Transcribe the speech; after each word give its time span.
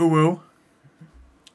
Ooh, 0.00 0.14
ooh. 0.16 0.40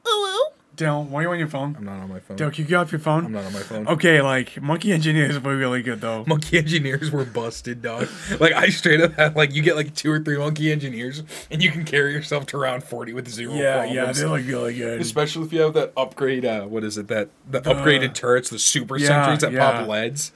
Ooh. 0.07 0.45
Dale, 0.75 1.03
why 1.03 1.19
are 1.19 1.23
you 1.23 1.29
on 1.33 1.37
your 1.37 1.47
phone? 1.47 1.75
I'm 1.77 1.85
not 1.85 1.99
on 2.01 2.09
my 2.09 2.19
phone. 2.19 2.37
Dale, 2.37 2.49
can 2.49 2.63
you 2.63 2.69
get 2.69 2.75
off 2.77 2.91
your 2.91 2.97
phone? 2.97 3.25
I'm 3.25 3.31
not 3.33 3.43
on 3.45 3.53
my 3.53 3.59
phone. 3.59 3.87
Okay, 3.87 4.19
like 4.21 4.59
Monkey 4.59 4.91
Engineers 4.93 5.39
were 5.39 5.55
really 5.55 5.83
good 5.83 6.01
though. 6.01 6.23
Monkey 6.25 6.57
engineers 6.57 7.11
were 7.11 7.25
busted, 7.25 7.83
dog. 7.83 8.07
Like 8.39 8.53
I 8.53 8.69
straight 8.69 8.99
up 8.99 9.13
had 9.13 9.35
like 9.35 9.53
you 9.53 9.61
get 9.61 9.75
like 9.75 9.93
two 9.93 10.11
or 10.11 10.19
three 10.21 10.37
monkey 10.37 10.71
engineers, 10.71 11.21
and 11.51 11.61
you 11.61 11.69
can 11.69 11.83
carry 11.83 12.13
yourself 12.13 12.47
to 12.47 12.57
round 12.57 12.83
forty 12.83 13.13
with 13.13 13.27
zero 13.27 13.53
Yeah, 13.53 13.73
problems. 13.85 13.95
yeah, 13.95 14.11
they're 14.13 14.29
like 14.29 14.47
really 14.47 14.75
good. 14.75 15.01
Especially 15.01 15.45
if 15.45 15.53
you 15.53 15.61
have 15.61 15.73
that 15.73 15.93
upgrade. 15.95 16.45
Uh, 16.45 16.63
what 16.63 16.83
is 16.83 16.97
it? 16.97 17.09
That 17.09 17.29
the, 17.47 17.59
The- 17.59 17.73
upgraded 17.75 18.15
turrets, 18.15 18.49
the 18.49 18.57
super 18.57 18.97
Yeah, 18.97 19.07
sentries 19.07 19.41
that 19.41 19.51
yeah. 19.51 19.71
pop 19.81 19.87
leads, 19.87 20.31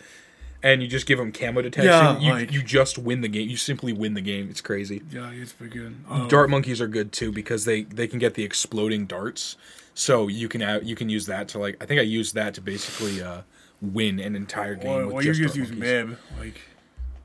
and 0.65 0.81
you 0.81 0.87
just 0.87 1.05
give 1.05 1.17
them 1.19 1.31
camo 1.31 1.61
detection. 1.61 1.85
Yeah, 1.91 2.19
you 2.19 2.31
like- 2.33 2.51
you 2.51 2.61
just 2.63 2.97
win 2.97 3.21
the 3.21 3.27
game. 3.29 3.47
You 3.47 3.55
simply 3.55 3.93
win 3.93 4.15
the 4.15 4.21
game. 4.21 4.47
It's 4.49 4.61
crazy. 4.61 5.01
Yeah, 5.11 5.29
it's 5.31 5.53
pretty 5.53 5.77
good. 5.77 5.95
Oh, 6.09 6.27
Dart 6.27 6.49
monkeys 6.49 6.81
are 6.81 6.87
good 6.87 7.11
too 7.13 7.31
because 7.31 7.65
they 7.65 7.83
they 7.83 8.07
can 8.07 8.19
get 8.19 8.33
the 8.33 8.43
exploding 8.43 9.05
darts. 9.05 9.55
So 9.93 10.27
you 10.27 10.49
can 10.49 10.61
uh, 10.61 10.79
you 10.83 10.95
can 10.95 11.07
use 11.07 11.25
that 11.27 11.47
to 11.49 11.59
like 11.59 11.77
I 11.81 11.85
think 11.85 11.99
I 11.99 12.03
used 12.03 12.33
that 12.35 12.53
to 12.55 12.61
basically 12.61 13.21
uh, 13.21 13.41
win 13.81 14.19
an 14.19 14.35
entire 14.35 14.75
game 14.75 14.89
Well, 14.91 15.05
with 15.05 15.13
well 15.15 15.23
you 15.25 15.33
just, 15.33 15.55
use. 15.55 15.71
Mib, 15.71 16.17
like 16.39 16.59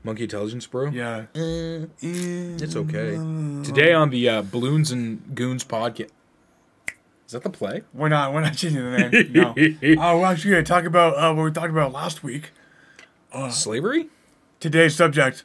Monkey 0.03 0.23
intelligence, 0.23 0.65
bro. 0.67 0.89
yeah. 0.89 1.25
It's 1.35 2.75
okay. 2.75 3.11
Today 3.63 3.93
on 3.93 4.09
the 4.09 4.29
uh, 4.29 4.41
Balloons 4.43 4.91
and 4.91 5.35
Goons 5.35 5.63
podcast. 5.63 6.09
Is 7.27 7.33
that 7.33 7.43
the 7.43 7.49
play? 7.49 7.83
We're 7.93 8.09
not. 8.09 8.33
We're 8.33 8.41
not 8.41 8.55
changing 8.57 8.83
the 8.83 8.97
name. 9.09 9.31
No. 9.31 9.53
Oh, 10.03 10.19
we're 10.19 10.25
actually 10.25 10.51
gonna 10.51 10.63
talk 10.63 10.85
about 10.85 11.13
uh, 11.17 11.33
what 11.33 11.43
we 11.43 11.51
talked 11.51 11.69
about 11.71 11.91
last 11.93 12.23
week. 12.23 12.51
Slavery? 13.51 14.09
Today's 14.59 14.95
subject: 14.95 15.43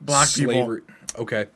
black 0.00 0.28
Slavery. 0.28 0.82
Okay. 1.18 1.46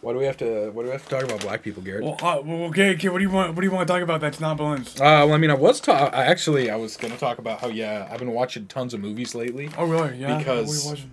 Why 0.00 0.12
do 0.12 0.18
we 0.18 0.26
have 0.26 0.36
to? 0.38 0.70
Why 0.72 0.82
do 0.82 0.88
we 0.88 0.92
have 0.92 1.02
to 1.04 1.08
talk 1.08 1.22
about 1.24 1.40
black 1.40 1.62
people, 1.62 1.82
Garrett? 1.82 2.04
Well, 2.04 2.18
uh, 2.20 2.42
well, 2.42 2.64
okay, 2.64 2.92
okay. 2.94 3.08
What 3.08 3.18
do 3.18 3.24
you 3.24 3.30
want? 3.30 3.54
What 3.54 3.62
do 3.62 3.66
you 3.66 3.72
want 3.72 3.88
to 3.88 3.92
talk 3.94 4.02
about? 4.02 4.20
That's 4.20 4.38
not 4.38 4.58
balloons. 4.58 4.96
Uh, 4.96 5.24
well, 5.24 5.32
I 5.32 5.38
mean, 5.38 5.50
I 5.50 5.54
was 5.54 5.80
ta- 5.80 6.10
I 6.12 6.24
actually 6.24 6.68
I 6.70 6.76
was 6.76 6.98
gonna 6.98 7.16
talk 7.16 7.38
about 7.38 7.60
how 7.60 7.68
yeah 7.68 8.06
I've 8.10 8.18
been 8.18 8.32
watching 8.32 8.66
tons 8.66 8.92
of 8.92 9.00
movies 9.00 9.34
lately 9.34 9.70
Oh, 9.78 9.86
really? 9.86 10.16
Yeah. 10.18 10.36
Because- 10.36 11.06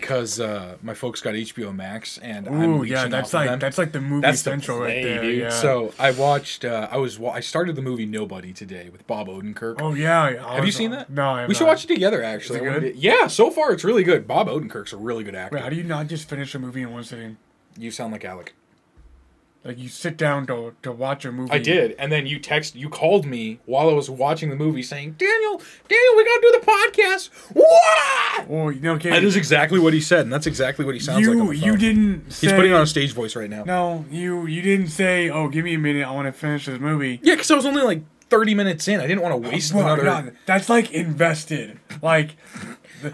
What 0.00 0.04
are 0.04 0.14
you 0.14 0.14
watching? 0.14 0.32
because 0.32 0.40
uh, 0.40 0.76
my 0.82 0.94
folks 0.94 1.20
got 1.20 1.34
HBO 1.34 1.74
Max 1.74 2.18
and 2.18 2.48
I'm 2.48 2.80
Ooh, 2.80 2.82
yeah. 2.82 3.08
That's 3.08 3.32
like 3.34 3.60
that's 3.60 3.78
like 3.78 3.92
the 3.92 4.00
movie 4.00 4.22
That's 4.22 4.42
the 4.42 4.50
central 4.50 4.78
play, 4.78 4.96
right 4.96 5.02
there. 5.04 5.22
dude. 5.22 5.38
Yeah. 5.38 5.50
So 5.50 5.92
I 5.98 6.10
watched. 6.10 6.64
Uh, 6.64 6.88
I 6.90 6.96
was. 6.96 7.20
I 7.20 7.40
started 7.40 7.76
the 7.76 7.82
movie 7.82 8.06
Nobody 8.06 8.52
today 8.52 8.88
with 8.90 9.06
Bob 9.06 9.28
Odenkirk. 9.28 9.76
Oh 9.80 9.94
yeah. 9.94 10.22
I 10.46 10.54
have 10.56 10.64
you 10.64 10.72
seen 10.72 10.90
that? 10.92 11.10
No, 11.10 11.22
I 11.22 11.46
we 11.46 11.54
should 11.54 11.66
watch 11.66 11.84
it 11.84 11.88
together. 11.88 12.22
Actually, 12.22 12.60
Is 12.60 12.76
it 12.76 12.80
good? 12.80 12.96
Yeah, 12.96 13.26
so 13.26 13.50
far 13.50 13.72
it's 13.72 13.84
really 13.84 14.04
good. 14.04 14.26
Bob 14.26 14.48
Odenkirk's 14.48 14.92
a 14.92 14.96
really 14.96 15.24
good 15.24 15.34
actor. 15.34 15.56
Wait, 15.56 15.62
how 15.62 15.68
do 15.68 15.76
you 15.76 15.84
not 15.84 16.06
just 16.08 16.28
finish 16.28 16.54
a 16.54 16.58
movie 16.58 16.82
in 16.82 16.92
one 16.92 17.04
sitting? 17.04 17.36
you 17.78 17.90
sound 17.90 18.12
like 18.12 18.24
Alec. 18.24 18.54
Like 19.64 19.78
you 19.78 19.88
sit 19.88 20.16
down 20.16 20.46
to 20.48 20.74
to 20.82 20.90
watch 20.90 21.24
a 21.24 21.30
movie. 21.30 21.52
I 21.52 21.58
did, 21.58 21.94
and 21.96 22.10
then 22.10 22.26
you 22.26 22.40
text, 22.40 22.74
you 22.74 22.88
called 22.88 23.24
me 23.24 23.60
while 23.64 23.88
I 23.88 23.92
was 23.92 24.10
watching 24.10 24.50
the 24.50 24.56
movie, 24.56 24.82
saying, 24.82 25.12
"Daniel, 25.18 25.62
Daniel, 25.88 26.16
we 26.16 26.24
gotta 26.24 26.40
do 26.42 26.58
the 26.60 26.66
podcast." 26.66 27.30
What? 27.52 28.48
Well, 28.48 28.60
oh, 28.66 28.68
you 28.70 28.90
okay. 28.92 29.10
That 29.10 29.22
is 29.22 29.36
exactly 29.36 29.78
what 29.78 29.92
he 29.92 30.00
said, 30.00 30.20
and 30.20 30.32
that's 30.32 30.48
exactly 30.48 30.84
what 30.84 30.94
he 30.94 31.00
sounds 31.00 31.20
you 31.20 31.32
like. 31.34 31.40
On 31.40 31.46
the 31.46 31.56
you 31.56 31.76
didn't. 31.76 32.32
Say, 32.32 32.48
He's 32.48 32.56
putting 32.56 32.72
on 32.72 32.82
a 32.82 32.86
stage 32.88 33.12
voice 33.12 33.36
right 33.36 33.48
now. 33.48 33.62
No, 33.62 34.04
you 34.10 34.46
you 34.46 34.62
didn't 34.62 34.88
say. 34.88 35.30
Oh, 35.30 35.48
give 35.48 35.64
me 35.64 35.74
a 35.74 35.78
minute. 35.78 36.04
I 36.06 36.10
want 36.10 36.26
to 36.26 36.32
finish 36.32 36.66
this 36.66 36.80
movie. 36.80 37.20
Yeah, 37.22 37.34
because 37.34 37.50
I 37.52 37.54
was 37.54 37.64
only 37.66 37.82
like 37.82 38.02
thirty 38.30 38.54
minutes 38.54 38.88
in. 38.88 38.98
I 38.98 39.06
didn't 39.06 39.22
want 39.22 39.40
to 39.44 39.48
waste 39.48 39.72
Well, 39.72 39.86
another. 39.86 40.02
no, 40.02 40.32
that's 40.44 40.68
like 40.68 40.90
invested. 40.90 41.78
Like 42.02 42.30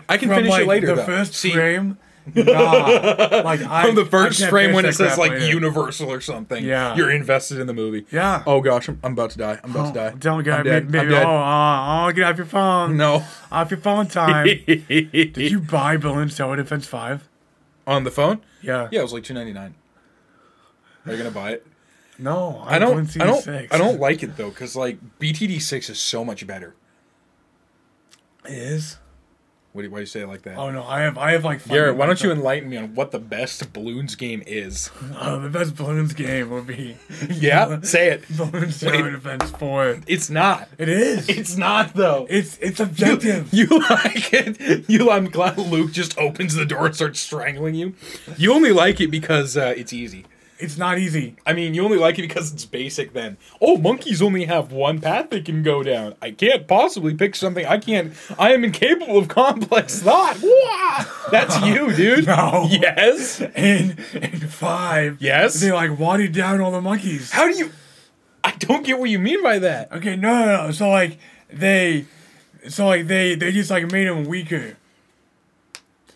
I 0.09 0.17
can 0.17 0.29
from 0.29 0.37
finish 0.39 0.51
like 0.53 0.63
it 0.63 0.67
later. 0.67 0.87
the 0.87 0.95
though. 0.95 1.05
first 1.05 1.35
See, 1.35 1.51
frame. 1.53 1.99
Nah, 2.34 3.43
like 3.45 3.61
I, 3.62 3.83
from 3.87 3.95
the 3.95 4.05
first 4.07 4.45
frame 4.47 4.73
when 4.73 4.84
it 4.84 4.95
says 4.95 5.17
like 5.19 5.33
later. 5.33 5.47
Universal 5.48 6.11
or 6.12 6.21
something, 6.21 6.65
Yeah. 6.65 6.95
you're 6.97 7.11
invested 7.11 7.59
in 7.59 7.67
the 7.67 7.73
movie. 7.75 8.07
Yeah. 8.11 8.43
Oh 8.47 8.61
gosh, 8.61 8.89
I'm, 8.89 8.98
I'm 9.03 9.12
about 9.12 9.31
to 9.31 9.39
die. 9.39 9.59
I'm 9.62 9.70
about 9.70 9.95
to 9.95 10.01
die. 10.01 10.15
Don't 10.19 10.43
get 10.45 10.67
I'm 10.67 10.91
maybe, 10.91 11.15
I'm. 11.15 11.27
Oh, 11.27 11.37
uh, 11.37 12.09
oh, 12.09 12.12
get 12.12 12.25
off 12.25 12.37
your 12.37 12.47
phone. 12.47 12.97
No. 12.97 13.25
Off 13.53 13.70
your 13.70 13.81
phone 13.81 14.07
time. 14.07 14.47
Did 14.67 15.37
you 15.37 15.61
buy 15.61 15.97
Bloons 15.97 16.36
Tower 16.36 16.57
Defense 16.57 16.86
Five? 16.86 17.29
On 17.86 18.05
the 18.05 18.11
phone? 18.11 18.41
Yeah. 18.61 18.89
Yeah, 18.91 19.01
it 19.01 19.02
was 19.02 19.13
like 19.13 19.25
two 19.25 19.35
ninety 19.35 19.52
nine. 19.52 19.75
Are 21.07 21.13
you 21.13 21.19
gonna 21.19 21.31
buy 21.31 21.52
it? 21.52 21.67
No, 22.19 22.63
I 22.67 22.79
don't. 22.79 23.08
I 23.20 23.25
don't. 23.27 23.48
I 23.48 23.79
don't 23.79 24.01
like 24.01 24.23
it 24.23 24.36
though, 24.36 24.51
because 24.51 24.75
like 24.75 24.98
BTD 25.20 25.63
six 25.63 25.89
is 25.89 25.98
so 26.01 26.25
much 26.25 26.47
better. 26.47 26.75
It 28.45 28.52
is. 28.55 28.98
What 29.73 29.83
do 29.83 29.86
you, 29.89 29.92
why 29.92 29.98
do 29.98 30.02
you 30.02 30.06
say 30.06 30.20
it 30.23 30.27
like 30.27 30.42
that? 30.42 30.56
Oh 30.56 30.70
no, 30.70 30.83
I 30.83 31.01
have 31.02 31.18
I 31.18 31.33
have 31.33 31.45
like. 31.45 31.61
five 31.61 31.68
Garrett, 31.70 31.96
why 31.96 32.06
don't 32.06 32.23
you 32.23 32.33
enlighten 32.33 32.70
me 32.70 32.79
on 32.79 32.95
what 32.95 33.11
the 33.11 33.18
best 33.18 33.73
balloons 33.73 34.14
game 34.14 34.42
is? 34.46 34.90
Oh, 35.20 35.40
the 35.40 35.48
best 35.51 35.77
balloons 35.77 36.12
game 36.14 36.51
would 36.51 36.67
be 36.67 36.96
Yeah, 37.30 37.80
say 37.83 38.08
it. 38.11 38.24
Balloons 38.36 38.83
Wait. 38.83 38.92
Tower 38.92 39.11
Defense 39.11 39.51
Four. 39.51 39.98
It's 40.07 40.30
not. 40.30 40.68
It 40.78 40.89
is. 40.89 41.28
It's 41.28 41.57
not 41.57 41.95
though. 41.95 42.27
It's 42.30 42.57
it's 42.58 42.80
objective. 42.80 43.52
You 43.52 43.67
like 43.67 44.33
it. 44.33 44.89
You. 44.89 45.11
I'm 45.11 45.28
glad 45.28 45.58
Luke 45.58 45.92
just 45.92 46.17
opens 46.18 46.55
the 46.55 46.64
door 46.64 46.86
and 46.86 46.95
starts 46.95 47.20
strangling 47.20 47.74
you. 47.74 47.95
You 48.36 48.52
only 48.55 48.73
like 48.73 49.01
it 49.01 49.11
because 49.11 49.57
uh, 49.57 49.74
it's 49.77 49.92
easy. 49.92 50.24
It's 50.61 50.77
not 50.77 50.98
easy. 50.98 51.36
I 51.46 51.52
mean, 51.52 51.73
you 51.73 51.85
only 51.85 51.98
like 51.98 52.19
it 52.19 52.23
because 52.23 52.52
it's 52.52 52.64
basic. 52.64 53.13
Then, 53.13 53.36
oh, 53.61 53.77
monkeys 53.77 54.20
only 54.20 54.46
have 54.46 54.73
one 54.73 55.01
path 55.01 55.30
they 55.30 55.41
can 55.41 55.63
go 55.63 55.85
down. 55.85 56.17
I 56.20 56.33
can't 56.33 56.67
possibly 56.67 57.14
pick 57.14 57.36
something. 57.36 57.64
I 57.64 57.79
can't. 57.79 58.13
I 58.39 58.52
am 58.55 58.64
incapable 58.64 59.19
of 59.19 59.29
complex 59.29 60.01
thought. 60.02 60.39
Wah! 60.42 61.05
That's 61.30 61.61
you, 61.64 61.92
dude. 61.95 62.27
No. 62.27 62.67
Yes. 62.69 63.41
In 63.41 63.98
in 64.14 64.41
five. 64.48 65.19
Yes. 65.20 65.61
They 65.61 65.70
like 65.70 65.96
watered 65.96 66.33
down 66.33 66.61
all 66.61 66.73
the 66.73 66.80
monkeys. 66.80 67.30
How 67.30 67.46
do 67.48 67.57
you? 67.57 67.70
I 68.42 68.51
don't 68.58 68.85
get 68.85 68.98
what 68.98 69.11
you 69.11 69.20
mean 69.20 69.42
by 69.45 69.61
that. 69.61 69.92
Okay, 69.92 70.17
no, 70.17 70.45
no, 70.45 70.67
no. 70.67 70.70
So 70.73 70.89
like 70.90 71.19
they, 71.52 72.07
so 72.69 72.86
like 72.86 73.07
they 73.07 73.36
they 73.36 73.52
just 73.52 73.70
like 73.70 73.92
made 73.92 74.08
them 74.08 74.25
weaker. 74.25 74.77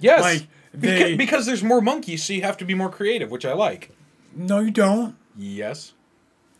Yes. 0.01 0.21
Like, 0.21 0.47
because, 0.73 0.99
they- 0.99 1.17
because 1.17 1.47
there's 1.47 1.63
more 1.63 1.81
monkeys, 1.81 2.25
so 2.25 2.33
you 2.33 2.43
have 2.43 2.57
to 2.57 2.65
be 2.65 2.75
more 2.75 2.91
creative, 2.91 3.31
which 3.31 3.45
I 3.45 3.53
like. 3.53 3.92
No, 4.35 4.61
you 4.61 4.71
don't. 4.71 5.17
Yes. 5.37 5.93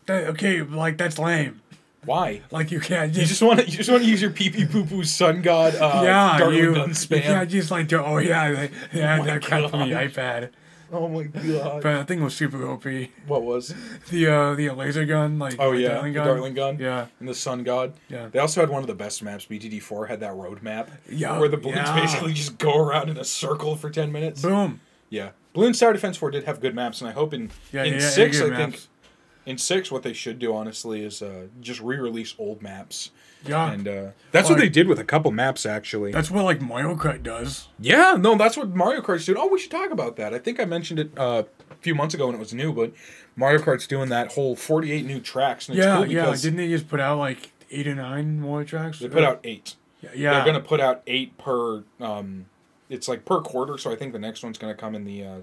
That, 0.05 0.27
okay, 0.29 0.61
like 0.61 0.97
that's 0.97 1.17
lame. 1.17 1.61
Why? 2.05 2.41
Like 2.51 2.71
you 2.71 2.81
can't 2.81 3.13
You 3.13 3.21
just. 3.21 3.29
just 3.29 3.41
want 3.41 3.61
to 3.61 3.65
you 3.69 3.77
just 3.77 3.89
want 3.89 4.03
to 4.03 4.09
use 4.09 4.21
your 4.21 4.31
pee 4.31 4.49
pee 4.49 4.65
poo 4.65 4.83
poo 4.85 5.03
sun 5.05 5.41
god 5.41 5.73
uh, 5.75 6.01
yeah, 6.03 6.49
you, 6.49 6.73
gun 6.75 6.89
you 6.89 6.95
spam. 6.95 7.21
can't 7.21 7.49
just 7.49 7.71
like 7.71 7.87
do. 7.87 7.97
Oh 7.99 8.17
yeah, 8.17 8.51
they, 8.51 8.69
yeah, 8.91 9.17
my 9.19 9.25
that 9.25 9.41
cat 9.41 9.69
from 9.69 9.89
the 9.89 9.95
iPad. 9.95 10.49
Oh 10.95 11.07
my 11.07 11.23
god. 11.23 11.81
But 11.81 11.83
that 11.93 12.07
thing 12.07 12.23
was 12.23 12.35
super 12.35 12.67
OP. 12.67 12.83
What 13.25 13.41
was? 13.41 13.73
The 14.11 14.27
uh 14.27 14.53
the 14.53 14.69
laser 14.69 15.05
gun, 15.05 15.39
like 15.39 15.55
Oh 15.57 15.69
like 15.71 15.79
yeah, 15.79 15.87
Dartling 15.87 16.13
the 16.13 16.19
gun. 16.19 16.27
Dartling 16.27 16.53
gun. 16.53 16.77
Yeah, 16.79 17.07
And 17.19 17.27
the 17.27 17.33
Sun 17.33 17.63
God. 17.63 17.93
Yeah. 18.09 18.27
They 18.27 18.37
also 18.37 18.61
had 18.61 18.69
one 18.69 18.81
of 18.83 18.87
the 18.87 18.93
best 18.93 19.23
maps. 19.23 19.47
BTD 19.47 19.81
four 19.81 20.05
had 20.05 20.19
that 20.19 20.35
road 20.35 20.61
map. 20.61 20.91
Yeah, 21.09 21.39
Where 21.39 21.49
the 21.49 21.57
balloons 21.57 21.77
yeah. 21.77 21.95
basically 21.99 22.33
just 22.33 22.59
go 22.59 22.77
around 22.77 23.09
in 23.09 23.17
a 23.17 23.23
circle 23.23 23.75
for 23.75 23.89
ten 23.89 24.11
minutes. 24.11 24.43
boom. 24.43 24.81
Yeah. 25.09 25.29
Balloon 25.53 25.73
Tower 25.73 25.93
Defense 25.93 26.17
four 26.17 26.31
did 26.31 26.43
have 26.45 26.59
good 26.59 26.75
maps, 26.75 27.01
and 27.01 27.09
I 27.09 27.13
hope 27.13 27.33
in 27.33 27.51
Yeah, 27.71 27.83
in 27.83 27.93
yeah, 27.95 28.09
six 28.09 28.41
I 28.41 28.49
good 28.49 28.55
think 28.57 28.79
in 29.45 29.57
six 29.57 29.91
what 29.91 30.03
they 30.03 30.13
should 30.13 30.39
do 30.39 30.55
honestly 30.55 31.03
is 31.03 31.21
uh, 31.21 31.47
just 31.61 31.81
re-release 31.81 32.33
old 32.39 32.61
maps. 32.61 33.11
Yeah, 33.45 33.73
And 33.73 33.85
uh, 33.89 34.05
that's 34.31 34.49
what 34.49 34.57
they 34.57 34.69
did 34.69 34.87
with 34.87 34.99
a 34.99 35.03
couple 35.03 35.29
maps 35.31 35.65
actually. 35.65 36.13
that's 36.13 36.31
what 36.31 36.45
like 36.45 36.61
Mario 36.61 36.95
Kart 36.95 37.23
does. 37.23 37.67
Yeah, 37.77 38.15
no, 38.17 38.37
that's 38.37 38.55
what 38.55 38.69
Mario 38.73 39.01
Kart's 39.01 39.25
doing. 39.25 39.37
Oh, 39.37 39.47
we 39.47 39.59
should 39.59 39.69
talk 39.71 39.91
about 39.91 40.15
that. 40.15 40.33
I 40.33 40.39
think 40.39 40.61
I 40.61 40.65
mentioned 40.65 40.99
it 41.01 41.11
uh, 41.17 41.43
a 41.69 41.75
few 41.81 41.93
months 41.93 42.13
ago 42.15 42.27
when 42.27 42.35
it 42.35 42.39
was 42.39 42.53
new, 42.53 42.71
but 42.71 42.93
Mario 43.35 43.59
Kart's 43.59 43.85
doing 43.85 44.07
that 44.09 44.31
whole 44.31 44.55
48 44.55 45.05
new 45.05 45.19
tracks. 45.19 45.67
And 45.67 45.77
it's 45.77 45.85
Yeah, 45.85 45.97
cool 45.97 46.07
yeah. 46.07 46.33
Didn't 46.35 46.55
they 46.55 46.69
just 46.69 46.87
put 46.87 47.01
out 47.01 47.17
like 47.17 47.51
eight 47.69 47.85
or 47.85 47.95
nine 47.95 48.39
more 48.39 48.63
tracks? 48.63 48.99
they 48.99 49.09
put 49.09 49.25
out 49.25 49.41
eight. 49.43 49.75
Yeah, 50.01 50.09
yeah. 50.15 50.33
They're 50.35 50.43
going 50.45 50.61
to 50.61 50.65
put 50.67 50.79
out 50.79 51.01
eight 51.05 51.37
per. 51.37 51.83
Um, 51.99 52.45
it's 52.93 53.07
like 53.07 53.25
per 53.25 53.41
quarter, 53.41 53.77
so 53.77 53.91
I 53.91 53.95
think 53.95 54.13
the 54.13 54.19
next 54.19 54.43
one's 54.43 54.57
going 54.57 54.73
to 54.73 54.79
come 54.79 54.93
in 54.93 55.03
the 55.03 55.23
uh, 55.23 55.39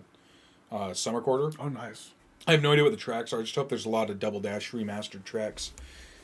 uh, 0.70 0.94
summer 0.94 1.20
quarter. 1.20 1.50
Oh, 1.58 1.68
nice. 1.68 2.12
I 2.46 2.52
have 2.52 2.62
no 2.62 2.72
idea 2.72 2.84
what 2.84 2.92
the 2.92 2.96
tracks 2.96 3.32
are. 3.32 3.40
I 3.40 3.42
just 3.42 3.54
hope 3.56 3.68
there's 3.68 3.84
a 3.84 3.90
lot 3.90 4.08
of 4.08 4.18
Double 4.18 4.40
Dash 4.40 4.70
remastered 4.70 5.24
tracks. 5.24 5.72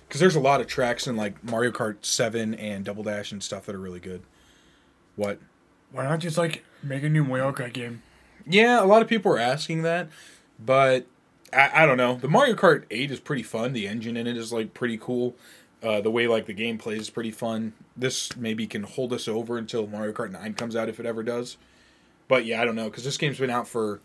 Because 0.06 0.20
there's 0.20 0.36
a 0.36 0.40
lot 0.40 0.60
of 0.60 0.68
tracks 0.68 1.08
in 1.08 1.16
like 1.16 1.42
Mario 1.42 1.72
Kart 1.72 2.04
7 2.04 2.54
and 2.54 2.84
Double 2.84 3.02
Dash 3.02 3.32
and 3.32 3.42
stuff 3.42 3.66
that 3.66 3.74
are 3.74 3.80
really 3.80 3.98
good. 3.98 4.22
What? 5.16 5.40
Why 5.90 6.04
not 6.04 6.20
just 6.20 6.38
like 6.38 6.64
make 6.80 7.02
a 7.02 7.08
new 7.08 7.24
Mario 7.24 7.50
Kart 7.50 7.72
game? 7.72 8.02
Yeah, 8.46 8.82
a 8.82 8.86
lot 8.86 9.02
of 9.02 9.08
people 9.08 9.32
are 9.32 9.38
asking 9.38 9.82
that, 9.82 10.08
but 10.64 11.06
I, 11.52 11.82
I 11.82 11.86
don't 11.86 11.96
know. 11.96 12.14
The 12.14 12.28
Mario 12.28 12.54
Kart 12.54 12.84
8 12.88 13.10
is 13.10 13.18
pretty 13.18 13.42
fun. 13.42 13.72
The 13.72 13.88
engine 13.88 14.16
in 14.16 14.28
it 14.28 14.36
is 14.36 14.52
like 14.52 14.74
pretty 14.74 14.96
cool. 14.96 15.34
Uh, 15.82 16.00
the 16.00 16.10
way 16.10 16.26
like 16.26 16.46
the 16.46 16.52
game 16.54 16.78
plays 16.78 17.02
is 17.02 17.10
pretty 17.10 17.30
fun. 17.30 17.72
This 17.96 18.34
maybe 18.36 18.66
can 18.66 18.82
hold 18.82 19.12
us 19.12 19.28
over 19.28 19.58
until 19.58 19.86
Mario 19.86 20.12
Kart 20.12 20.32
9 20.32 20.54
comes 20.54 20.74
out 20.74 20.88
if 20.88 20.98
it 20.98 21.06
ever 21.06 21.22
does. 21.22 21.58
But 22.28 22.44
yeah, 22.46 22.60
I 22.60 22.64
don't 22.64 22.74
know 22.74 22.84
because 22.90 23.04
this 23.04 23.16
game's 23.16 23.38
been 23.38 23.50
out 23.50 23.68
for 23.68 24.00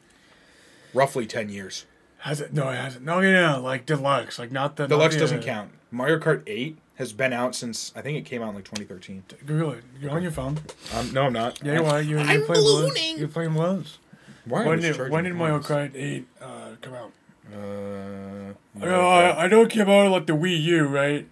roughly 0.93 1.25
10 1.25 1.49
years. 1.49 1.85
Has 2.19 2.39
it? 2.41 2.53
No, 2.53 2.69
it 2.69 2.75
hasn't. 2.75 3.03
No, 3.03 3.19
no, 3.19 3.31
no. 3.31 3.61
Like 3.61 3.85
deluxe, 3.85 4.37
like 4.37 4.51
not 4.51 4.75
the 4.75 4.83
not 4.83 4.89
Deluxe 4.89 5.15
the, 5.15 5.21
doesn't 5.21 5.39
uh, 5.39 5.43
count. 5.43 5.71
Mario 5.89 6.19
Kart 6.19 6.43
8 6.45 6.77
has 6.95 7.13
been 7.13 7.33
out 7.33 7.55
since 7.55 7.91
I 7.95 8.01
think 8.01 8.17
it 8.17 8.25
came 8.25 8.43
out 8.43 8.49
in 8.49 8.55
like 8.55 8.65
2013. 8.65 9.23
Really, 9.45 9.79
you're 9.99 10.11
on 10.11 10.21
your 10.21 10.31
phone. 10.31 10.59
Um, 10.93 11.11
no, 11.13 11.23
I'm 11.23 11.33
not. 11.33 11.59
Yeah, 11.63 11.79
you 11.79 11.85
are. 11.85 12.01
You're, 12.01 12.19
I'm 12.19 12.43
playing 12.43 12.45
balloons. 12.63 12.93
ballooning. 12.93 13.17
You're 13.17 13.27
playing 13.27 13.53
balloons. 13.53 13.97
Why 14.45 14.63
are 14.63 14.67
When 14.67 14.79
did 14.81 14.95
charging 14.95 15.13
when 15.13 15.23
did 15.23 15.33
Mario? 15.35 15.59
Kart 15.59 15.95
Eight 15.95 16.27
uh, 16.39 16.75
come 16.81 16.93
out? 16.93 17.11
Uh, 17.51 18.53
Oh, 18.83 19.09
I 19.09 19.47
know 19.47 19.63
it 19.63 19.69
came 19.69 19.89
out 19.89 20.05
on 20.05 20.11
like 20.11 20.25
the 20.27 20.33
Wii 20.33 20.61
U, 20.61 20.85
right? 20.87 21.27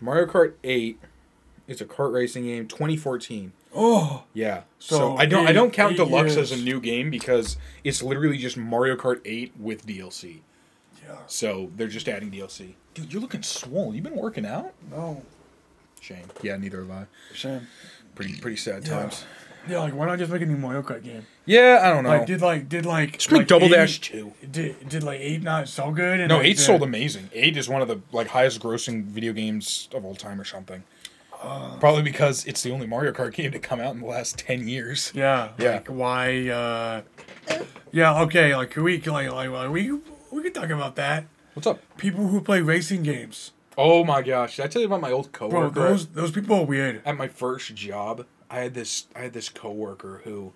Mario 0.00 0.26
Kart 0.26 0.54
8 0.64 0.98
is 1.66 1.80
a 1.80 1.84
kart 1.84 2.12
racing 2.12 2.44
game, 2.44 2.66
2014. 2.66 3.52
Oh, 3.74 4.24
Yeah. 4.32 4.62
So, 4.78 4.96
So, 4.96 5.16
I 5.16 5.26
don't 5.26 5.46
I 5.46 5.52
don't 5.52 5.72
count 5.72 5.92
eight 5.92 5.96
Deluxe 5.96 6.36
as 6.36 6.52
a 6.52 6.56
new 6.56 6.80
game 6.80 7.10
because 7.10 7.56
it's 7.84 8.02
literally 8.02 8.38
just 8.38 8.56
Mario 8.56 8.96
Kart 8.96 9.20
8 9.24 9.52
with 9.58 9.86
DLC. 9.86 10.40
yeah. 11.06 11.16
So 11.26 11.70
they're 11.76 11.88
just 11.88 12.08
adding 12.08 12.30
DLC. 12.30 12.74
Dude, 12.94 13.12
you're 13.12 13.20
looking 13.22 13.42
swole. 13.42 13.94
You 13.94 14.00
been 14.02 14.16
working 14.16 14.46
out? 14.46 14.72
No, 14.90 15.22
Shame. 16.00 16.24
Yeah, 16.42 16.56
neither 16.56 16.80
have 16.80 16.90
I. 16.90 17.06
shame. 17.34 17.66
Pretty 18.14 18.38
pretty 18.40 18.56
sad 18.56 18.86
Yeah. 18.86 19.00
times. 19.00 19.24
Yeah, 19.68 19.80
like 19.80 19.94
why 19.94 20.06
not 20.06 20.18
just 20.18 20.30
make 20.30 20.42
a 20.42 20.46
new 20.46 20.56
Mario 20.56 20.82
Kart 20.82 21.02
game? 21.02 21.26
Yeah, 21.46 21.80
I 21.82 21.88
don't 21.92 22.04
know. 22.04 22.10
Like 22.10 22.26
did 22.26 22.40
like 22.42 22.68
did 22.68 22.86
like 22.86 23.12
just 23.18 23.30
make 23.30 23.38
like 23.40 23.46
Double 23.48 23.66
eight- 23.66 23.70
Dash 23.72 24.00
2. 24.00 24.32
Did 24.50 24.88
did 24.88 25.02
like 25.02 25.20
eight 25.20 25.42
not 25.42 25.68
so 25.68 25.90
good? 25.90 26.20
And 26.20 26.28
No, 26.28 26.36
like, 26.36 26.46
8 26.46 26.56
the- 26.56 26.62
sold 26.62 26.82
amazing. 26.82 27.30
8 27.32 27.56
is 27.56 27.68
one 27.68 27.82
of 27.82 27.88
the 27.88 28.00
like 28.12 28.28
highest 28.28 28.60
grossing 28.60 29.04
video 29.04 29.32
games 29.32 29.88
of 29.94 30.04
all 30.04 30.14
time 30.14 30.40
or 30.40 30.44
something. 30.44 30.84
Uh. 31.42 31.76
Probably 31.78 32.02
because 32.02 32.44
it's 32.46 32.62
the 32.62 32.70
only 32.72 32.86
Mario 32.86 33.12
Kart 33.12 33.32
game 33.32 33.52
to 33.52 33.58
come 33.58 33.78
out 33.80 33.94
in 33.94 34.00
the 34.00 34.06
last 34.06 34.38
10 34.38 34.66
years. 34.68 35.12
Yeah, 35.14 35.50
Yeah. 35.58 35.72
Like 35.74 35.88
why? 35.88 36.48
uh 36.48 37.02
Yeah, 37.92 38.22
okay. 38.22 38.54
Like 38.54 38.70
can 38.70 38.82
we 38.84 38.98
like 39.00 39.30
like, 39.32 39.48
like 39.50 39.70
we 39.70 39.92
we 40.30 40.42
can 40.42 40.52
talk 40.52 40.70
about 40.70 40.96
that. 40.96 41.24
What's 41.54 41.66
up? 41.66 41.80
People 41.96 42.28
who 42.28 42.40
play 42.40 42.60
racing 42.60 43.02
games, 43.02 43.52
Oh 43.76 44.04
my 44.04 44.22
gosh. 44.22 44.56
Did 44.56 44.64
I 44.64 44.68
tell 44.68 44.82
you 44.82 44.86
about 44.86 45.00
my 45.00 45.10
old 45.12 45.32
coworker? 45.32 45.70
bro. 45.70 45.70
coworker? 45.70 45.88
Those 45.90 46.06
those 46.08 46.30
people 46.32 46.56
are 46.60 46.64
weird. 46.66 47.00
at 47.04 47.16
my 47.16 47.28
first 47.28 47.74
job, 47.74 48.26
I 48.50 48.60
had 48.60 48.74
this 48.74 49.06
I 49.14 49.20
had 49.20 49.32
this 49.32 49.48
coworker 49.48 50.22
who 50.24 50.52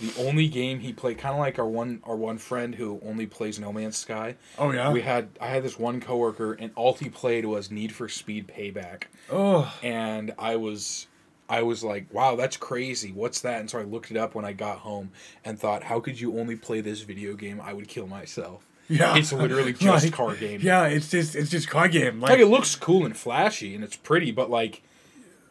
the 0.00 0.12
only 0.18 0.48
game 0.48 0.80
he 0.80 0.92
played 0.92 1.18
kind 1.18 1.34
of 1.34 1.40
like 1.40 1.58
our 1.58 1.66
one 1.66 2.00
our 2.04 2.16
one 2.16 2.38
friend 2.38 2.74
who 2.74 3.00
only 3.04 3.26
plays 3.26 3.58
No 3.60 3.72
Man's 3.72 3.96
Sky. 3.96 4.36
Oh 4.58 4.72
yeah. 4.72 4.90
We 4.92 5.02
had 5.02 5.28
I 5.40 5.48
had 5.48 5.62
this 5.62 5.78
one 5.78 6.00
coworker 6.00 6.52
and 6.52 6.72
all 6.74 6.94
he 6.94 7.08
played 7.08 7.44
was 7.44 7.70
Need 7.70 7.92
for 7.92 8.08
Speed 8.08 8.48
Payback. 8.48 9.04
oh 9.30 9.72
And 9.82 10.34
I 10.38 10.56
was 10.56 11.06
I 11.48 11.62
was 11.62 11.84
like, 11.84 12.06
"Wow, 12.12 12.36
that's 12.36 12.56
crazy. 12.56 13.12
What's 13.12 13.42
that?" 13.42 13.60
And 13.60 13.70
so 13.70 13.78
I 13.78 13.82
looked 13.82 14.10
it 14.10 14.16
up 14.16 14.34
when 14.34 14.46
I 14.46 14.54
got 14.54 14.78
home 14.78 15.10
and 15.44 15.58
thought, 15.58 15.84
"How 15.84 16.00
could 16.00 16.18
you 16.18 16.38
only 16.38 16.56
play 16.56 16.80
this 16.80 17.02
video 17.02 17.34
game? 17.34 17.60
I 17.60 17.74
would 17.74 17.86
kill 17.86 18.06
myself." 18.06 18.66
yeah. 18.88 19.16
It's 19.16 19.32
literally 19.32 19.72
just 19.78 20.06
Like, 20.06 20.14
car 20.14 20.34
game. 20.34 20.60
Yeah, 20.62 20.86
it's 20.86 21.10
just 21.10 21.36
it's 21.36 21.50
just 21.50 21.68
car 21.68 21.88
game. 21.88 22.20
Like, 22.20 22.30
like 22.30 22.40
it 22.40 22.46
looks 22.46 22.74
cool 22.76 23.04
and 23.04 23.16
flashy 23.16 23.74
and 23.74 23.84
it's 23.84 23.96
pretty, 23.96 24.30
but 24.30 24.50
like 24.50 24.82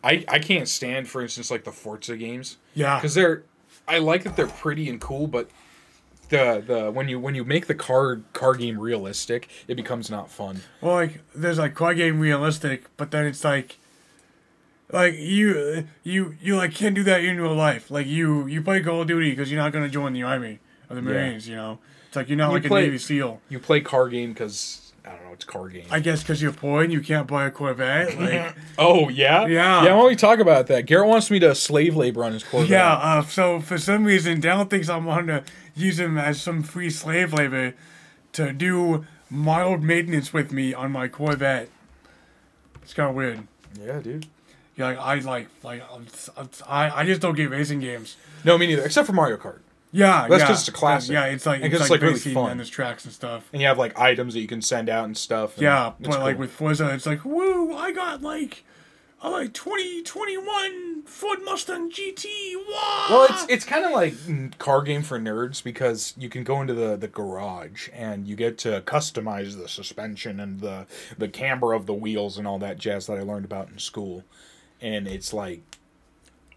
I 0.04 0.26
I 0.28 0.40
can't 0.40 0.68
stand 0.68 1.08
for 1.08 1.22
instance 1.22 1.50
like 1.50 1.64
the 1.64 1.72
Forza 1.72 2.18
games 2.18 2.58
yeah. 2.74 2.98
because 2.98 3.16
they're 3.16 3.44
I 3.88 4.00
like 4.00 4.24
that 4.24 4.36
they're 4.36 4.48
pretty 4.48 4.90
and 4.90 5.00
cool, 5.00 5.28
but 5.28 5.50
the 6.30 6.64
the 6.66 6.92
when 6.92 7.08
you 7.10 7.20
when 7.20 7.36
you 7.36 7.44
make 7.44 7.68
the 7.68 7.76
car 7.76 8.22
car 8.34 8.54
game 8.56 8.80
realistic, 8.80 9.50
it 9.68 9.76
becomes 9.76 10.10
not 10.10 10.30
fun. 10.32 10.62
Well, 10.82 10.94
like 10.96 11.20
there's 11.36 11.60
like 11.60 11.76
car 11.76 11.94
game 11.94 12.20
realistic, 12.20 12.86
but 12.98 13.12
then 13.12 13.26
it's 13.26 13.44
like, 13.44 13.78
like 14.92 15.16
you 15.18 15.88
you 16.04 16.36
you 16.42 16.56
like 16.56 16.74
can't 16.74 16.96
do 16.96 17.04
that 17.04 17.24
in 17.24 17.40
real 17.40 17.56
life. 17.56 17.90
Like 17.92 18.08
you 18.08 18.48
you 18.48 18.62
play 18.62 18.82
Call 18.82 19.02
of 19.02 19.08
Duty 19.08 19.30
because 19.32 19.52
you're 19.52 19.62
not 19.62 19.72
gonna 19.74 19.90
join 19.90 20.14
the 20.14 20.24
army 20.24 20.60
or 20.90 20.96
the 20.96 21.02
Yeah. 21.02 21.08
Marines. 21.10 21.48
You 21.48 21.56
know, 21.56 21.80
it's 22.08 22.16
like 22.16 22.30
you're 22.30 22.38
not 22.38 22.48
You 22.50 22.54
like 22.60 22.66
play- 22.66 22.84
a 22.84 22.86
Navy 22.88 22.98
SEAL. 22.98 23.42
You 23.50 23.60
play 23.60 23.82
car 23.82 24.10
game 24.10 24.34
because 24.34 24.83
I 25.06 25.10
don't 25.10 25.26
know, 25.26 25.34
it's 25.34 25.44
car 25.46 25.68
game. 25.68 25.86
I 25.92 26.00
guess 26.00 26.22
because 26.24 26.42
you're 26.42 26.54
poor 26.54 26.82
and 26.84 26.92
you 26.94 27.02
can't 27.02 27.28
buy 27.28 27.46
a 27.46 27.52
Corvette. 27.52 28.18
Like 28.20 28.56
oh 28.78 29.10
yeah, 29.10 29.46
Yeah. 29.48 29.48
yeah. 29.48 29.82
Why 29.82 29.88
don't 29.88 30.08
we 30.08 30.16
talk 30.16 30.40
about 30.40 30.68
that? 30.68 30.86
Garrett 30.86 31.08
wants 31.10 31.30
me 31.30 31.40
to 31.40 31.54
slave 31.56 31.96
labor 31.96 32.24
on 32.24 32.32
his 32.34 32.44
Corvette. 32.44 32.70
yeah. 32.70 32.94
Uh, 32.94 33.22
so 33.24 33.60
for 33.60 33.78
some 33.78 34.06
reason, 34.06 34.40
Dale 34.40 34.64
thinks 34.66 34.88
I'm 34.90 35.06
going 35.06 35.28
to 35.28 35.44
use 35.76 36.00
him 36.00 36.18
as 36.18 36.42
some 36.42 36.64
free 36.64 36.90
slave 36.90 37.34
labor 37.34 37.74
to 38.34 38.54
do 38.54 39.06
mild 39.30 39.84
maintenance 39.84 40.32
with 40.32 40.52
me 40.52 40.74
on 40.74 40.92
my 40.92 41.08
Corvette. 41.08 41.70
It's 42.82 42.94
kind 42.94 43.10
of 43.10 43.16
weird. 43.16 43.48
yeah, 43.82 44.00
dude. 44.00 44.28
Yeah, 44.76 44.88
like, 44.88 44.98
I 44.98 45.16
like 45.20 45.48
like 45.64 45.84
I 46.68 47.02
I 47.02 47.06
just 47.06 47.22
don't 47.22 47.36
get 47.36 47.50
racing 47.50 47.80
games. 47.80 48.16
No, 48.44 48.58
me 48.58 48.68
neither. 48.68 48.84
Except 48.84 49.06
for 49.06 49.14
Mario 49.14 49.38
Kart, 49.38 49.60
Yeah, 49.96 50.28
That's 50.28 50.42
yeah. 50.44 50.52
it's 50.52 50.68
a 50.68 50.72
classic. 50.72 51.14
Yeah, 51.14 51.26
it's 51.26 51.46
like 51.46 51.62
it's 51.62 51.70
'cause 51.78 51.90
like, 51.90 52.02
it's, 52.02 52.26
like, 52.26 52.26
really 52.26 52.34
fun. 52.36 52.52
and 52.52 52.60
there's 52.60 52.70
tracks 52.70 53.06
and 53.06 53.14
stuff. 53.14 53.48
and 53.54 53.62
you 53.62 53.68
have 53.68 53.78
like 53.78 53.98
items 53.98 54.34
that 54.34 54.40
you 54.42 54.48
can 54.48 54.62
send 54.62 54.90
out 54.90 55.06
and 55.06 55.16
stuff. 55.16 55.54
and 55.54 55.62
Yeah, 55.64 55.94
it's 56.00 56.10
but 56.10 56.20
like 56.20 56.36
cool. 56.36 56.42
with 56.42 56.52
Forza, 56.52 56.90
it's 56.94 57.06
like 57.06 57.24
woo! 57.24 57.74
I 57.76 57.92
got 57.92 58.22
like 58.24 58.64
I 59.22 59.30
like 59.30 59.54
2021 59.54 61.04
Ford 61.06 61.40
Mustang 61.46 61.90
GT. 61.92 62.26
Wow. 62.70 63.06
Well, 63.10 63.28
it's 63.30 63.46
it's 63.50 63.66
kind 63.66 63.86
of 63.86 63.92
like 63.92 64.14
car 64.58 64.82
game 64.82 65.02
for 65.04 65.20
nerds 65.20 65.64
because 65.64 66.14
you 66.18 66.28
can 66.30 66.44
go 66.44 66.60
into 66.62 66.74
the, 66.74 66.96
the 66.98 67.08
garage 67.08 67.90
and 67.94 68.28
you 68.28 68.36
get 68.36 68.58
to 68.60 68.82
customize 68.82 69.58
the 69.58 69.68
suspension 69.70 70.40
and 70.40 70.60
the 70.60 70.88
the 71.18 71.28
camber 71.30 71.74
of 71.74 71.86
the 71.86 71.94
wheels 71.94 72.38
and 72.38 72.48
all 72.48 72.60
that 72.60 72.78
jazz 72.78 73.08
that 73.08 73.18
I 73.18 73.22
learned 73.22 73.46
about 73.46 73.70
in 73.70 73.80
school, 73.80 74.24
and 74.82 75.08
it's 75.08 75.34
like, 75.34 75.62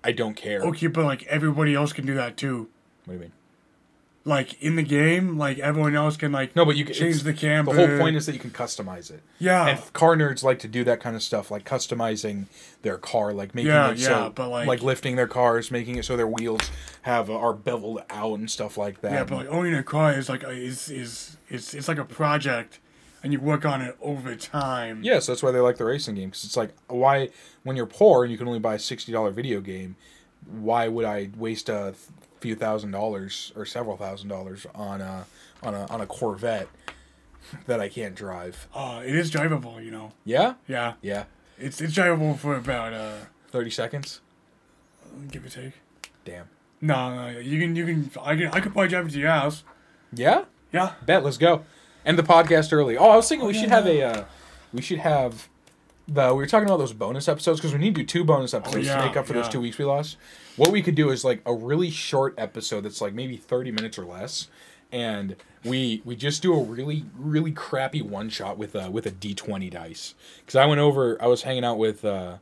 I 0.02 0.12
don't 0.12 0.34
care. 0.36 0.62
okay, 0.62 0.86
but 0.88 1.04
like 1.04 1.24
everybody 1.26 1.74
else 1.74 1.92
can 1.92 2.06
do 2.06 2.14
that 2.14 2.36
too. 2.36 2.68
What 3.06 3.12
do 3.12 3.14
you 3.14 3.20
mean? 3.20 3.32
Like 4.24 4.60
in 4.60 4.74
the 4.74 4.82
game, 4.82 5.38
like 5.38 5.60
everyone 5.60 5.94
else 5.94 6.16
can 6.16 6.32
like 6.32 6.56
No, 6.56 6.64
but 6.64 6.74
you 6.74 6.84
can 6.84 6.94
change 6.94 7.22
the 7.22 7.32
camper. 7.32 7.72
The 7.72 7.86
whole 7.86 7.98
point 7.98 8.16
is 8.16 8.26
that 8.26 8.32
you 8.32 8.40
can 8.40 8.50
customize 8.50 9.08
it. 9.08 9.22
yeah, 9.38 9.68
And 9.68 9.92
car 9.92 10.16
nerds 10.16 10.42
like 10.42 10.58
to 10.60 10.68
do 10.68 10.82
that 10.82 10.98
kind 10.98 11.14
of 11.14 11.22
stuff, 11.22 11.48
like 11.48 11.64
customizing 11.64 12.46
their 12.82 12.98
car, 12.98 13.32
like 13.32 13.54
making 13.54 13.70
Yeah, 13.70 13.92
it 13.92 13.98
yeah, 13.98 14.06
so, 14.06 14.32
but, 14.34 14.48
like- 14.48 14.66
like 14.66 14.82
lifting 14.82 15.14
their 15.14 15.28
cars, 15.28 15.70
making 15.70 15.94
it 15.94 16.04
so 16.04 16.16
their 16.16 16.26
wheels 16.26 16.68
have 17.02 17.30
uh, 17.30 17.38
are 17.38 17.52
beveled 17.52 18.02
out 18.10 18.36
and 18.40 18.50
stuff 18.50 18.76
like 18.76 19.00
that. 19.02 19.12
yeah, 19.12 19.22
but 19.22 19.36
like 19.36 19.48
owning 19.48 19.74
a 19.76 19.84
car 19.84 20.12
is 20.12 20.28
like 20.28 20.42
a, 20.42 20.50
is 20.50 20.88
is 20.90 21.36
it's 21.48 21.72
it's 21.72 21.86
like 21.86 21.98
a 21.98 22.04
project, 22.04 22.80
and 23.22 23.32
you 23.32 23.38
work 23.38 23.64
on 23.64 23.80
it 23.80 23.96
over 24.02 24.34
time. 24.34 25.04
Yes, 25.04 25.26
that's 25.28 25.40
why 25.40 25.52
they 25.52 25.60
like 25.60 25.76
the 25.76 25.84
racing 25.84 26.16
game 26.16 26.30
because 26.30 26.42
it's 26.42 26.56
like 26.56 26.70
why 26.88 27.28
when 27.62 27.76
you're 27.76 27.86
poor 27.86 28.24
and 28.24 28.32
you 28.32 28.38
can 28.38 28.48
only 28.48 28.58
buy 28.58 28.74
a 28.74 28.78
sixty 28.80 29.12
dollar 29.12 29.30
video 29.30 29.60
game, 29.60 29.94
why 30.50 30.88
would 30.88 31.04
I 31.04 31.30
waste 31.36 31.68
a 31.68 31.94
few 32.46 32.54
thousand 32.54 32.92
dollars 32.92 33.52
or 33.56 33.64
several 33.66 33.96
thousand 33.96 34.28
dollars 34.28 34.66
on 34.72 35.00
a 35.00 35.26
on 35.64 35.74
a 35.74 35.84
on 35.86 36.00
a 36.00 36.06
Corvette 36.06 36.68
that 37.66 37.80
I 37.80 37.88
can't 37.88 38.14
drive? 38.14 38.68
Uh, 38.72 39.02
it 39.04 39.16
is 39.16 39.32
drivable, 39.32 39.84
you 39.84 39.90
know. 39.90 40.12
Yeah, 40.24 40.54
Yeah, 40.68 40.92
yeah, 41.02 41.24
it's 41.58 41.80
it's 41.80 41.92
drivable 41.92 42.38
for 42.38 42.54
about 42.54 42.92
uh, 42.92 43.14
thirty 43.50 43.70
seconds. 43.70 44.20
give 45.32 45.44
or 45.44 45.48
take. 45.48 45.72
Damn. 46.24 46.48
No, 46.80 47.14
no, 47.32 47.38
you 47.40 47.58
can 47.58 47.74
you 47.74 47.84
can 47.84 48.10
I 48.22 48.36
can 48.36 48.46
I 48.48 48.60
could 48.60 48.72
probably 48.72 48.88
drive 48.90 49.08
it 49.08 49.10
to 49.14 49.18
your 49.18 49.30
house. 49.30 49.64
Yeah, 50.12 50.44
Yeah. 50.72 50.92
bet. 51.04 51.24
Let's 51.24 51.38
go. 51.38 51.64
End 52.04 52.16
the 52.16 52.22
podcast 52.22 52.72
early. 52.72 52.96
Oh, 52.96 53.10
I 53.10 53.16
was 53.16 53.28
thinking 53.28 53.48
we 53.48 53.54
should 53.54 53.70
have 53.70 53.86
a 53.88 54.02
uh, 54.02 54.24
we 54.72 54.82
should 54.82 55.00
have 55.00 55.48
the 56.08 56.28
we 56.30 56.36
were 56.36 56.46
talking 56.46 56.68
about 56.68 56.78
those 56.78 56.92
bonus 56.92 57.28
episodes 57.28 57.60
because 57.60 57.72
we 57.72 57.78
need 57.78 57.94
to 57.94 58.02
do 58.02 58.06
two 58.06 58.24
bonus 58.24 58.54
episodes 58.54 58.86
yeah, 58.86 58.98
to 58.98 59.06
make 59.06 59.16
up 59.16 59.26
for 59.26 59.32
those 59.32 59.48
two 59.48 59.60
weeks 59.60 59.78
we 59.78 59.84
lost. 59.84 60.16
What 60.56 60.70
we 60.70 60.82
could 60.82 60.94
do 60.94 61.10
is 61.10 61.24
like 61.24 61.42
a 61.44 61.52
really 61.54 61.90
short 61.90 62.34
episode 62.38 62.82
that's 62.82 63.00
like 63.00 63.12
maybe 63.12 63.36
thirty 63.36 63.70
minutes 63.70 63.98
or 63.98 64.04
less, 64.04 64.48
and 64.92 65.36
we 65.64 66.02
we 66.04 66.16
just 66.16 66.42
do 66.42 66.54
a 66.54 66.62
really 66.62 67.04
really 67.18 67.52
crappy 67.52 68.02
one 68.02 68.28
shot 68.28 68.56
with 68.56 68.74
a 68.74 68.90
with 68.90 69.06
a 69.06 69.10
d 69.10 69.34
twenty 69.34 69.68
dice. 69.68 70.14
Because 70.40 70.56
I 70.56 70.64
went 70.66 70.80
over, 70.80 71.20
I 71.22 71.26
was 71.26 71.42
hanging 71.42 71.64
out 71.64 71.78
with 71.78 72.04
uh, 72.04 72.36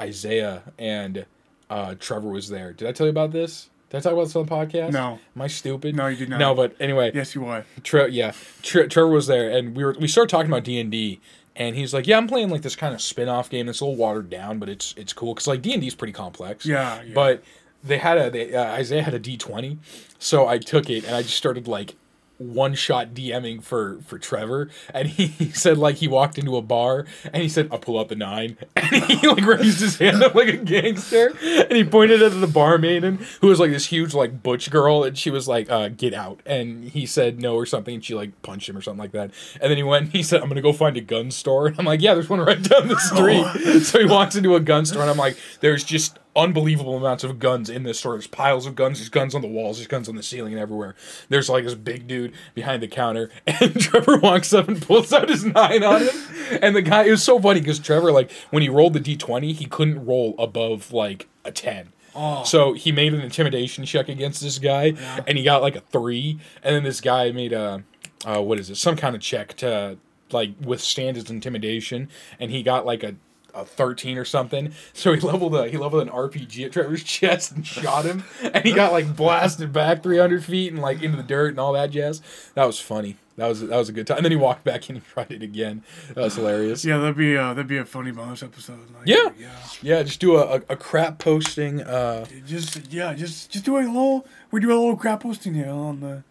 Isaiah 0.00 0.62
and 0.78 1.26
uh, 1.70 1.94
Trevor 1.98 2.28
was 2.30 2.48
there. 2.48 2.72
Did 2.72 2.88
I 2.88 2.92
tell 2.92 3.06
you 3.06 3.10
about 3.10 3.32
this? 3.32 3.68
Did 3.90 3.98
I 3.98 4.00
talk 4.00 4.12
about 4.14 4.24
this 4.24 4.36
on 4.36 4.46
the 4.46 4.50
podcast? 4.50 4.92
No. 4.92 5.18
Am 5.36 5.42
I 5.42 5.48
stupid? 5.48 5.94
No, 5.94 6.06
you 6.06 6.16
did 6.16 6.30
not. 6.30 6.38
No, 6.38 6.54
but 6.54 6.74
anyway, 6.80 7.12
Yes, 7.14 7.34
you 7.34 7.44
are. 7.44 7.66
Tre- 7.82 8.08
yeah, 8.08 8.32
Tre- 8.62 8.88
Trevor 8.88 9.10
was 9.10 9.26
there, 9.26 9.50
and 9.50 9.76
we 9.76 9.84
were 9.84 9.94
we 10.00 10.08
started 10.08 10.30
talking 10.30 10.50
about 10.50 10.64
D 10.64 10.80
and 10.80 10.90
D, 10.90 11.20
and 11.56 11.76
he's 11.76 11.92
like, 11.92 12.06
"Yeah, 12.06 12.16
I'm 12.16 12.26
playing 12.28 12.50
like 12.50 12.62
this 12.62 12.76
kind 12.76 12.94
of 12.94 13.00
spin 13.00 13.28
off 13.28 13.50
game 13.50 13.66
that's 13.66 13.80
a 13.80 13.84
little 13.84 13.96
watered 13.96 14.30
down, 14.30 14.58
but 14.58 14.68
it's 14.68 14.94
it's 14.96 15.12
cool 15.12 15.34
because 15.34 15.46
like 15.46 15.62
D 15.62 15.72
and 15.72 15.80
D 15.80 15.86
is 15.86 15.94
pretty 15.94 16.12
complex." 16.12 16.64
Yeah, 16.66 17.02
yeah. 17.02 17.14
But 17.14 17.42
they 17.84 17.98
had 17.98 18.18
a 18.18 18.30
they, 18.30 18.54
uh, 18.54 18.64
Isaiah 18.64 19.02
had 19.02 19.14
a 19.14 19.18
D 19.18 19.36
twenty, 19.36 19.78
so 20.18 20.46
I 20.46 20.58
took 20.58 20.88
it 20.88 21.04
and 21.04 21.14
I 21.14 21.22
just 21.22 21.36
started 21.36 21.68
like 21.68 21.96
one 22.42 22.74
shot 22.74 23.14
DMing 23.14 23.62
for 23.62 23.98
for 24.06 24.18
Trevor, 24.18 24.68
and 24.92 25.08
he, 25.08 25.26
he 25.26 25.50
said 25.50 25.78
like 25.78 25.96
he 25.96 26.08
walked 26.08 26.38
into 26.38 26.56
a 26.56 26.62
bar 26.62 27.06
and 27.32 27.42
he 27.42 27.48
said, 27.48 27.68
"I'll 27.70 27.78
pull 27.78 27.98
out 27.98 28.08
the 28.08 28.16
nine. 28.16 28.56
and 28.76 29.04
he 29.04 29.26
like 29.26 29.44
raised 29.44 29.80
his 29.80 29.98
hand 29.98 30.22
up 30.22 30.34
like 30.34 30.48
a 30.48 30.56
gangster, 30.56 31.32
and 31.42 31.72
he 31.72 31.84
pointed 31.84 32.22
at 32.22 32.40
the 32.40 32.46
barmaid 32.46 33.02
who 33.02 33.46
was 33.46 33.58
like 33.60 33.70
this 33.70 33.86
huge 33.86 34.14
like 34.14 34.42
butch 34.42 34.70
girl, 34.70 35.04
and 35.04 35.16
she 35.16 35.30
was 35.30 35.48
like, 35.48 35.70
uh, 35.70 35.88
"Get 35.88 36.14
out!" 36.14 36.40
and 36.46 36.84
he 36.84 37.06
said 37.06 37.40
no 37.40 37.54
or 37.54 37.66
something, 37.66 37.94
and 37.94 38.04
she 38.04 38.14
like 38.14 38.40
punched 38.42 38.68
him 38.68 38.76
or 38.76 38.82
something 38.82 39.00
like 39.00 39.12
that, 39.12 39.30
and 39.60 39.70
then 39.70 39.76
he 39.76 39.82
went 39.82 40.04
and 40.04 40.12
he 40.12 40.22
said, 40.22 40.42
"I'm 40.42 40.48
gonna 40.48 40.62
go 40.62 40.72
find 40.72 40.96
a 40.96 41.00
gun 41.00 41.30
store," 41.30 41.66
and 41.68 41.78
I'm 41.78 41.84
like, 41.84 42.00
"Yeah, 42.00 42.14
there's 42.14 42.28
one 42.28 42.40
right 42.40 42.62
down 42.62 42.88
the 42.88 42.98
street." 42.98 43.82
so 43.82 43.98
he 43.98 44.06
walks 44.06 44.36
into 44.36 44.54
a 44.54 44.60
gun 44.60 44.86
store, 44.86 45.02
and 45.02 45.10
I'm 45.10 45.16
like, 45.16 45.36
"There's 45.60 45.84
just." 45.84 46.18
Unbelievable 46.34 46.96
amounts 46.96 47.24
of 47.24 47.38
guns 47.38 47.68
in 47.68 47.82
this 47.82 47.98
store. 47.98 48.12
There's 48.12 48.26
piles 48.26 48.66
of 48.66 48.74
guns. 48.74 48.98
There's 48.98 49.08
guns 49.08 49.34
on 49.34 49.42
the 49.42 49.48
walls. 49.48 49.78
There's 49.78 49.86
guns 49.86 50.08
on 50.08 50.16
the 50.16 50.22
ceiling 50.22 50.52
and 50.52 50.60
everywhere. 50.60 50.94
There's 51.28 51.48
like 51.48 51.64
this 51.64 51.74
big 51.74 52.06
dude 52.06 52.32
behind 52.54 52.82
the 52.82 52.88
counter, 52.88 53.30
and 53.46 53.78
Trevor 53.80 54.18
walks 54.18 54.52
up 54.52 54.68
and 54.68 54.80
pulls 54.80 55.12
out 55.12 55.28
his 55.28 55.44
nine 55.44 55.82
on 55.82 56.02
him. 56.02 56.14
And 56.62 56.74
the 56.74 56.82
guy, 56.82 57.04
it 57.04 57.10
was 57.10 57.22
so 57.22 57.40
funny 57.40 57.60
because 57.60 57.78
Trevor, 57.78 58.12
like, 58.12 58.30
when 58.50 58.62
he 58.62 58.68
rolled 58.68 58.94
the 58.94 59.00
d20, 59.00 59.54
he 59.54 59.66
couldn't 59.66 60.04
roll 60.04 60.34
above 60.38 60.92
like 60.92 61.28
a 61.44 61.52
10. 61.52 61.92
Oh. 62.14 62.44
So 62.44 62.74
he 62.74 62.92
made 62.92 63.14
an 63.14 63.20
intimidation 63.20 63.84
check 63.84 64.08
against 64.08 64.42
this 64.42 64.58
guy, 64.58 64.94
and 65.26 65.38
he 65.38 65.44
got 65.44 65.62
like 65.62 65.76
a 65.76 65.80
three. 65.80 66.38
And 66.62 66.74
then 66.74 66.82
this 66.82 67.00
guy 67.00 67.30
made 67.32 67.52
a, 67.52 67.84
uh, 68.24 68.42
what 68.42 68.58
is 68.58 68.70
it, 68.70 68.76
some 68.76 68.96
kind 68.96 69.14
of 69.14 69.22
check 69.22 69.54
to 69.56 69.98
like 70.30 70.52
withstand 70.60 71.16
his 71.16 71.30
intimidation, 71.30 72.08
and 72.38 72.50
he 72.50 72.62
got 72.62 72.86
like 72.86 73.02
a. 73.02 73.16
A 73.54 73.64
thirteen 73.64 74.16
or 74.18 74.24
something, 74.24 74.72
so 74.94 75.12
he 75.12 75.20
leveled 75.20 75.54
a 75.54 75.68
he 75.68 75.76
leveled 75.76 76.02
an 76.02 76.08
RPG 76.08 76.64
at 76.66 76.72
Trevor's 76.72 77.04
chest 77.04 77.52
and 77.52 77.66
shot 77.66 78.04
him, 78.04 78.24
and 78.42 78.64
he 78.64 78.72
got 78.72 78.92
like 78.92 79.14
blasted 79.14 79.72
back 79.72 80.02
three 80.02 80.18
hundred 80.18 80.44
feet 80.44 80.72
and 80.72 80.80
like 80.80 81.02
into 81.02 81.16
the 81.18 81.22
dirt 81.22 81.48
and 81.50 81.60
all 81.60 81.72
that 81.74 81.90
jazz. 81.90 82.22
That 82.54 82.64
was 82.64 82.80
funny. 82.80 83.16
That 83.36 83.48
was 83.48 83.60
that 83.60 83.76
was 83.76 83.88
a 83.88 83.92
good 83.92 84.06
time. 84.06 84.18
And 84.18 84.24
then 84.24 84.32
he 84.32 84.36
walked 84.36 84.62
back 84.64 84.88
in 84.90 84.96
and 84.96 85.04
tried 85.06 85.30
it 85.32 85.42
again. 85.42 85.82
That 86.14 86.22
was 86.24 86.34
hilarious. 86.36 86.84
Yeah, 86.84 86.98
that'd 86.98 87.16
be 87.16 87.36
uh, 87.36 87.54
that'd 87.54 87.66
be 87.66 87.78
a 87.78 87.84
funny 87.84 88.10
bonus 88.10 88.42
episode. 88.42 88.78
Like, 88.98 89.06
Yeah. 89.06 89.30
yeah. 89.38 89.50
Yeah, 89.82 90.02
just 90.02 90.20
do 90.20 90.36
a, 90.36 90.56
a, 90.56 90.62
a 90.70 90.76
crap 90.76 91.18
posting. 91.18 91.80
Uh, 91.82 92.26
Just 92.46 92.90
yeah, 92.92 93.12
just 93.14 93.50
just 93.50 93.64
do 93.64 93.76
a 93.76 93.80
little. 93.80 94.26
We 94.50 94.60
do 94.60 94.68
a 94.70 94.76
little 94.78 94.96
crap 94.96 95.20
posting 95.22 95.54
here 95.54 95.70
on 95.70 96.00
the. 96.00 96.24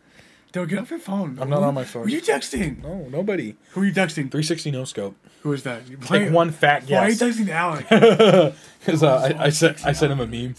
Don't 0.52 0.68
get 0.68 0.80
off 0.80 0.90
your 0.90 1.00
phone. 1.00 1.38
I'm 1.40 1.50
not 1.50 1.64
on 1.64 1.74
my 1.74 1.84
phone. 1.86 2.04
Who 2.04 2.08
are 2.08 2.12
you 2.12 2.22
texting? 2.22 2.84
no, 2.84 3.08
nobody. 3.10 3.56
Who 3.72 3.82
are 3.82 3.86
you 3.86 3.94
texting? 3.94 4.30
360 4.30 4.72
no 4.72 4.84
scope. 4.84 5.16
Who 5.44 5.54
is 5.54 5.64
that? 5.64 5.84
Like 6.10 6.30
one 6.32 6.52
fat 6.52 6.86
guy. 6.88 6.96
Why 6.96 7.06
are 7.06 7.10
you 7.10 7.16
guess. 7.18 7.38
texting 7.38 7.50
Alec? 7.50 8.56
Because 8.80 9.04
uh, 9.04 9.36
I, 9.38 9.46
I 9.46 9.50
sent 9.50 9.86
I 9.86 9.92
sent 9.94 10.12
him 10.12 10.20
a 10.20 10.26
meme. 10.28 10.56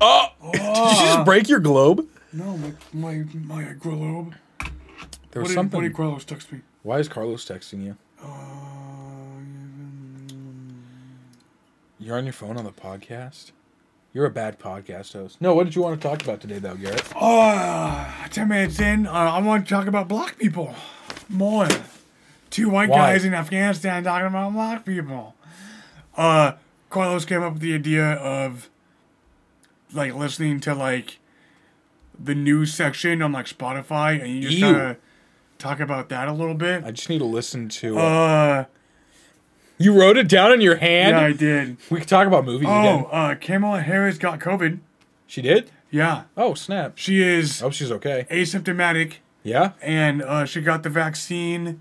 Oh, 0.00 0.26
did 0.52 0.60
you 0.60 1.06
just 1.06 1.24
break 1.24 1.48
your 1.48 1.60
globe? 1.60 2.06
no, 2.32 2.56
my 2.58 2.72
my 2.92 3.24
my 3.32 3.72
globe. 3.74 4.34
There 5.30 5.40
What 5.40 5.42
was 5.42 5.48
did, 5.50 5.54
something. 5.54 5.78
what 5.78 5.82
did 5.84 5.94
Carlos 5.94 6.24
text 6.24 6.50
me? 6.52 6.60
Why 6.82 6.98
is 6.98 7.08
Carlos 7.08 7.44
texting 7.46 7.84
you? 7.84 7.96
Uh, 8.20 8.26
You're 12.00 12.16
on 12.18 12.24
your 12.24 12.32
phone 12.32 12.56
on 12.56 12.64
the 12.64 12.72
podcast. 12.72 13.52
You're 14.12 14.26
a 14.26 14.30
bad 14.30 14.58
podcast 14.58 15.14
host. 15.14 15.40
No, 15.40 15.54
what 15.54 15.64
did 15.64 15.74
you 15.74 15.82
want 15.82 16.00
to 16.00 16.06
talk 16.08 16.22
about 16.22 16.40
today, 16.40 16.58
though, 16.58 16.74
Garrett? 16.74 17.02
uh, 17.16 18.12
ten 18.30 18.48
minutes 18.48 18.78
in, 18.78 19.06
uh, 19.06 19.10
I 19.12 19.40
want 19.40 19.66
to 19.66 19.74
talk 19.74 19.86
about 19.86 20.06
black 20.08 20.38
people 20.38 20.74
more. 21.30 21.66
Two 22.50 22.68
white 22.68 22.90
Why? 22.90 23.12
guys 23.12 23.24
in 23.24 23.32
Afghanistan 23.32 24.04
talking 24.04 24.26
about 24.26 24.52
black 24.52 24.84
people. 24.84 25.34
Uh, 26.14 26.52
Carlos 26.90 27.24
came 27.24 27.42
up 27.42 27.54
with 27.54 27.62
the 27.62 27.74
idea 27.74 28.04
of 28.12 28.68
like 29.94 30.14
listening 30.14 30.60
to 30.60 30.74
like 30.74 31.18
the 32.22 32.34
news 32.34 32.74
section 32.74 33.22
on 33.22 33.32
like 33.32 33.46
Spotify, 33.46 34.20
and 34.22 34.30
you 34.30 34.42
just 34.42 34.58
Ew. 34.58 34.66
kind 34.72 34.76
of 34.90 34.96
talk 35.56 35.80
about 35.80 36.10
that 36.10 36.28
a 36.28 36.32
little 36.32 36.54
bit. 36.54 36.84
I 36.84 36.90
just 36.90 37.08
need 37.08 37.20
to 37.20 37.24
listen 37.24 37.70
to. 37.70 37.98
Uh, 37.98 38.02
Uh, 38.02 38.64
you 39.82 39.98
wrote 39.98 40.16
it 40.16 40.28
down 40.28 40.52
in 40.52 40.60
your 40.60 40.76
hand. 40.76 41.16
yeah, 41.16 41.24
I 41.24 41.32
did. 41.32 41.76
we 41.90 41.98
could 42.00 42.08
talk 42.08 42.26
about 42.26 42.44
movies 42.44 42.68
Oh, 42.70 42.80
again. 42.80 43.06
uh, 43.10 43.34
Kamala 43.40 43.80
Harris 43.80 44.18
got 44.18 44.38
COVID. 44.40 44.78
She 45.26 45.42
did. 45.42 45.70
Yeah, 45.90 46.22
Oh 46.36 46.54
snap! 46.54 46.92
she 46.96 47.22
is 47.22 47.62
Oh, 47.62 47.70
she's 47.70 47.92
okay. 47.92 48.26
asymptomatic, 48.30 49.16
Yeah. 49.42 49.72
and 49.82 50.22
uh, 50.22 50.46
she 50.46 50.60
got 50.62 50.82
the 50.82 50.88
vaccine 50.88 51.80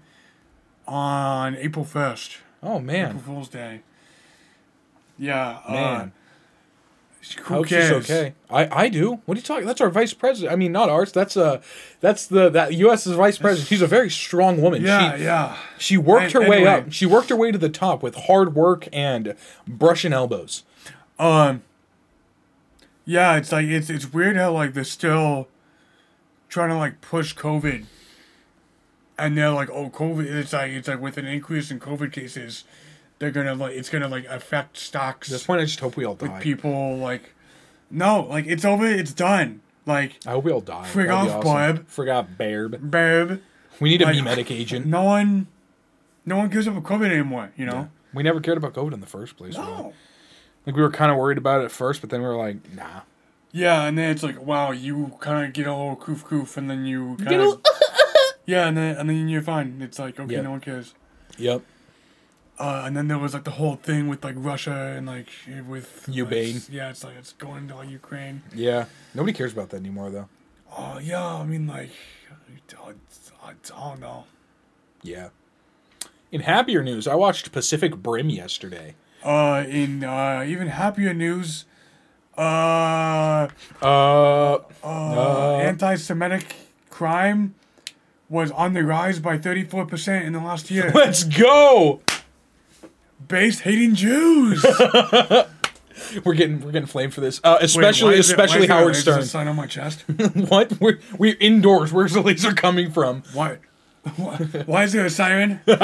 on 0.88 1.56
April 1.56 1.86
first, 1.86 2.38
Oh 2.62 2.80
man. 2.80 2.96
April 2.96 3.14
man, 3.14 3.24
Fool's 3.24 3.48
Day. 3.50 3.82
Yeah, 5.18 5.60
man. 5.70 5.78
Uh, 5.78 6.06
I 6.06 6.12
who 7.44 7.54
hope 7.56 7.68
cares? 7.68 8.06
she's 8.06 8.16
okay. 8.16 8.34
I, 8.50 8.84
I 8.86 8.90
do. 8.90 9.22
What 9.26 9.38
are 9.38 9.40
you 9.40 9.46
talking? 9.46 9.66
That's 9.66 9.82
our 9.82 9.90
vice 9.90 10.14
president. 10.14 10.52
I 10.52 10.56
mean, 10.56 10.72
not 10.72 10.90
ours. 10.90 11.12
That's 11.12 11.38
uh, 11.38 11.62
that's 12.00 12.28
the 12.28 12.50
that 12.50 12.74
U.S.'s 12.74 13.14
vice 13.14 13.38
president. 13.38 13.68
She's 13.68 13.82
a 13.82 13.88
very 13.88 14.10
strong 14.10 14.62
woman. 14.62 14.84
Yeah, 14.84 15.16
she, 15.18 15.24
yeah. 15.24 15.58
She 15.78 15.98
worked 15.98 16.32
her 16.34 16.42
An- 16.42 16.50
way 16.50 16.66
up. 16.68 16.92
She 16.92 17.06
worked 17.06 17.30
her 17.30 17.36
way 17.36 17.52
to 17.52 17.58
the 17.58 17.70
top 17.70 18.02
with 18.02 18.16
hard 18.16 18.56
work 18.56 18.88
and 18.92 19.36
brushing 19.68 20.14
elbows. 20.14 20.64
Um. 21.20 21.64
Yeah, 23.06 23.36
it's 23.38 23.52
like 23.52 23.66
it's 23.68 23.90
it's 23.90 24.12
weird 24.14 24.38
how 24.38 24.52
like 24.54 24.74
they're 24.74 24.84
still 24.84 25.48
trying 26.50 26.70
to 26.70 26.76
like 26.76 27.02
push 27.02 27.36
COVID, 27.36 27.86
and 29.18 29.38
they're 29.38 29.52
like, 29.52 29.70
oh, 29.70 29.90
COVID. 29.90 30.26
It's 30.26 30.54
like 30.54 30.72
it's 30.72 30.88
like 30.88 31.02
with 31.02 31.18
an 31.18 31.26
increase 31.26 31.72
in 31.72 31.80
COVID 31.80 32.12
cases, 32.12 32.64
they're 33.22 33.32
gonna 33.32 33.54
like 33.56 33.74
it's 33.74 33.90
gonna 33.90 34.08
like 34.10 34.26
affect 34.26 34.76
stocks. 34.78 35.30
At 35.30 35.34
this 35.34 35.46
point, 35.46 35.62
I 35.62 35.66
just 35.66 35.80
hope 35.80 35.96
we 35.96 36.04
all 36.06 36.16
with 36.16 36.32
die. 36.32 36.40
people 36.42 36.98
like 36.98 37.34
no 37.90 38.22
like 38.24 38.46
it's 38.48 38.66
over 38.66 38.86
it's 38.88 39.14
done 39.14 39.62
like 39.86 40.20
I 40.26 40.32
hope 40.32 40.44
we 40.44 40.52
all 40.52 40.60
die. 40.62 40.90
Frig 40.92 41.08
That'd 41.08 41.08
be 41.08 41.12
off, 41.12 41.28
awesome. 41.30 41.42
Barb. 41.44 41.88
Frig 41.88 42.14
off, 42.14 42.28
Barb. 42.38 42.92
babe 42.92 43.40
We 43.80 43.90
need 43.90 44.02
a 44.02 44.06
Like- 44.06 44.16
memetic 44.18 44.52
agent. 44.52 44.86
no 44.88 45.04
one 45.04 45.48
no 46.26 46.38
one 46.38 46.50
gives 46.50 46.68
up 46.68 46.76
a 46.76 46.82
covid 46.82 47.12
anymore 47.12 47.52
you 47.56 47.66
know 47.66 47.90
We 48.14 48.24
never 48.24 48.40
cared 48.42 48.58
about 48.58 48.74
COVID 48.74 48.94
in 48.94 49.00
the 49.02 49.08
first 49.08 49.38
place. 49.38 49.56
really. 49.58 49.70
no 49.70 49.94
Like 50.66 50.76
we 50.76 50.82
were 50.82 50.92
kind 50.92 51.12
of 51.12 51.18
worried 51.18 51.38
about 51.38 51.62
it 51.62 51.66
at 51.66 51.72
first, 51.72 52.02
but 52.02 52.10
then 52.10 52.22
we 52.22 52.28
were 52.28 52.36
like, 52.36 52.58
nah. 52.74 53.02
yeah 53.52 53.84
and 53.86 53.98
then 53.98 54.10
it's 54.10 54.24
like 54.24 54.40
wow 54.42 54.72
you 54.72 55.14
kind 55.20 55.46
of 55.46 55.54
get 55.54 55.68
a 55.68 55.76
little 55.76 55.96
coof 55.96 56.24
coof 56.24 56.58
and 56.58 56.70
then 56.70 56.86
you 56.86 57.18
kind 57.24 57.42
of 57.42 57.62
yeah 58.46 58.68
and 58.68 58.78
then 58.78 58.96
and 58.98 59.10
then 59.10 59.28
you're 59.30 59.42
fine 59.42 59.80
it's 59.82 60.00
like 60.00 60.20
okay 60.20 60.36
Yeah. 60.36 60.42
no 60.42 60.52
one 60.52 60.60
cares 60.62 60.94
Yep. 61.38 61.62
Uh, 62.62 62.84
and 62.86 62.96
then 62.96 63.08
there 63.12 63.18
was 63.26 63.34
like 63.34 63.44
the 63.52 63.58
whole 63.62 63.76
thing 63.88 64.08
with 64.12 64.22
like 64.28 64.36
Russia 64.52 64.78
and 64.98 65.04
like 65.16 65.30
with 65.68 65.90
Ukraine. 66.24 66.56
like, 66.56 66.70
yeah 66.70 66.90
it's 66.92 67.04
like 67.08 67.16
it's 67.22 67.34
going 67.34 67.64
to 67.70 67.76
like 67.80 67.90
Ukraine 68.02 68.36
Yeah. 68.68 68.86
Nobody 69.16 69.34
cares 69.40 69.52
about 69.56 69.70
that 69.72 69.78
anymore, 69.86 70.10
though. 70.16 70.28
oh 70.78 70.98
yeah 71.12 71.26
I 71.44 71.46
mean 71.52 71.66
like 71.78 71.90
I, 72.88 72.92
I, 73.48 73.50
I 73.50 73.54
don't 73.90 74.00
know 74.00 74.22
Yeah. 75.14 75.30
In 76.36 76.42
happier 76.42 76.82
news, 76.90 77.04
I 77.14 77.16
watched 77.26 77.52
Pacific 77.52 77.92
Rim 78.06 78.30
yesterday. 78.30 78.88
Uh, 79.24 79.64
in 79.82 79.92
uh, 80.04 80.44
even 80.54 80.68
happier 80.68 81.14
news, 81.26 81.66
uh, 82.38 83.48
Uh, 83.82 84.58
uh, 84.84 85.58
anti-Semitic 85.72 86.46
crime 86.90 87.42
was 88.30 88.50
on 88.52 88.70
the 88.74 88.84
rise 88.84 89.20
by 89.20 89.38
34% 89.38 90.24
in 90.28 90.32
the 90.34 90.40
last 90.40 90.72
year. 90.72 90.92
let's 90.96 91.24
go. 91.26 92.00
Based 93.28 93.62
hating 93.62 93.96
Jews. 93.96 94.66
We're 96.26 96.34
getting 96.34 96.62
we're 96.62 96.72
getting 96.72 96.88
flamed 96.88 97.14
for 97.14 97.22
this. 97.22 97.40
Uh, 97.44 97.58
Wait, 97.60 97.66
especially 97.66 98.16
it- 98.16 98.22
especially 98.22 98.66
Howard 98.68 98.96
Stern. 98.96 99.24
sign 99.24 99.48
on 99.48 99.56
my 99.56 99.68
chest. 99.68 100.02
what? 100.50 100.80
We're 100.82 100.98
we're 101.18 101.36
indoors. 101.40 101.94
Where's 101.94 102.14
the 102.14 102.22
laser 102.22 102.54
coming 102.54 102.92
from? 102.92 103.22
Why? 103.34 103.60
Why, 104.16 104.36
why 104.66 104.84
is 104.86 104.94
there 104.94 105.06
a 105.06 105.12
siren? 105.12 105.60
okay, 105.68 105.78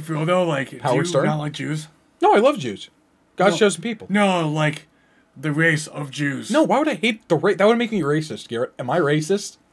for 0.00 0.22
though, 0.26 0.44
like, 0.44 0.70
do 0.70 0.78
Howard 0.82 1.06
you 1.06 1.08
Stern? 1.10 1.24
not 1.24 1.38
like 1.38 1.52
Jews? 1.54 1.88
No, 2.20 2.34
I 2.34 2.38
love 2.38 2.58
Jews. 2.58 2.90
God's 3.36 3.54
No. 3.54 3.58
chosen 3.60 3.80
people. 3.82 4.06
No, 4.10 4.46
like 4.46 4.88
the 5.34 5.52
race 5.52 5.86
of 5.86 6.10
Jews. 6.10 6.50
No, 6.50 6.64
why 6.64 6.80
would 6.80 6.88
I 6.88 6.94
hate 6.96 7.26
the 7.28 7.36
race? 7.36 7.56
That 7.56 7.66
would 7.66 7.78
make 7.78 7.92
me 7.92 8.02
racist, 8.02 8.48
Garrett. 8.48 8.74
Am 8.78 8.90
I 8.90 8.98
racist? 9.00 9.56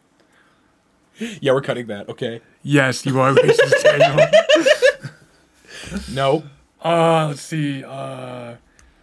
Yeah, 1.42 1.54
we're 1.54 1.62
cutting 1.62 1.88
that. 1.88 2.10
Okay. 2.10 2.42
Yes, 2.62 3.06
you 3.06 3.18
are 3.22 3.34
racist, 3.34 3.84
Daniel. 3.84 4.28
No. 6.12 6.44
Uh, 6.84 7.28
let's 7.28 7.42
see. 7.42 7.84
Uh, 7.84 8.56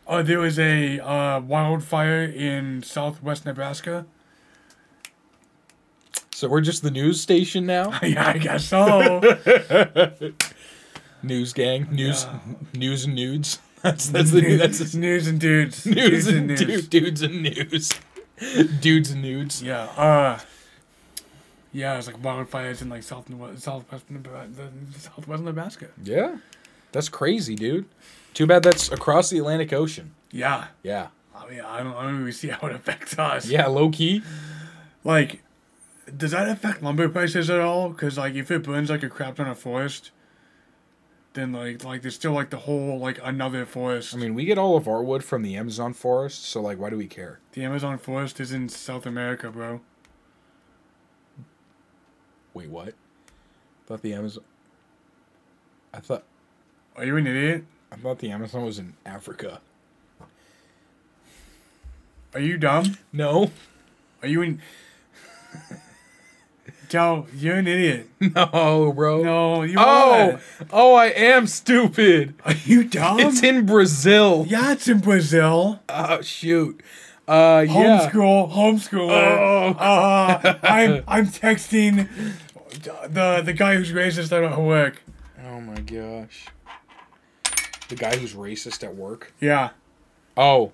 uh, 0.07 0.23
there 0.23 0.39
was 0.39 0.59
a 0.59 1.01
uh, 1.01 1.41
wildfire 1.41 2.25
in 2.25 2.83
southwest 2.83 3.45
Nebraska. 3.47 4.07
So 6.31 6.49
we're 6.49 6.61
just 6.61 6.83
the 6.83 6.91
news 6.91 7.21
station 7.21 7.67
now. 7.67 7.99
yeah, 8.03 8.29
I 8.31 8.39
guess 8.39 8.65
so. 8.65 9.21
News 11.23 11.53
gang. 11.53 11.89
News. 11.93 12.27
News 12.75 13.05
and 13.05 13.15
nudes. 13.15 13.61
That's 13.83 14.11
that's 14.11 14.31
the 14.31 14.41
new. 14.41 14.59
That's 14.59 14.79
the 14.79 14.99
news 14.99 15.27
and 15.27 15.41
dudes. 15.41 15.85
news 15.85 16.29
and 16.29 16.47
news. 16.47 16.61
dude, 16.61 16.91
dudes 16.91 17.23
and 17.23 17.43
news. 17.43 17.91
Dudes 18.81 19.11
and 19.11 19.23
nudes. 19.23 19.61
Yeah. 19.61 19.83
Uh. 19.97 20.39
Yeah, 21.73 21.99
it's 21.99 22.07
like 22.07 22.21
wildfires 22.23 22.81
in 22.81 22.89
like 22.89 23.03
south 23.03 23.27
southwest 23.57 24.09
Nebraska, 24.09 24.71
southwest 24.99 25.43
Nebraska. 25.43 25.89
Yeah. 26.05 26.37
That's 26.93 27.09
crazy, 27.09 27.55
dude. 27.55 27.87
Too 28.35 28.47
bad 28.47 28.63
that's 28.63 28.91
across 28.91 29.31
the 29.31 29.39
Atlantic 29.39 29.73
Ocean. 29.73 30.15
Yeah. 30.31 30.69
Yeah. 30.83 31.09
I 31.35 31.51
mean, 31.51 31.61
I 31.61 31.83
don't, 31.83 31.95
I 31.95 32.05
don't 32.05 32.19
really 32.19 32.33
see 32.33 32.49
how 32.49 32.67
it 32.69 32.75
affects 32.75 33.19
us. 33.19 33.47
Yeah, 33.47 33.67
low 33.67 33.91
key. 33.91 34.23
Like, 35.05 35.43
does 36.17 36.31
that 36.31 36.49
affect 36.49 36.83
lumber 36.83 37.09
prices 37.09 37.51
at 37.51 37.61
all? 37.61 37.91
Because 37.91 38.17
like, 38.17 38.35
if 38.35 38.51
it 38.51 38.63
burns 38.63 38.91
like 38.91 39.03
a 39.03 39.09
crap 39.09 39.37
ton 39.37 39.49
of 39.49 39.59
forest, 39.59 40.11
then 41.35 41.53
like, 41.53 41.85
like 41.85 42.03
there's 42.03 42.15
still 42.15 42.33
like 42.33 42.51
the 42.51 42.59
whole 42.59 42.99
like 42.99 43.19
another 43.23 43.67
forest. 43.67 44.15
I 44.15 44.19
mean, 44.19 44.35
we 44.35 44.45
get 44.45 44.59
all 44.59 44.77
of 44.77 44.87
our 44.87 45.03
wood 45.03 45.25
from 45.25 45.43
the 45.43 45.57
Amazon 45.57 45.93
forest, 45.93 46.45
so 46.45 46.61
like, 46.61 46.79
why 46.79 46.91
do 46.91 46.97
we 46.97 47.07
care? 47.07 47.41
the 47.53 47.65
Amazon 47.65 47.99
forest 47.99 48.41
is 48.41 48.53
in 48.53 48.69
South 48.69 49.05
America, 49.07 49.51
bro. 49.51 49.81
Wait, 52.55 52.69
what? 52.69 52.89
I 52.89 53.87
thought 53.87 54.03
the 54.03 54.15
Amazon. 54.15 54.45
I 55.93 56.01
thought 56.01 56.25
Are 56.97 57.05
you 57.05 57.17
an 57.17 57.27
idiot? 57.27 57.65
I 57.91 57.97
thought 57.97 58.19
the 58.19 58.31
Amazon 58.31 58.65
was 58.65 58.79
in 58.79 58.95
Africa. 59.05 59.61
Are 62.35 62.41
you 62.41 62.57
dumb? 62.57 62.97
No, 63.13 63.51
Are 64.23 64.29
you 64.29 64.41
in? 64.43 64.61
Joe, 66.89 67.27
you're 67.35 67.57
an 67.57 67.67
idiot. 67.67 68.09
no, 68.21 68.93
bro. 68.95 69.23
No, 69.23 69.63
you 69.63 69.77
Oh, 69.79 70.33
are. 70.33 70.41
oh, 70.71 70.95
I 70.95 71.07
am 71.07 71.47
stupid. 71.47 72.35
Are 72.45 72.55
you 72.65 72.85
dumb? 72.85 73.19
It's 73.21 73.43
in 73.43 73.65
Brazil. 73.67 74.45
yeah, 74.49 74.73
it's 74.73 74.89
in 74.89 75.01
Brazil. 75.01 75.81
Oh 75.89 76.21
shoot. 76.23 76.83
Uh, 77.27 77.65
yeah. 77.69 78.11
Homeschool, 78.11 78.53
homeschooler. 78.53 79.11
Oh. 79.11 79.69
Uh, 79.79 80.59
I'm 80.63 81.05
I'm 81.09 81.27
texting 81.29 82.09
the 83.09 83.43
the 83.45 83.53
guy 83.55 83.77
who's 83.77 83.93
racist 83.93 84.33
at 84.33 84.59
work. 84.61 85.03
Oh 85.47 85.61
my 85.61 85.81
gosh. 85.81 86.47
The 87.93 87.99
guy 87.99 88.17
who's 88.17 88.33
racist 88.33 88.83
at 88.83 88.97
work. 88.97 89.35
Yeah. 89.39 89.69
Oh, 90.35 90.73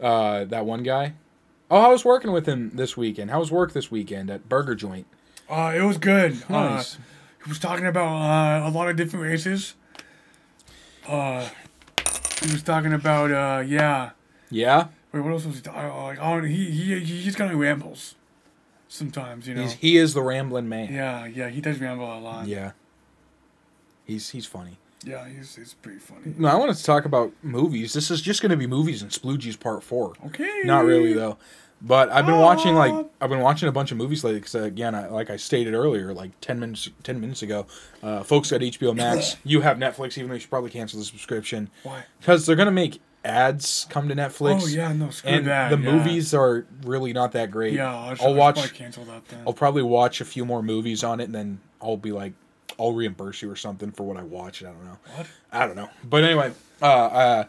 uh, 0.00 0.46
that 0.46 0.66
one 0.66 0.82
guy. 0.82 1.12
Oh, 1.70 1.76
I 1.78 1.86
was 1.86 2.04
working 2.04 2.32
with 2.32 2.46
him 2.46 2.72
this 2.74 2.96
weekend. 2.96 3.30
How 3.30 3.38
was 3.38 3.52
work 3.52 3.72
this 3.72 3.92
weekend 3.92 4.30
at 4.30 4.48
Burger 4.48 4.74
Joint? 4.74 5.06
Uh, 5.48 5.72
it 5.76 5.82
was 5.82 5.96
good. 5.96 6.32
Nice. 6.50 6.96
Uh, 6.96 7.00
he 7.44 7.50
was 7.50 7.60
talking 7.60 7.86
about 7.86 8.08
uh, 8.08 8.68
a 8.68 8.70
lot 8.72 8.88
of 8.88 8.96
different 8.96 9.26
races. 9.26 9.76
Uh, 11.06 11.48
he 12.42 12.50
was 12.50 12.64
talking 12.64 12.92
about 12.92 13.30
uh, 13.30 13.60
yeah. 13.60 14.10
yeah, 14.50 14.88
Wait, 15.12 15.20
what 15.20 15.30
else 15.30 15.46
was 15.46 15.54
he 15.54 15.62
talking? 15.62 15.88
Like, 15.88 16.18
oh, 16.20 16.42
he 16.42 16.68
he 16.68 16.98
he 16.98 17.22
just 17.22 17.38
kind 17.38 17.52
of 17.52 17.60
rambles. 17.60 18.16
Sometimes, 18.88 19.46
you 19.46 19.54
know. 19.54 19.62
he's 19.62 19.74
he 19.74 19.96
is 19.98 20.14
the 20.14 20.22
rambling 20.22 20.68
man. 20.68 20.92
yeah, 20.92 21.26
yeah, 21.26 21.48
he 21.48 21.60
does 21.60 21.78
ramble 21.78 22.12
a 22.12 22.18
lot. 22.18 22.48
Yeah. 22.48 22.72
He's 24.04 24.30
he's 24.30 24.46
funny. 24.46 24.79
Yeah, 25.04 25.26
he's 25.28 25.56
he's 25.56 25.74
pretty 25.74 25.98
funny. 25.98 26.34
No, 26.36 26.48
I 26.48 26.56
wanted 26.56 26.76
to 26.76 26.84
talk 26.84 27.04
about 27.04 27.32
movies. 27.42 27.92
This 27.92 28.10
is 28.10 28.20
just 28.20 28.42
going 28.42 28.50
to 28.50 28.56
be 28.56 28.66
movies 28.66 29.02
and 29.02 29.10
Sploogies 29.10 29.58
Part 29.58 29.82
Four. 29.82 30.14
Okay. 30.26 30.62
Not 30.64 30.84
really 30.84 31.12
though. 31.12 31.38
But 31.82 32.10
I've 32.10 32.26
been 32.26 32.38
watching 32.38 32.74
like. 32.74 33.06
I've 33.20 33.30
been 33.30 33.40
watching 33.40 33.68
a 33.68 33.72
bunch 33.72 33.90
of 33.90 33.96
movies 33.96 34.22
lately. 34.22 34.40
Because 34.40 34.54
again, 34.54 34.94
I, 34.94 35.08
like 35.08 35.30
I 35.30 35.36
stated 35.36 35.72
earlier, 35.72 36.12
like 36.12 36.38
ten 36.42 36.60
minutes 36.60 36.90
ten 37.02 37.20
minutes 37.20 37.42
ago, 37.42 37.66
uh, 38.02 38.22
folks 38.22 38.52
at 38.52 38.60
HBO 38.60 38.94
Max. 38.94 39.36
you 39.44 39.62
have 39.62 39.78
Netflix, 39.78 40.18
even 40.18 40.28
though 40.28 40.34
you 40.34 40.40
should 40.40 40.50
probably 40.50 40.70
cancel 40.70 40.98
the 40.98 41.06
subscription 41.06 41.70
Why? 41.82 42.04
because 42.18 42.44
they're 42.44 42.56
gonna 42.56 42.70
make 42.70 43.00
ads 43.24 43.86
come 43.88 44.08
to 44.08 44.14
Netflix. 44.14 44.62
Oh 44.62 44.66
yeah, 44.66 44.92
no, 44.92 45.08
screw 45.08 45.30
and 45.30 45.46
that. 45.46 45.70
the 45.70 45.78
yeah. 45.78 45.92
movies 45.92 46.34
are 46.34 46.66
really 46.82 47.14
not 47.14 47.32
that 47.32 47.50
great. 47.50 47.72
Yeah, 47.72 47.94
I'll, 47.94 48.10
I'll 48.10 48.16
I'll 48.26 48.34
watch. 48.34 48.56
Probably 48.56 48.76
cancel 48.76 49.04
that 49.06 49.26
then. 49.28 49.42
I'll 49.46 49.54
probably 49.54 49.82
watch 49.82 50.20
a 50.20 50.26
few 50.26 50.44
more 50.44 50.62
movies 50.62 51.02
on 51.02 51.18
it, 51.20 51.24
and 51.24 51.34
then 51.34 51.60
I'll 51.80 51.96
be 51.96 52.12
like, 52.12 52.34
I'll 52.80 52.92
reimburse 52.92 53.42
you 53.42 53.50
or 53.50 53.56
something 53.56 53.90
for 53.92 54.04
what 54.04 54.16
I 54.16 54.22
watched. 54.22 54.62
I 54.62 54.66
don't 54.72 54.84
know. 54.84 54.98
What? 55.14 55.26
I 55.52 55.66
don't 55.66 55.76
know. 55.76 55.90
But 56.02 56.24
anyway, 56.24 56.52
uh, 56.80 56.86
uh, 56.86 57.44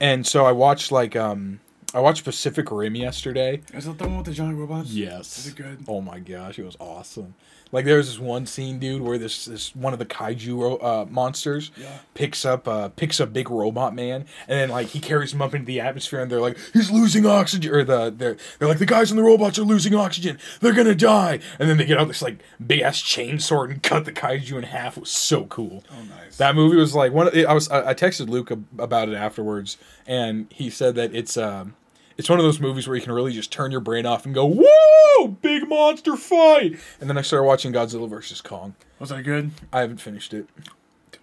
and 0.00 0.24
so 0.24 0.46
I 0.46 0.52
watched 0.52 0.92
like 0.92 1.16
um, 1.16 1.58
I 1.94 2.00
watched 2.00 2.22
Pacific 2.24 2.70
Rim 2.70 2.94
yesterday. 2.96 3.62
Is 3.72 3.86
that 3.86 3.96
the 3.96 4.04
one 4.06 4.18
with 4.18 4.26
the 4.26 4.32
giant 4.32 4.58
robots? 4.58 4.90
Yes. 4.90 5.38
Is 5.38 5.46
it 5.48 5.56
good? 5.56 5.84
Oh 5.88 6.00
my 6.02 6.18
gosh, 6.18 6.58
it 6.58 6.64
was 6.64 6.76
awesome. 6.78 7.34
Like 7.70 7.84
there 7.84 7.96
was 7.98 8.08
this 8.08 8.18
one 8.18 8.46
scene, 8.46 8.78
dude, 8.78 9.02
where 9.02 9.18
this 9.18 9.44
this 9.44 9.74
one 9.76 9.92
of 9.92 9.98
the 9.98 10.06
kaiju 10.06 10.58
ro- 10.58 10.76
uh, 10.76 11.06
monsters 11.10 11.70
Yeah. 11.76 11.98
picks 12.14 12.44
up 12.46 12.66
uh 12.66 12.88
picks 12.88 13.20
up 13.20 13.32
big 13.32 13.50
robot 13.50 13.94
man, 13.94 14.22
and 14.48 14.58
then 14.58 14.68
like 14.70 14.88
he 14.88 15.00
carries 15.00 15.34
him 15.34 15.42
up 15.42 15.54
into 15.54 15.66
the 15.66 15.80
atmosphere, 15.80 16.20
and 16.20 16.30
they're 16.30 16.40
like 16.40 16.58
he's 16.72 16.90
losing 16.90 17.26
oxygen, 17.26 17.74
or 17.74 17.84
the 17.84 18.10
they're 18.16 18.38
they're 18.58 18.68
like 18.68 18.78
the 18.78 18.86
guys 18.86 19.10
in 19.10 19.18
the 19.18 19.22
robots 19.22 19.58
are 19.58 19.64
losing 19.64 19.94
oxygen, 19.94 20.38
they're 20.60 20.72
gonna 20.72 20.94
die, 20.94 21.40
and 21.58 21.68
then 21.68 21.76
they 21.76 21.84
get 21.84 21.98
out 21.98 22.08
this 22.08 22.22
like 22.22 22.38
big 22.66 22.80
ass 22.80 23.02
chainsaw 23.02 23.70
and 23.70 23.82
cut 23.82 24.06
the 24.06 24.12
kaiju 24.12 24.52
in 24.56 24.62
half. 24.62 24.96
It 24.96 25.00
was 25.00 25.10
so 25.10 25.44
cool. 25.46 25.84
Oh, 25.90 26.02
nice. 26.04 26.38
That 26.38 26.54
movie 26.54 26.76
was 26.76 26.94
like 26.94 27.12
one. 27.12 27.28
Of, 27.28 27.34
I 27.46 27.52
was 27.52 27.70
I 27.70 27.90
I 27.90 27.94
texted 27.94 28.28
Luke 28.30 28.50
ab- 28.50 28.64
about 28.78 29.10
it 29.10 29.14
afterwards, 29.14 29.76
and 30.08 30.46
he 30.50 30.70
said 30.70 30.96
that 30.96 31.14
it's 31.14 31.36
um 31.36 31.74
it's 32.16 32.28
one 32.28 32.40
of 32.40 32.44
those 32.44 32.58
movies 32.58 32.88
where 32.88 32.96
you 32.96 33.02
can 33.02 33.12
really 33.12 33.32
just 33.32 33.52
turn 33.52 33.70
your 33.70 33.80
brain 33.80 34.04
off 34.06 34.24
and 34.26 34.34
go, 34.34 34.44
"Whoa, 34.44 35.28
big 35.28 35.68
monster 35.68 36.16
fight!" 36.16 36.76
And 37.00 37.08
then 37.08 37.16
I 37.16 37.22
started 37.22 37.44
watching 37.44 37.72
Godzilla 37.72 38.08
vs 38.08 38.40
Kong. 38.40 38.74
Was 38.98 39.10
that 39.10 39.22
good? 39.22 39.52
I 39.72 39.82
haven't 39.82 40.00
finished 40.00 40.34
it. 40.34 40.48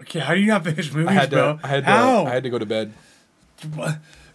Okay, 0.01 0.19
how 0.19 0.33
do 0.35 0.39
you 0.39 0.47
not 0.47 0.63
finish 0.63 0.93
movies, 0.93 1.09
I 1.09 1.13
had 1.13 1.29
to. 1.31 1.35
bro? 1.35 1.59
I 1.63 1.67
had 1.67 1.83
to. 1.85 1.89
How? 1.91 2.25
I 2.25 2.29
had 2.29 2.43
to 2.43 2.49
go 2.49 2.59
to 2.59 2.65
bed. 2.65 2.93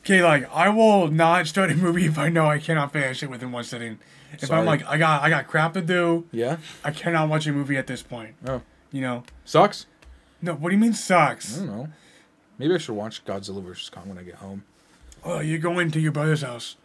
Okay, 0.03 0.23
like 0.25 0.49
I 0.55 0.69
will 0.71 1.09
not 1.09 1.47
start 1.47 1.71
a 1.71 1.75
movie 1.75 2.07
if 2.07 2.19
I 2.19 2.29
know 2.31 2.47
I 2.47 2.59
cannot 2.59 2.93
finish 2.93 3.23
it 3.23 3.31
within 3.31 3.53
one 3.53 3.65
sitting. 3.65 3.99
If 4.33 4.41
Sorry. 4.47 4.61
I'm 4.61 4.67
like 4.67 4.87
I 4.87 4.97
got 4.97 5.23
I 5.23 5.29
got 5.31 5.47
crap 5.47 5.75
to 5.75 5.81
do, 5.83 6.27
Yeah. 6.33 6.57
I 6.85 6.91
cannot 6.91 7.29
watch 7.29 7.47
a 7.47 7.53
movie 7.53 7.77
at 7.77 7.87
this 7.87 8.03
point. 8.03 8.35
Oh, 8.47 8.63
You 8.93 9.03
know? 9.03 9.25
sucks. 9.45 9.87
No, 10.41 10.55
what 10.55 10.71
do 10.71 10.75
you 10.75 10.81
mean 10.81 10.95
sucks? 10.95 11.57
I 11.61 11.67
don't 11.67 11.77
know. 11.77 11.89
Maybe 12.61 12.75
I 12.75 12.79
should 12.79 12.95
watch 12.95 13.25
Godzilla 13.25 13.63
vs 13.63 13.89
Kong 13.89 14.07
when 14.07 14.19
I 14.19 14.23
get 14.23 14.35
home. 14.35 14.65
Oh, 15.25 15.41
you're 15.41 15.59
going 15.59 15.91
to 15.93 15.99
your 15.99 16.13
brother's 16.13 16.43
house. 16.43 16.77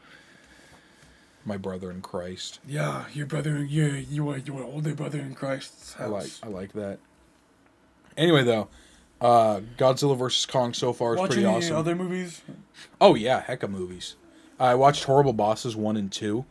My 1.43 1.57
brother 1.57 1.91
in 1.91 2.01
Christ. 2.01 2.59
Yeah, 2.65 3.03
your 3.13 3.25
brother, 3.25 3.61
your 3.65 3.89
your 3.97 4.37
your 4.37 4.63
older 4.63 4.95
brother 4.95 5.19
in 5.19 5.35
Christ's 5.35 5.95
house. 5.95 6.07
I 6.07 6.09
like. 6.09 6.31
I 6.43 6.47
like 6.47 6.71
that. 6.73 6.99
Anyway, 8.15 8.43
though, 8.45 8.69
uh, 9.19 9.59
Godzilla 9.77 10.17
vs 10.17 10.45
Kong 10.45 10.73
so 10.73 10.93
far 10.93 11.15
is 11.15 11.19
Watch 11.19 11.31
pretty 11.31 11.45
any 11.45 11.57
awesome. 11.57 11.75
other 11.75 11.93
movies? 11.93 12.41
Oh 13.01 13.15
yeah, 13.15 13.41
heck 13.41 13.61
of 13.61 13.69
movies. 13.69 14.15
I 14.57 14.75
watched 14.75 15.03
Horrible 15.03 15.33
Bosses 15.33 15.75
one 15.75 15.97
and 15.97 16.09
two. 16.09 16.45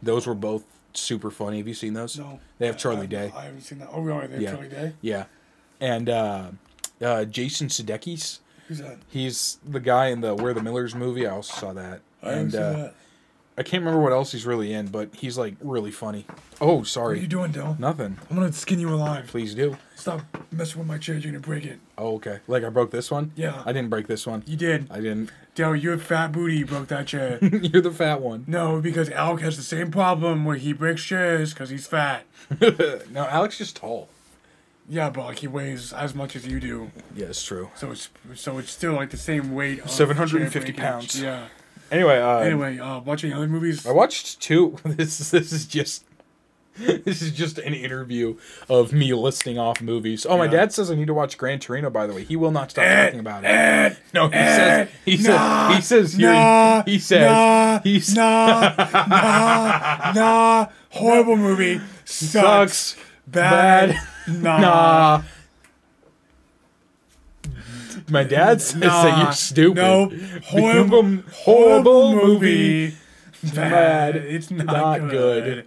Those 0.00 0.24
were 0.24 0.36
both 0.36 0.64
super 0.94 1.32
funny. 1.32 1.58
Have 1.58 1.66
you 1.66 1.74
seen 1.74 1.94
those? 1.94 2.16
No. 2.16 2.38
They 2.58 2.66
have 2.66 2.78
Charlie 2.78 3.02
I, 3.02 3.06
Day. 3.06 3.32
I 3.36 3.46
haven't 3.46 3.62
seen 3.62 3.80
that. 3.80 3.88
Oh, 3.90 4.00
really? 4.02 4.28
They 4.28 4.34
have 4.34 4.42
Yeah. 4.42 4.52
Charlie 4.52 4.68
Day? 4.68 4.92
Yeah, 5.00 5.24
and 5.80 6.08
uh, 6.08 6.50
uh, 7.02 7.24
Jason 7.24 7.66
Sudeikis. 7.66 8.38
Who's 8.68 8.78
that? 8.78 8.98
He's 9.08 9.58
the 9.66 9.80
guy 9.80 10.06
in 10.08 10.20
the 10.20 10.34
We're 10.34 10.54
the 10.54 10.62
Millers 10.62 10.94
movie. 10.94 11.26
I 11.26 11.30
also 11.30 11.54
saw 11.54 11.72
that. 11.72 12.02
I 12.22 12.32
and 12.32 12.54
uh, 12.54 12.72
that. 12.72 12.94
I 13.56 13.64
can't 13.64 13.82
remember 13.82 14.00
what 14.00 14.12
else 14.12 14.30
he's 14.30 14.46
really 14.46 14.72
in, 14.72 14.86
but 14.86 15.12
he's 15.16 15.36
like 15.36 15.54
really 15.60 15.90
funny. 15.90 16.26
Oh, 16.60 16.84
sorry. 16.84 17.14
What 17.14 17.18
are 17.18 17.22
you 17.22 17.26
doing, 17.26 17.50
Dell? 17.50 17.76
nothing. 17.80 18.16
I'm 18.30 18.36
gonna 18.36 18.52
skin 18.52 18.78
you 18.78 18.88
alive. 18.88 19.26
Please 19.26 19.52
do. 19.54 19.76
Stop 19.96 20.20
messing 20.52 20.78
with 20.78 20.86
my 20.86 20.96
chair. 20.98 21.16
You're 21.16 21.32
gonna 21.32 21.40
break 21.40 21.64
it. 21.64 21.80
Oh, 21.96 22.14
okay. 22.16 22.38
Like 22.46 22.62
I 22.62 22.68
broke 22.68 22.92
this 22.92 23.10
one. 23.10 23.32
Yeah. 23.34 23.62
I 23.66 23.72
didn't 23.72 23.90
break 23.90 24.06
this 24.06 24.26
one. 24.28 24.44
You 24.46 24.56
did. 24.56 24.86
I 24.92 24.96
didn't. 25.00 25.30
Dell, 25.56 25.74
your 25.74 25.98
fat 25.98 26.30
booty 26.30 26.62
broke 26.62 26.86
that 26.88 27.08
chair. 27.08 27.38
You're 27.42 27.82
the 27.82 27.90
fat 27.90 28.20
one. 28.20 28.44
no, 28.46 28.80
because 28.80 29.10
Alec 29.10 29.40
has 29.40 29.56
the 29.56 29.64
same 29.64 29.90
problem 29.90 30.44
where 30.44 30.54
he 30.56 30.72
breaks 30.72 31.02
chairs 31.02 31.52
because 31.52 31.70
he's 31.70 31.86
fat. 31.86 32.26
no, 32.60 33.26
Alex 33.28 33.58
just 33.58 33.74
tall. 33.74 34.08
Yeah, 34.90 35.10
but 35.10 35.24
like 35.26 35.38
he 35.40 35.48
weighs 35.48 35.92
as 35.92 36.14
much 36.14 36.34
as 36.34 36.46
you 36.46 36.60
do, 36.60 36.90
Yeah, 37.14 37.26
it's 37.26 37.44
true. 37.44 37.70
so 37.74 37.90
it's 37.90 38.08
so 38.34 38.58
it's 38.58 38.70
still 38.70 38.94
like 38.94 39.10
the 39.10 39.16
same 39.18 39.54
weight. 39.54 39.88
750 39.88 40.72
pounds. 40.72 41.20
Yeah. 41.20 41.48
Anyway, 41.90 42.18
uh, 42.18 42.38
Anyway, 42.38 42.78
uh, 42.78 43.00
watching 43.00 43.32
other 43.32 43.48
movies. 43.48 43.86
I 43.86 43.92
watched 43.92 44.40
two. 44.40 44.76
This 44.84 45.20
is 45.20 45.30
this 45.30 45.52
is 45.52 45.66
just 45.66 46.04
this 46.78 47.20
is 47.22 47.32
just 47.32 47.58
an 47.58 47.74
interview 47.74 48.36
of 48.68 48.92
me 48.92 49.12
listing 49.12 49.58
off 49.58 49.82
movies. 49.82 50.24
Oh, 50.24 50.38
my 50.38 50.44
Yeah. 50.44 50.50
dad 50.52 50.72
says 50.72 50.90
I 50.90 50.94
need 50.94 51.08
to 51.08 51.14
watch 51.14 51.36
Gran 51.36 51.58
Torino. 51.58 51.90
By 51.90 52.06
the 52.06 52.14
way, 52.14 52.24
he 52.24 52.36
will 52.36 52.50
not 52.52 52.70
stop 52.70 52.84
Eh, 52.84 53.04
talking 53.06 53.20
about 53.20 53.44
it. 53.44 53.48
eh, 53.48 53.94
no, 54.14 54.28
he 54.28 54.34
eh, 54.36 54.56
says 54.56 54.88
he 55.04 55.16
nah, 55.16 55.68
says 55.68 55.74
he 55.76 55.80
says 55.82 56.12
here, 56.14 56.32
nah, 56.32 56.82
he 56.84 56.98
says 56.98 57.20
nah, 57.32 57.80
he's 57.80 58.14
nah, 58.14 58.74
nah, 59.08 60.12
nah. 60.14 60.66
Horrible 60.90 61.36
movie. 61.36 61.80
Sucks. 62.04 62.94
sucks 62.94 62.96
Bad. 63.30 63.90
bad. 63.90 64.42
Nah. 64.42 64.58
Nah. 64.58 65.22
My 68.10 68.24
dad 68.24 68.60
says 68.62 68.80
that 68.80 69.22
you're 69.22 69.32
stupid. 69.32 69.76
Nope. 69.76 70.12
Horrible, 70.44 71.02
Horrible, 71.02 71.22
horrible 71.32 72.14
movie. 72.14 72.90
Bad. 73.42 73.54
Bad. 73.54 74.16
It's 74.16 74.50
not, 74.50 74.66
Not 74.66 75.00
good. 75.10 75.44
good. 75.44 75.66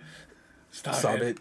Stop, 0.71 0.95
Stop 0.95 1.15
it. 1.19 1.21
it. 1.23 1.39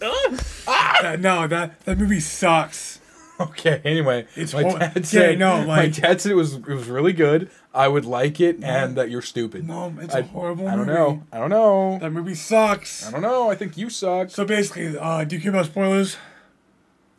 That- 0.00 1.18
no, 1.20 1.46
that 1.48 1.80
that 1.80 1.98
movie 1.98 2.20
sucks. 2.20 3.00
Okay. 3.40 3.80
Anyway, 3.84 4.26
It's 4.36 4.52
my 4.54 4.62
hor- 4.62 4.78
dad 4.78 4.92
Yeah, 4.96 5.02
said 5.02 5.38
no, 5.38 5.64
my 5.64 5.86
dad 5.88 6.20
said 6.20 6.32
it 6.32 6.34
was 6.36 6.54
it 6.54 6.66
was 6.66 6.88
really 6.88 7.12
good. 7.12 7.50
I 7.74 7.86
would 7.86 8.04
like 8.06 8.40
it, 8.40 8.62
and 8.64 8.96
that 8.96 9.10
you're 9.10 9.22
stupid. 9.22 9.66
No, 9.66 9.94
it's 10.00 10.14
I- 10.14 10.20
a 10.20 10.22
horrible 10.22 10.66
I 10.66 10.70
don't 10.74 10.86
movie. 10.86 10.98
know. 10.98 11.22
I 11.32 11.38
don't 11.38 11.50
know. 11.50 11.98
That 12.00 12.10
movie 12.10 12.34
sucks. 12.34 13.06
I 13.06 13.10
don't 13.10 13.22
know. 13.22 13.50
I 13.50 13.54
think 13.54 13.76
you 13.76 13.90
suck. 13.90 14.30
So 14.30 14.44
basically, 14.44 14.96
uh, 14.98 15.24
do 15.24 15.36
you 15.36 15.42
care 15.42 15.50
about 15.50 15.66
spoilers? 15.66 16.16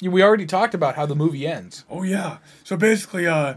We 0.01 0.23
already 0.23 0.45
talked 0.45 0.73
about 0.73 0.95
how 0.95 1.05
the 1.05 1.15
movie 1.15 1.45
ends. 1.45 1.83
Oh 1.89 2.03
yeah. 2.03 2.38
So 2.63 2.77
basically, 2.77 3.27
uh, 3.27 3.55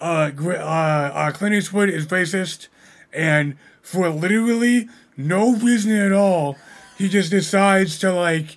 uh, 0.00 0.30
uh, 0.38 0.50
uh, 0.50 1.32
Clint 1.32 1.54
Eastwood 1.54 1.88
is 1.88 2.06
racist, 2.06 2.68
and 3.12 3.56
for 3.82 4.08
literally 4.10 4.88
no 5.16 5.54
reason 5.56 5.92
at 5.92 6.12
all, 6.12 6.56
he 6.98 7.08
just 7.08 7.30
decides 7.30 7.98
to 8.00 8.12
like, 8.12 8.56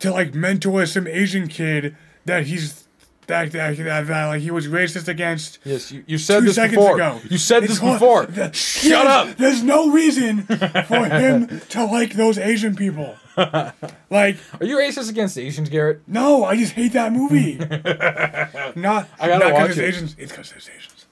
to 0.00 0.10
like 0.12 0.34
mentor 0.34 0.84
some 0.86 1.06
Asian 1.06 1.48
kid 1.48 1.96
that 2.26 2.46
he's 2.46 2.84
that 3.28 3.52
that, 3.52 3.76
that, 3.76 4.06
that 4.08 4.26
like 4.26 4.40
he 4.42 4.50
was 4.50 4.66
racist 4.66 5.08
against. 5.08 5.58
Yes, 5.64 5.92
you, 5.92 6.02
you 6.06 6.18
said 6.18 6.40
Two 6.40 6.46
this 6.46 6.56
seconds 6.56 6.76
before. 6.78 6.94
ago. 6.96 7.20
You 7.30 7.38
said 7.38 7.62
It's 7.64 7.74
this 7.74 7.78
hor- 7.78 7.92
before. 7.94 8.26
the- 8.26 8.52
Shut 8.52 9.06
up. 9.06 9.36
There's 9.36 9.62
no 9.62 9.90
reason 9.90 10.42
for 10.42 10.56
him 11.06 11.60
to 11.70 11.84
like 11.84 12.14
those 12.14 12.36
Asian 12.38 12.74
people. 12.76 13.14
Like, 13.36 14.36
Are 14.60 14.66
you 14.66 14.76
racist 14.78 15.08
against 15.08 15.38
Asians, 15.38 15.68
Garrett? 15.68 16.02
no, 16.08 16.44
I 16.44 16.56
just 16.56 16.72
hate 16.72 16.92
that 16.94 17.12
movie. 17.12 17.54
not, 18.76 19.08
I 19.20 19.28
gotta 19.28 19.38
not 19.38 19.52
'cause 19.52 19.52
watch 19.52 19.68
it's 19.70 19.78
it. 19.78 19.84
Asians. 19.84 20.16
It's 20.18 20.32
because 20.32 20.50
there's 20.50 20.68
Asians. 20.76 21.06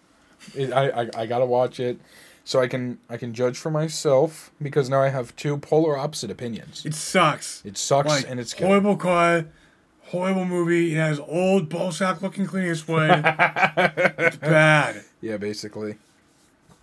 It, 0.54 0.72
I, 0.72 1.02
I 1.02 1.10
I 1.22 1.26
gotta 1.26 1.46
watch 1.46 1.78
it, 1.80 2.00
so 2.44 2.60
I 2.60 2.66
can 2.66 2.98
I 3.10 3.16
can 3.16 3.34
judge 3.34 3.58
for 3.58 3.70
myself 3.70 4.50
because 4.60 4.88
now 4.88 5.02
I 5.02 5.08
have 5.10 5.36
two 5.36 5.56
polar 5.58 5.96
opposite 5.98 6.30
opinions. 6.30 6.84
It 6.86 6.94
sucks. 6.94 7.62
It 7.64 7.76
sucks 7.78 8.08
Like, 8.08 8.28
and 8.28 8.40
it's 8.40 8.54
good. 8.54 8.66
horrible 8.66 8.96
car, 8.96 9.46
horrible 10.16 10.44
movie. 10.44 10.92
It 10.92 10.96
has 10.96 11.20
old 11.20 11.68
ballsack 11.68 12.22
looking 12.22 12.46
Clint 12.46 12.70
Eastwood. 12.70 13.10
it's 14.18 14.36
bad. 14.36 15.04
Yeah, 15.20 15.36
basically. 15.36 15.96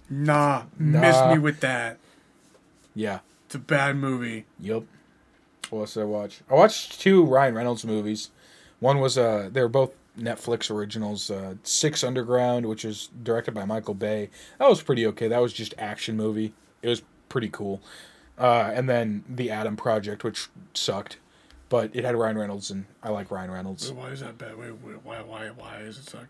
Nah, 0.09 0.63
miss 0.77 1.19
me 1.31 1.39
with 1.39 1.59
that. 1.61 1.97
Yeah. 2.93 3.19
It's 3.47 3.55
a 3.55 3.59
bad 3.59 3.95
movie. 3.95 4.45
Yup. 4.59 4.83
What 5.69 5.81
else 5.81 5.93
did 5.95 6.01
I 6.01 6.05
watch? 6.05 6.41
I 6.49 6.53
watched 6.53 7.01
two 7.01 7.23
Ryan 7.23 7.55
Reynolds 7.55 7.85
movies. 7.85 8.29
One 8.79 8.99
was 8.99 9.17
uh, 9.17 9.49
they 9.51 9.61
were 9.61 9.69
both 9.69 9.91
Netflix 10.19 10.69
originals. 10.69 11.31
Uh, 11.31 11.55
Six 11.63 12.03
Underground, 12.03 12.67
which 12.67 12.85
is 12.85 13.09
directed 13.23 13.53
by 13.53 13.65
Michael 13.65 13.93
Bay. 13.93 14.29
That 14.59 14.69
was 14.69 14.83
pretty 14.83 15.05
okay. 15.07 15.27
That 15.27 15.41
was 15.41 15.53
just 15.53 15.73
action 15.77 16.15
movie. 16.15 16.53
It 16.81 16.89
was 16.89 17.01
pretty 17.29 17.49
cool. 17.49 17.81
Uh, 18.37 18.71
and 18.73 18.89
then 18.89 19.23
The 19.29 19.51
Adam 19.51 19.75
Project, 19.75 20.23
which 20.23 20.47
sucked, 20.73 21.17
but 21.73 21.89
it 21.95 22.05
had 22.05 22.15
Ryan 22.15 22.37
Reynolds, 22.37 22.69
and 22.69 22.85
I 23.01 23.09
like 23.09 23.31
Ryan 23.31 23.49
Reynolds. 23.49 23.91
Why 23.91 24.09
is 24.09 24.19
that 24.19 24.37
bad? 24.37 24.55
Wait, 24.55 24.73
wait, 24.83 24.97
why, 25.03 25.23
why, 25.23 25.47
why 25.47 25.77
is 25.77 25.97
it 25.97 26.07
suck? 26.07 26.27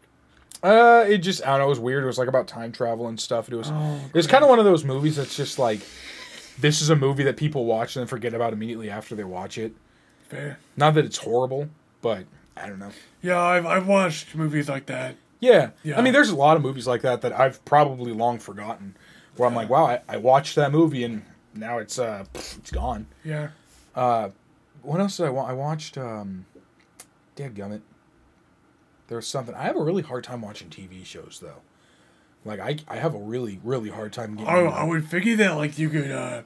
Uh, 0.64 1.04
it 1.06 1.18
just 1.18 1.44
I 1.46 1.48
don't 1.48 1.60
know. 1.60 1.66
It 1.66 1.70
was 1.72 1.80
weird. 1.82 2.02
It 2.02 2.08
was 2.08 2.18
like 2.18 2.30
about 2.30 2.48
time 2.48 2.72
travel 2.72 3.10
and 3.10 3.20
stuff. 3.20 3.50
It 3.52 3.56
was 3.56 3.70
Oh, 3.70 4.00
it 4.08 4.16
was 4.16 4.26
kind 4.26 4.42
of 4.46 4.50
one 4.50 4.60
of 4.60 4.64
those 4.64 4.86
movies 4.86 5.18
that's 5.18 5.36
just 5.36 5.60
like 5.60 5.82
this 6.62 6.82
is 6.82 6.90
a 6.90 6.96
movie 6.96 7.24
that 7.26 7.36
people 7.36 7.66
watch 7.66 7.98
and 7.98 8.02
then 8.04 8.08
forget 8.08 8.34
about 8.34 8.54
immediately 8.54 8.90
after 8.90 9.16
they 9.16 9.26
watch 9.26 9.58
it. 9.58 9.74
Fair. 10.30 10.60
Not 10.78 10.94
that 10.94 11.04
it's 11.04 11.18
horrible, 11.18 11.68
but 12.02 12.24
I 12.56 12.70
don't 12.70 12.80
know. 12.80 12.92
Yeah, 13.22 13.42
I've, 13.42 13.66
I've 13.66 13.86
watched 13.86 14.36
movies 14.36 14.70
like 14.70 14.86
that. 14.86 15.18
Yeah. 15.42 15.72
Yeah. 15.84 16.00
I 16.00 16.02
mean, 16.02 16.14
there's 16.14 16.30
a 16.30 16.38
lot 16.38 16.56
of 16.56 16.64
movies 16.64 16.88
like 16.88 17.02
that 17.02 17.20
that 17.20 17.38
I've 17.38 17.66
probably 17.66 18.14
long 18.14 18.40
forgotten. 18.40 18.96
Where 19.36 19.50
I'm 19.50 19.56
like, 19.56 19.70
wow, 19.70 19.88
I, 19.88 20.00
I 20.08 20.16
watched 20.16 20.56
that 20.56 20.72
movie 20.72 21.04
and 21.04 21.26
now 21.54 21.80
it's 21.80 22.00
uh 22.00 22.24
it's 22.34 22.72
gone. 22.72 23.08
Yeah. 23.26 23.50
Uh, 23.94 24.30
what 24.84 25.00
else 25.00 25.18
did 25.18 25.26
I 25.26 25.30
want? 25.30 25.50
I 25.50 25.54
watched 25.54 25.98
um, 25.98 26.46
Dadgummit. 27.36 27.82
There 29.08 29.18
was 29.18 29.28
something. 29.28 29.54
I 29.56 29.64
have 29.64 29.76
a 29.76 29.84
really 29.84 30.02
hard 30.04 30.24
time 30.24 30.42
watching 30.42 30.70
TV 30.70 31.06
shows 31.06 31.40
though. 31.42 31.62
Like 32.46 32.60
I, 32.60 32.78
I 32.88 32.98
have 32.98 33.16
a 33.16 33.20
really, 33.20 33.60
really 33.64 33.90
hard 33.90 34.14
time 34.14 34.36
getting. 34.36 34.48
I, 34.54 34.60
I 34.62 34.84
would 34.84 35.06
figure 35.06 35.36
that 35.38 35.56
like 35.56 35.78
you 35.80 35.90
could 35.90 36.12
uh, 36.12 36.42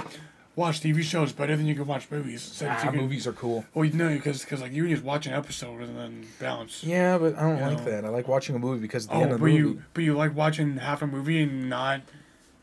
watch 0.56 0.82
TV 0.82 1.02
shows 1.02 1.32
better 1.34 1.56
than 1.56 1.66
you 1.66 1.76
could 1.76 1.88
watch 1.88 2.10
movies. 2.12 2.42
So 2.42 2.68
Ah, 2.68 2.80
could, 2.84 2.94
movies 2.96 3.26
are 3.26 3.34
cool. 3.34 3.66
Well, 3.74 3.86
you 3.86 3.94
know, 3.94 4.10
because 4.10 4.44
because 4.44 4.62
like 4.62 4.74
you 4.74 4.84
can 4.84 4.92
just 4.92 5.04
watch 5.04 5.26
an 5.28 5.34
episode 5.34 5.82
and 5.82 5.98
then 5.98 6.28
bounce. 6.40 6.84
Yeah, 6.84 7.18
but 7.18 7.36
I 7.36 7.42
don't 7.42 7.62
like 7.62 7.80
know. 7.80 7.92
that. 7.92 8.06
I 8.06 8.10
like 8.10 8.28
watching 8.28 8.56
a 8.56 8.60
movie 8.60 8.82
because 8.82 9.06
at 9.08 9.12
the 9.12 9.18
Oh, 9.18 9.22
end 9.24 9.32
of 9.34 9.40
but 9.40 9.46
the 9.46 9.52
movie, 9.52 9.58
you 9.76 9.84
but 9.94 10.04
you 10.04 10.16
like 10.16 10.36
watching 10.36 10.78
half 10.78 11.02
a 11.02 11.08
movie 11.08 11.42
and 11.42 11.68
not 11.70 12.02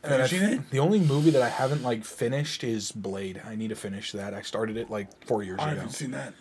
and 0.05 0.21
I- 0.21 0.27
finishing 0.27 0.59
it. 0.59 0.69
the 0.71 0.79
only 0.79 0.99
movie 0.99 1.29
that 1.31 1.41
I 1.41 1.49
haven't 1.49 1.83
like 1.83 2.03
finished 2.05 2.63
is 2.63 2.91
Blade. 2.91 3.41
I 3.45 3.55
need 3.55 3.69
to 3.69 3.75
finish 3.75 4.11
that. 4.13 4.33
I 4.33 4.41
started 4.41 4.77
it 4.77 4.89
like 4.89 5.25
four 5.25 5.43
years 5.43 5.55
ago. 5.55 5.63
I 5.63 5.67
ago. 5.71 5.75
haven't 5.81 5.93
seen 5.93 6.11
that. 6.11 6.33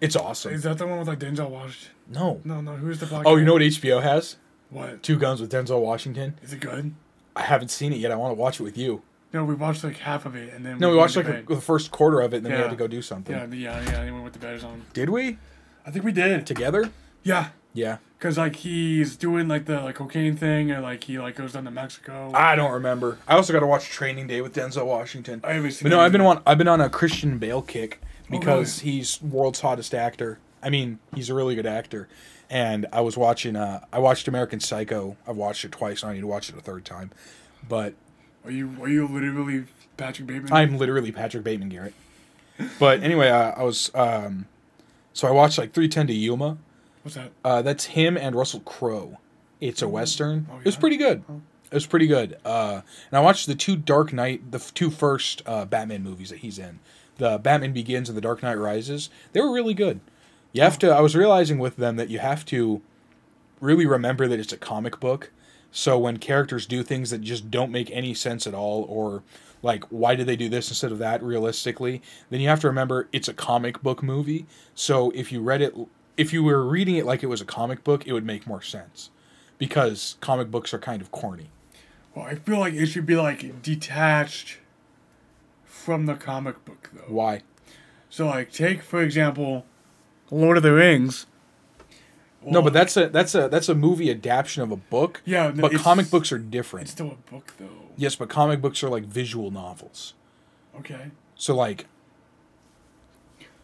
It's 0.00 0.14
awesome. 0.16 0.52
Is 0.54 0.62
that 0.62 0.78
the 0.78 0.86
one 0.86 0.98
with 1.00 1.08
like 1.08 1.18
Denzel 1.18 1.50
Washington? 1.50 1.90
no. 2.08 2.40
No, 2.44 2.60
no. 2.60 2.72
Who's 2.76 3.00
the 3.00 3.06
black? 3.06 3.24
Oh, 3.26 3.34
guy? 3.34 3.40
you 3.40 3.46
know 3.46 3.54
what 3.54 3.62
HBO 3.62 4.02
has? 4.02 4.36
what? 4.70 5.02
Two 5.02 5.18
Guns 5.18 5.40
with 5.40 5.50
Denzel 5.50 5.80
Washington. 5.80 6.38
Is 6.42 6.52
it 6.52 6.60
good? 6.60 6.94
I 7.34 7.42
haven't 7.42 7.70
seen 7.70 7.92
it 7.92 7.96
yet. 7.98 8.10
I 8.12 8.16
want 8.16 8.30
to 8.36 8.40
watch 8.40 8.60
it 8.60 8.62
with 8.62 8.76
you. 8.78 9.02
No, 9.32 9.44
we 9.44 9.54
watched 9.54 9.84
like 9.84 9.96
half 9.98 10.24
of 10.24 10.36
it 10.36 10.52
and 10.54 10.64
then 10.64 10.78
No, 10.78 10.90
we 10.90 10.96
watched 10.96 11.16
like 11.16 11.46
the 11.46 11.60
first 11.60 11.90
quarter 11.90 12.20
of 12.20 12.32
it, 12.32 12.38
and 12.38 12.46
then 12.46 12.52
we 12.52 12.58
Yeah. 12.58 12.64
had 12.64 12.70
to 12.70 12.76
go 12.76 12.86
do 12.86 13.02
something. 13.02 13.34
yeah, 13.34 13.46
yeah, 13.46 13.82
yeah. 13.90 14.00
And 14.02 14.14
we 14.14 14.20
went 14.22 14.32
to 14.34 14.38
bed 14.40 14.54
or 14.54 14.58
something. 14.58 14.84
Did 14.94 15.10
we 15.10 15.36
I 15.86 15.90
think 15.90 16.04
we 16.04 16.12
did. 16.12 16.46
together? 16.46 16.90
Yeah, 17.22 17.48
Yeah. 17.74 17.98
Cause 18.20 18.36
like 18.36 18.56
he's 18.56 19.16
doing 19.16 19.46
like 19.46 19.66
the 19.66 19.80
like 19.80 19.94
cocaine 19.94 20.36
thing, 20.36 20.72
or 20.72 20.80
like 20.80 21.04
he 21.04 21.20
like 21.20 21.36
goes 21.36 21.52
down 21.52 21.64
to 21.66 21.70
Mexico. 21.70 22.32
I 22.34 22.56
don't 22.56 22.72
remember. 22.72 23.18
I 23.28 23.34
also 23.36 23.52
got 23.52 23.60
to 23.60 23.66
watch 23.66 23.84
Training 23.90 24.26
Day 24.26 24.40
with 24.40 24.54
Denzel 24.54 24.86
Washington. 24.86 25.40
I 25.44 25.52
haven't 25.52 25.70
seen. 25.70 25.84
But 25.84 25.90
no, 25.90 26.00
I've 26.00 26.10
been 26.10 26.20
on 26.22 26.42
I've 26.44 26.58
been 26.58 26.66
on 26.66 26.80
a 26.80 26.90
Christian 26.90 27.38
Bale 27.38 27.62
kick 27.62 28.00
Oh, 28.02 28.24
because 28.30 28.80
he's 28.80 29.22
world's 29.22 29.60
hottest 29.60 29.94
actor. 29.94 30.40
I 30.62 30.68
mean, 30.68 30.98
he's 31.14 31.30
a 31.30 31.34
really 31.34 31.54
good 31.54 31.64
actor. 31.66 32.08
And 32.50 32.86
I 32.92 33.02
was 33.02 33.16
watching 33.16 33.54
uh 33.54 33.84
I 33.92 34.00
watched 34.00 34.26
American 34.26 34.58
Psycho. 34.58 35.16
I've 35.26 35.36
watched 35.36 35.64
it 35.64 35.70
twice, 35.70 36.02
and 36.02 36.10
I 36.10 36.14
need 36.14 36.22
to 36.22 36.26
watch 36.26 36.48
it 36.48 36.56
a 36.56 36.60
third 36.60 36.84
time. 36.84 37.12
But 37.68 37.94
Are 38.44 38.50
you 38.50 38.74
are 38.82 38.88
you 38.88 39.06
literally 39.06 39.66
Patrick 39.96 40.26
Bateman? 40.26 40.52
I'm 40.52 40.76
literally 40.76 41.12
Patrick 41.12 41.44
Bateman 41.44 41.68
Garrett. 41.68 41.94
But 42.80 43.04
anyway, 43.04 43.28
uh, 43.28 43.52
I 43.52 43.62
was 43.62 43.92
um 43.94 44.46
so 45.12 45.28
I 45.28 45.30
watched 45.30 45.56
like 45.58 45.72
3:10 45.72 46.08
to 46.08 46.12
Yuma. 46.12 46.58
What's 47.08 47.14
that? 47.16 47.32
Uh, 47.44 47.62
that's 47.62 47.86
him 47.86 48.16
and 48.16 48.34
Russell 48.34 48.60
Crowe. 48.60 49.18
It's 49.60 49.82
a 49.82 49.88
western. 49.88 50.46
Oh, 50.52 50.58
It 50.58 50.64
was 50.66 50.76
pretty 50.76 50.96
good. 50.96 51.24
Oh. 51.28 51.40
It 51.70 51.74
was 51.74 51.86
pretty 51.86 52.06
good. 52.06 52.36
Uh, 52.44 52.80
and 53.10 53.18
I 53.18 53.20
watched 53.20 53.46
the 53.46 53.54
two 53.54 53.76
Dark 53.76 54.12
Knight, 54.12 54.50
the 54.52 54.58
f- 54.58 54.72
two 54.72 54.90
first 54.90 55.42
uh, 55.46 55.64
Batman 55.64 56.02
movies 56.02 56.30
that 56.30 56.38
he's 56.38 56.58
in. 56.58 56.78
The 57.18 57.38
Batman 57.38 57.72
Begins 57.72 58.08
and 58.08 58.16
The 58.16 58.22
Dark 58.22 58.42
Knight 58.42 58.54
Rises. 58.54 59.10
They 59.32 59.40
were 59.40 59.52
really 59.52 59.74
good. 59.74 60.00
You 60.52 60.62
have 60.62 60.78
to. 60.78 60.90
I 60.90 61.00
was 61.00 61.14
realizing 61.16 61.58
with 61.58 61.76
them 61.76 61.96
that 61.96 62.08
you 62.08 62.20
have 62.20 62.44
to 62.46 62.80
really 63.60 63.86
remember 63.86 64.28
that 64.28 64.38
it's 64.38 64.52
a 64.52 64.56
comic 64.56 65.00
book. 65.00 65.30
So 65.72 65.98
when 65.98 66.18
characters 66.18 66.64
do 66.64 66.82
things 66.82 67.10
that 67.10 67.20
just 67.20 67.50
don't 67.50 67.70
make 67.72 67.90
any 67.90 68.14
sense 68.14 68.46
at 68.46 68.54
all, 68.54 68.84
or 68.88 69.22
like 69.62 69.84
why 69.90 70.14
did 70.14 70.26
they 70.26 70.36
do 70.36 70.48
this 70.48 70.68
instead 70.70 70.92
of 70.92 70.98
that 70.98 71.22
realistically, 71.22 72.00
then 72.30 72.40
you 72.40 72.48
have 72.48 72.60
to 72.60 72.68
remember 72.68 73.08
it's 73.12 73.28
a 73.28 73.34
comic 73.34 73.82
book 73.82 74.02
movie. 74.02 74.46
So 74.74 75.10
if 75.10 75.32
you 75.32 75.42
read 75.42 75.60
it, 75.60 75.74
if 76.18 76.32
you 76.32 76.42
were 76.44 76.62
reading 76.66 76.96
it 76.96 77.06
like 77.06 77.22
it 77.22 77.26
was 77.28 77.40
a 77.40 77.44
comic 77.46 77.82
book, 77.84 78.06
it 78.06 78.12
would 78.12 78.26
make 78.26 78.46
more 78.46 78.60
sense, 78.60 79.10
because 79.56 80.16
comic 80.20 80.50
books 80.50 80.74
are 80.74 80.78
kind 80.78 81.00
of 81.00 81.10
corny. 81.10 81.48
Well, 82.14 82.26
I 82.26 82.34
feel 82.34 82.58
like 82.58 82.74
it 82.74 82.86
should 82.86 83.06
be 83.06 83.16
like 83.16 83.62
detached 83.62 84.58
from 85.64 86.06
the 86.06 86.14
comic 86.14 86.64
book 86.64 86.90
though. 86.92 87.12
Why? 87.14 87.42
So 88.10 88.26
like 88.26 88.52
take 88.52 88.82
for 88.82 89.00
example, 89.02 89.64
Lord 90.30 90.56
of 90.56 90.62
the 90.62 90.72
Rings. 90.72 91.26
no, 92.44 92.60
but 92.62 92.72
that's 92.72 92.96
a 92.96 93.08
that's 93.08 93.34
a 93.34 93.48
that's 93.48 93.68
a 93.68 93.74
movie 93.74 94.10
adaptation 94.10 94.62
of 94.62 94.70
a 94.72 94.76
book. 94.76 95.22
Yeah, 95.24 95.50
but 95.50 95.72
comic 95.74 96.10
books 96.10 96.32
are 96.32 96.38
different. 96.38 96.84
it's 96.84 96.92
still 96.92 97.12
a 97.12 97.30
book 97.30 97.54
though. 97.58 97.86
Yes, 97.96 98.16
but 98.16 98.28
comic 98.28 98.60
books 98.60 98.82
are 98.82 98.88
like 98.88 99.04
visual 99.04 99.50
novels. 99.50 100.14
Okay. 100.78 101.10
So 101.36 101.54
like 101.54 101.86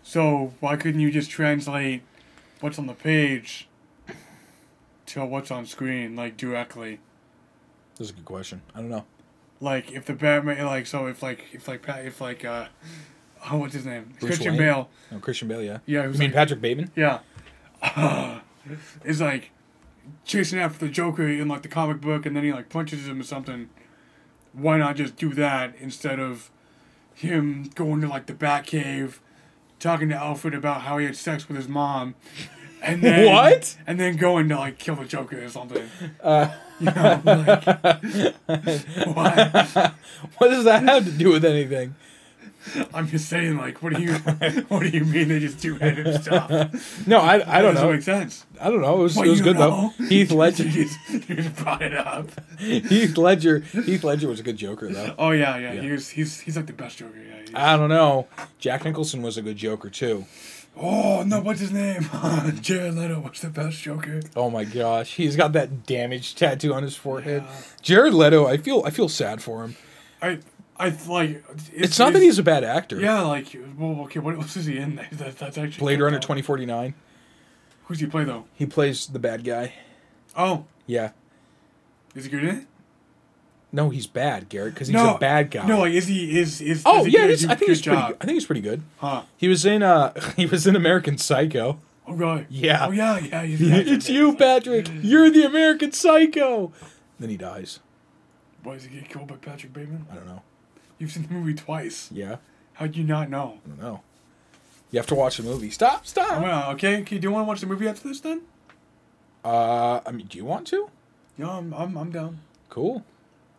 So 0.02 0.52
why 0.60 0.76
couldn't 0.76 1.00
you 1.00 1.10
just 1.10 1.30
translate 1.30 2.02
what's 2.64 2.78
on 2.78 2.86
the 2.86 2.94
page 2.94 3.68
to 5.04 5.22
what's 5.22 5.50
on 5.50 5.66
screen 5.66 6.16
like 6.16 6.34
directly? 6.38 6.98
That's 7.98 8.08
a 8.08 8.14
good 8.14 8.24
question. 8.24 8.62
I 8.74 8.78
don't 8.80 8.88
know. 8.88 9.04
Like 9.60 9.92
if 9.92 10.06
the 10.06 10.14
Batman, 10.14 10.64
like 10.64 10.86
so 10.86 11.06
if 11.06 11.22
like 11.22 11.44
if 11.52 11.68
like 11.68 11.82
Pat 11.82 12.06
if 12.06 12.22
like 12.22 12.42
uh, 12.42 12.68
oh 13.52 13.58
what's 13.58 13.74
his 13.74 13.84
name? 13.84 14.14
Bruce 14.18 14.36
Christian 14.36 14.52
Wayne? 14.54 14.62
Bale. 14.62 14.88
No, 15.12 15.18
Christian 15.18 15.46
Bale, 15.46 15.62
yeah. 15.62 15.78
Yeah, 15.84 16.02
You 16.04 16.08
who's 16.08 16.18
mean 16.18 16.30
like, 16.30 16.36
Patrick 16.36 16.62
Bateman? 16.62 16.90
yeah, 16.96 17.20
is 19.04 19.20
like 19.20 19.50
chasing 20.24 20.58
after 20.58 20.86
the 20.86 20.90
Joker 20.90 21.28
in 21.28 21.48
like 21.48 21.60
the 21.60 21.68
comic 21.68 22.00
book, 22.00 22.24
and 22.24 22.34
then 22.34 22.44
he 22.44 22.52
like 22.52 22.70
punches 22.70 23.06
him 23.06 23.20
or 23.20 23.24
something. 23.24 23.68
Why 24.54 24.78
not 24.78 24.96
just 24.96 25.16
do 25.16 25.34
that 25.34 25.74
instead 25.78 26.18
of 26.18 26.50
him 27.14 27.70
going 27.74 28.00
to 28.00 28.08
like 28.08 28.24
the 28.24 28.32
Batcave, 28.32 29.18
talking 29.78 30.08
to 30.08 30.14
Alfred 30.14 30.54
about 30.54 30.82
how 30.82 30.98
he 30.98 31.06
had 31.06 31.16
sex 31.16 31.48
with 31.48 31.56
his 31.56 31.68
mom, 31.68 32.14
and 32.82 33.02
then 33.02 33.32
What? 33.32 33.76
And 33.86 33.98
then 33.98 34.16
going 34.16 34.48
to 34.50 34.56
like 34.56 34.78
kill 34.78 34.96
the 34.96 35.04
Joker 35.04 35.42
or 35.44 35.48
something. 35.48 35.88
Uh, 36.22 36.48
You 36.80 36.86
know, 36.86 37.20
like 37.24 37.64
what? 39.06 39.94
what 40.38 40.48
does 40.48 40.64
that 40.64 40.82
have 40.82 41.04
to 41.04 41.12
do 41.12 41.30
with 41.30 41.44
anything? 41.44 41.94
I'm 42.94 43.08
just 43.08 43.28
saying, 43.28 43.56
like, 43.56 43.82
what 43.82 43.94
do 43.94 44.02
you, 44.02 44.12
what 44.68 44.80
do 44.82 44.88
you 44.88 45.04
mean 45.04 45.28
they 45.28 45.38
just 45.40 45.60
do 45.60 45.74
random 45.78 46.20
stuff? 46.22 47.06
No, 47.06 47.18
I, 47.18 47.34
I 47.58 47.62
don't 47.62 47.74
Doesn't 47.74 47.88
know. 47.88 47.92
make 47.92 48.02
sense. 48.02 48.46
I 48.60 48.70
don't 48.70 48.80
know. 48.80 49.00
It 49.00 49.02
was, 49.02 49.16
it 49.16 49.26
was 49.28 49.40
good 49.40 49.56
know? 49.58 49.92
though. 49.98 50.04
Heath 50.06 50.30
Ledger. 50.30 50.64
you, 50.64 50.84
just, 50.84 51.28
you 51.28 51.36
just 51.36 51.56
brought 51.56 51.82
it 51.82 51.94
up. 51.94 52.28
Heath 52.58 53.16
Ledger. 53.18 53.58
Heath 53.60 54.04
Ledger 54.04 54.28
was 54.28 54.40
a 54.40 54.42
good 54.42 54.56
Joker 54.56 54.90
though. 54.92 55.14
Oh 55.18 55.30
yeah, 55.32 55.56
yeah. 55.58 55.72
Yeah. 55.74 55.80
He 55.82 55.90
was, 55.90 56.08
he's 56.10 56.40
he's 56.40 56.56
like 56.56 56.66
the 56.66 56.72
best 56.72 56.98
Joker. 56.98 57.18
Yeah. 57.18 57.36
he's- 57.38 57.50
I 57.54 57.76
don't 57.76 57.88
know. 57.90 58.26
Jack 58.58 58.84
Nicholson 58.84 59.22
was 59.22 59.36
a 59.36 59.42
good 59.42 59.56
Joker 59.56 59.90
too. 59.90 60.24
oh 60.76 61.22
no, 61.24 61.40
what's 61.40 61.60
his 61.60 61.70
name? 61.72 62.08
Jared 62.60 62.94
Leto 62.94 63.20
was 63.20 63.40
the 63.40 63.50
best 63.50 63.80
Joker. 63.82 64.20
Oh 64.34 64.50
my 64.50 64.64
gosh, 64.64 65.14
he's 65.14 65.36
got 65.36 65.52
that 65.52 65.86
damaged 65.86 66.38
tattoo 66.38 66.72
on 66.74 66.82
his 66.82 66.96
forehead. 66.96 67.42
Yeah. 67.46 67.56
Jared 67.82 68.14
Leto, 68.14 68.46
I 68.46 68.56
feel 68.56 68.82
I 68.86 68.90
feel 68.90 69.08
sad 69.08 69.42
for 69.42 69.62
him. 69.64 69.76
I 70.22 70.38
I 70.76 70.88
like. 71.06 71.44
It's, 71.72 71.98
not 71.98 72.12
that 72.12 72.22
he's 72.22 72.38
a 72.38 72.42
bad 72.42 72.64
actor. 72.64 73.00
Yeah, 73.00 73.20
like 73.22 73.56
well, 73.78 74.00
okay. 74.02 74.18
What 74.18 74.34
else 74.34 74.56
is 74.56 74.66
he 74.66 74.78
in? 74.78 74.96
That, 75.12 75.38
that's 75.38 75.56
actually 75.58 75.80
Blade 75.80 76.00
Runner 76.00 76.16
good, 76.16 76.22
twenty 76.22 76.42
forty 76.42 76.66
nine. 76.66 76.94
Who's 77.84 78.00
he 78.00 78.06
play 78.06 78.24
though? 78.24 78.44
He 78.54 78.66
plays 78.66 79.06
the 79.06 79.18
bad 79.18 79.44
guy. 79.44 79.74
Oh, 80.36 80.64
Yeah. 80.86 81.10
is 82.14 82.24
he 82.24 82.30
good 82.30 82.42
in 82.44 82.56
it? 82.56 82.66
No, 83.70 83.90
he's 83.90 84.06
bad, 84.06 84.48
Garrett, 84.48 84.74
because 84.74 84.86
he's 84.88 84.94
no, 84.94 85.16
a 85.16 85.18
bad 85.18 85.50
guy. 85.50 85.66
No, 85.66 85.80
like 85.80 85.92
is 85.92 86.06
he 86.06 86.38
is 86.38 86.60
is? 86.60 86.82
oh 86.86 87.00
is 87.00 87.06
he 87.06 87.12
yeah, 87.12 87.26
he's, 87.26 87.44
I 87.44 87.48
think 87.56 87.60
good 87.60 87.68
he's 87.68 87.82
pretty. 87.82 87.96
job? 88.00 88.08
Good. 88.10 88.18
I 88.20 88.24
think 88.24 88.34
he's 88.34 88.46
pretty 88.46 88.60
good. 88.60 88.82
Huh? 88.98 89.22
He 89.36 89.48
was 89.48 89.66
in 89.66 89.82
uh 89.82 90.12
he 90.36 90.46
was 90.46 90.66
in 90.66 90.76
American 90.76 91.18
Psycho. 91.18 91.80
Oh 92.06 92.12
really? 92.14 92.46
Yeah. 92.50 92.86
Oh 92.86 92.90
yeah, 92.90 93.18
yeah. 93.18 93.42
It's 93.44 94.08
you, 94.08 94.34
Patrick. 94.36 94.88
You're 95.02 95.30
the 95.30 95.44
American 95.44 95.92
Psycho. 95.92 96.72
Then 97.18 97.30
he 97.30 97.36
dies. 97.36 97.80
Why 98.62 98.74
does 98.74 98.84
he 98.84 98.90
get 99.00 99.08
killed 99.08 99.26
by 99.28 99.36
Patrick 99.36 99.72
Bateman? 99.72 100.06
I 100.10 100.14
don't 100.14 100.26
know. 100.26 100.42
You've 100.98 101.10
seen 101.12 101.24
the 101.26 101.32
movie 101.34 101.54
twice. 101.54 102.10
Yeah, 102.12 102.36
How'd 102.74 102.96
you 102.96 103.04
not 103.04 103.30
know? 103.30 103.58
I 103.64 103.68
don't 103.68 103.80
know. 103.80 104.00
You 104.90 104.98
have 104.98 105.06
to 105.08 105.14
watch 105.14 105.36
the 105.36 105.42
movie. 105.42 105.70
Stop, 105.70 106.00
I'm 106.00 106.04
stop. 106.04 106.28
gonna, 106.40 106.70
okay, 106.74 107.00
okay. 107.00 107.18
Do 107.18 107.26
you 107.26 107.32
want 107.32 107.44
to 107.44 107.48
watch 107.48 107.60
the 107.60 107.66
movie 107.66 107.88
after 107.88 108.08
this 108.08 108.20
then? 108.20 108.42
Uh, 109.44 110.00
I 110.06 110.12
mean, 110.12 110.26
do 110.26 110.38
you 110.38 110.44
want 110.44 110.66
to? 110.68 110.88
Yeah, 111.36 111.50
I'm, 111.50 111.74
I'm, 111.74 111.96
I'm 111.96 112.10
down. 112.10 112.38
Cool. 112.70 113.04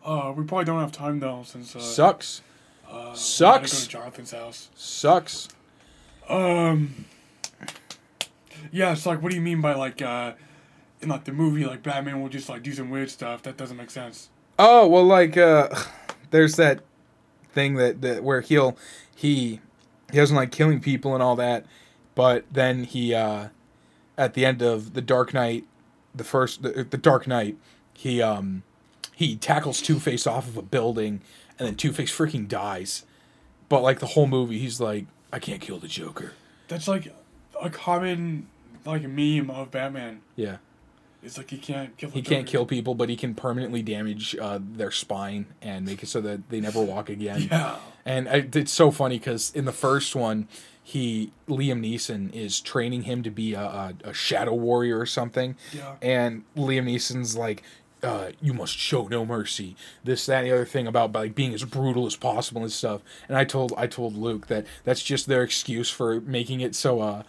Uh, 0.04 0.32
we 0.36 0.44
probably 0.44 0.64
don't 0.64 0.80
have 0.80 0.92
time 0.92 1.20
though, 1.20 1.42
since 1.44 1.76
uh, 1.76 1.80
Sucks. 1.80 2.40
uh, 2.90 3.12
Sucks. 3.14 3.72
Go 3.72 3.78
to 3.84 3.88
Jonathan's 3.88 4.30
house. 4.32 4.70
Sucks. 4.74 5.48
Um. 6.28 7.04
Yeah, 8.72 8.92
it's 8.92 9.06
like, 9.06 9.22
what 9.22 9.30
do 9.30 9.36
you 9.36 9.42
mean 9.42 9.60
by 9.60 9.74
like, 9.74 10.00
uh, 10.02 10.32
in 11.00 11.08
like 11.08 11.24
the 11.24 11.32
movie, 11.32 11.64
like 11.64 11.82
Batman 11.82 12.22
will 12.22 12.28
just 12.28 12.48
like 12.48 12.62
do 12.62 12.72
some 12.72 12.90
weird 12.90 13.10
stuff 13.10 13.42
that 13.42 13.56
doesn't 13.56 13.76
make 13.76 13.90
sense. 13.90 14.30
Oh 14.58 14.86
well, 14.88 15.04
like 15.04 15.36
uh, 15.36 15.68
there's 16.30 16.56
that 16.56 16.80
thing 17.56 17.74
that, 17.74 18.02
that 18.02 18.22
where 18.22 18.42
he'll 18.42 18.76
he 19.16 19.60
he 20.12 20.16
doesn't 20.18 20.36
like 20.36 20.52
killing 20.52 20.78
people 20.78 21.14
and 21.14 21.22
all 21.22 21.34
that, 21.34 21.66
but 22.14 22.44
then 22.52 22.84
he 22.84 23.12
uh, 23.12 23.48
at 24.16 24.34
the 24.34 24.44
end 24.44 24.62
of 24.62 24.92
the 24.92 25.02
Dark 25.02 25.34
Knight, 25.34 25.64
the 26.14 26.22
first 26.22 26.62
the, 26.62 26.84
the 26.84 26.98
Dark 26.98 27.26
Knight, 27.26 27.56
he 27.94 28.22
um 28.22 28.62
he 29.12 29.34
tackles 29.34 29.80
Two 29.80 29.98
Face 29.98 30.26
off 30.26 30.46
of 30.46 30.56
a 30.56 30.62
building, 30.62 31.22
and 31.58 31.66
then 31.66 31.74
Two 31.74 31.92
Face 31.92 32.16
freaking 32.16 32.46
dies. 32.46 33.04
But 33.68 33.82
like 33.82 33.98
the 33.98 34.06
whole 34.06 34.28
movie, 34.28 34.58
he's 34.58 34.80
like, 34.80 35.06
I 35.32 35.40
can't 35.40 35.60
kill 35.60 35.78
the 35.78 35.88
Joker. 35.88 36.34
That's 36.68 36.86
like 36.86 37.12
a 37.60 37.70
common 37.70 38.46
like 38.84 39.02
meme 39.02 39.50
of 39.50 39.70
Batman. 39.70 40.20
Yeah. 40.36 40.58
It's 41.22 41.36
like 41.38 41.50
he 41.50 41.58
can't 41.58 41.96
kill. 41.96 42.10
He 42.10 42.22
can't 42.22 42.46
kill 42.46 42.66
people, 42.66 42.94
but 42.94 43.08
he 43.08 43.16
can 43.16 43.34
permanently 43.34 43.82
damage 43.82 44.36
uh, 44.40 44.60
their 44.62 44.90
spine 44.92 45.46
and 45.60 45.84
make 45.84 46.02
it 46.02 46.06
so 46.08 46.20
that 46.20 46.48
they 46.50 46.60
never 46.60 46.80
walk 46.82 47.08
again. 47.08 47.48
Yeah. 47.50 47.76
And 48.04 48.28
I, 48.28 48.48
it's 48.54 48.70
so 48.70 48.92
funny 48.92 49.18
because 49.18 49.50
in 49.52 49.64
the 49.64 49.72
first 49.72 50.14
one, 50.14 50.46
he 50.80 51.32
Liam 51.48 51.80
Neeson 51.80 52.32
is 52.32 52.60
training 52.60 53.02
him 53.02 53.24
to 53.24 53.30
be 53.30 53.54
a, 53.54 53.60
a, 53.60 53.94
a 54.04 54.12
shadow 54.14 54.54
warrior 54.54 54.98
or 55.00 55.06
something, 55.06 55.56
Yeah. 55.72 55.96
and 56.00 56.44
Liam 56.56 56.84
Neeson's 56.84 57.36
like, 57.36 57.64
uh, 58.04 58.30
"You 58.40 58.54
must 58.54 58.78
show 58.78 59.08
no 59.08 59.26
mercy." 59.26 59.74
This, 60.04 60.26
that, 60.26 60.38
and 60.38 60.46
the 60.46 60.52
other 60.52 60.64
thing 60.64 60.86
about 60.86 61.12
like 61.12 61.34
being 61.34 61.52
as 61.52 61.64
brutal 61.64 62.06
as 62.06 62.14
possible 62.14 62.62
and 62.62 62.70
stuff. 62.70 63.00
And 63.28 63.36
I 63.36 63.42
told 63.44 63.72
I 63.76 63.88
told 63.88 64.16
Luke 64.16 64.46
that 64.46 64.64
that's 64.84 65.02
just 65.02 65.26
their 65.26 65.42
excuse 65.42 65.90
for 65.90 66.20
making 66.20 66.60
it 66.60 66.76
so. 66.76 67.00
Uh, 67.00 67.22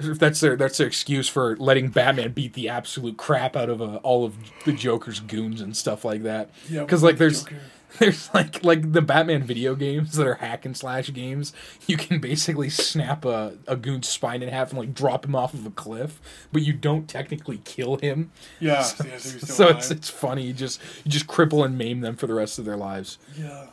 that's 0.18 0.40
their 0.40 0.56
that's 0.56 0.78
their 0.78 0.86
excuse 0.86 1.28
for 1.28 1.56
letting 1.56 1.88
Batman 1.88 2.32
beat 2.32 2.54
the 2.54 2.68
absolute 2.68 3.16
crap 3.16 3.56
out 3.56 3.68
of 3.68 3.80
uh, 3.80 3.96
all 4.02 4.24
of 4.24 4.34
the 4.64 4.72
Joker's 4.72 5.20
goons 5.20 5.60
and 5.60 5.76
stuff 5.76 6.04
like 6.04 6.22
that. 6.22 6.50
Yeah, 6.68 6.80
because 6.80 7.02
like 7.02 7.18
there's 7.18 7.44
Joker- 7.44 7.56
there's 7.98 8.32
like 8.32 8.62
like 8.62 8.92
the 8.92 9.02
Batman 9.02 9.42
video 9.42 9.74
games 9.74 10.12
that 10.12 10.26
are 10.26 10.34
hack 10.34 10.64
and 10.64 10.76
slash 10.76 11.12
games. 11.12 11.52
You 11.86 11.96
can 11.96 12.20
basically 12.20 12.70
snap 12.70 13.24
a, 13.24 13.56
a 13.66 13.76
goon's 13.76 14.08
spine 14.08 14.42
in 14.42 14.48
half 14.48 14.70
and 14.70 14.78
like 14.78 14.94
drop 14.94 15.24
him 15.24 15.34
off 15.34 15.54
of 15.54 15.66
a 15.66 15.70
cliff, 15.70 16.20
but 16.52 16.62
you 16.62 16.72
don't 16.72 17.08
technically 17.08 17.58
kill 17.64 17.96
him. 17.96 18.30
Yeah. 18.60 18.74
yeah 19.04 19.18
so 19.18 19.38
So 19.38 19.68
it's 19.68 19.90
it's 19.90 20.08
funny. 20.08 20.44
You 20.44 20.52
just 20.52 20.80
you 21.04 21.10
just 21.10 21.26
cripple 21.26 21.64
and 21.64 21.76
maim 21.76 22.00
them 22.00 22.14
for 22.16 22.26
the 22.26 22.34
rest 22.34 22.58
of 22.58 22.64
their 22.64 22.76
lives. 22.76 23.18
yeah. 23.36 23.66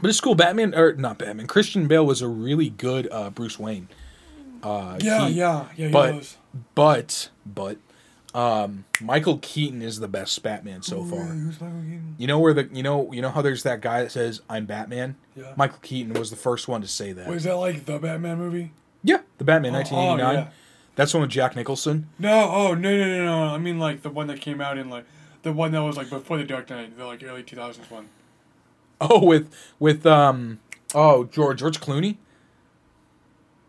But 0.00 0.10
it's 0.10 0.20
cool. 0.20 0.34
Batman 0.34 0.74
or 0.74 0.92
not 0.94 1.18
Batman. 1.18 1.46
Christian 1.46 1.86
Bale 1.86 2.04
was 2.04 2.20
a 2.20 2.26
really 2.28 2.68
good 2.68 3.08
uh, 3.12 3.30
Bruce 3.30 3.60
Wayne. 3.60 3.88
Uh, 4.64 4.98
Yeah, 5.00 5.28
he- 5.28 5.34
yeah, 5.34 5.66
yeah. 5.76 5.90
But-. 5.90 6.36
But 6.74 7.30
but 7.44 7.78
um, 8.32 8.84
Michael 9.00 9.38
Keaton 9.38 9.82
is 9.82 9.98
the 10.00 10.06
best 10.08 10.40
Batman 10.42 10.82
so 10.82 11.00
Ooh, 11.02 11.10
far. 11.10 11.20
Who's 11.24 11.60
Michael 11.60 11.80
Keaton? 11.82 12.14
You 12.18 12.26
know 12.28 12.38
where 12.38 12.54
the 12.54 12.68
you 12.72 12.82
know 12.82 13.12
you 13.12 13.20
know 13.22 13.30
how 13.30 13.42
there's 13.42 13.64
that 13.64 13.80
guy 13.80 14.02
that 14.04 14.12
says 14.12 14.40
I'm 14.48 14.66
Batman. 14.66 15.16
Yeah. 15.36 15.52
Michael 15.56 15.78
Keaton 15.82 16.12
was 16.14 16.30
the 16.30 16.36
first 16.36 16.68
one 16.68 16.80
to 16.80 16.86
say 16.88 17.12
that. 17.12 17.28
Was 17.28 17.42
that 17.44 17.56
like 17.56 17.86
the 17.86 17.98
Batman 17.98 18.38
movie? 18.38 18.72
Yeah, 19.02 19.18
the 19.38 19.44
Batman 19.44 19.72
Oh, 19.74 19.78
1989. 19.78 20.36
oh, 20.36 20.38
yeah. 20.40 20.48
That's 20.96 21.12
one 21.12 21.22
with 21.22 21.30
Jack 21.30 21.56
Nicholson. 21.56 22.08
No, 22.20 22.48
oh 22.50 22.74
no 22.74 22.96
no 22.96 23.04
no 23.04 23.24
no! 23.24 23.54
I 23.54 23.58
mean 23.58 23.80
like 23.80 24.02
the 24.02 24.10
one 24.10 24.28
that 24.28 24.40
came 24.40 24.60
out 24.60 24.78
in 24.78 24.88
like 24.90 25.04
the 25.42 25.52
one 25.52 25.72
that 25.72 25.82
was 25.82 25.96
like 25.96 26.08
before 26.08 26.38
the 26.38 26.44
Dark 26.44 26.70
Knight, 26.70 26.96
the 26.96 27.04
like 27.04 27.22
early 27.24 27.42
two 27.42 27.56
thousands 27.56 27.90
one. 27.90 28.08
Oh, 29.00 29.24
with 29.24 29.52
with 29.80 30.06
um 30.06 30.60
oh 30.94 31.24
George 31.24 31.58
George 31.58 31.80
Clooney. 31.80 32.16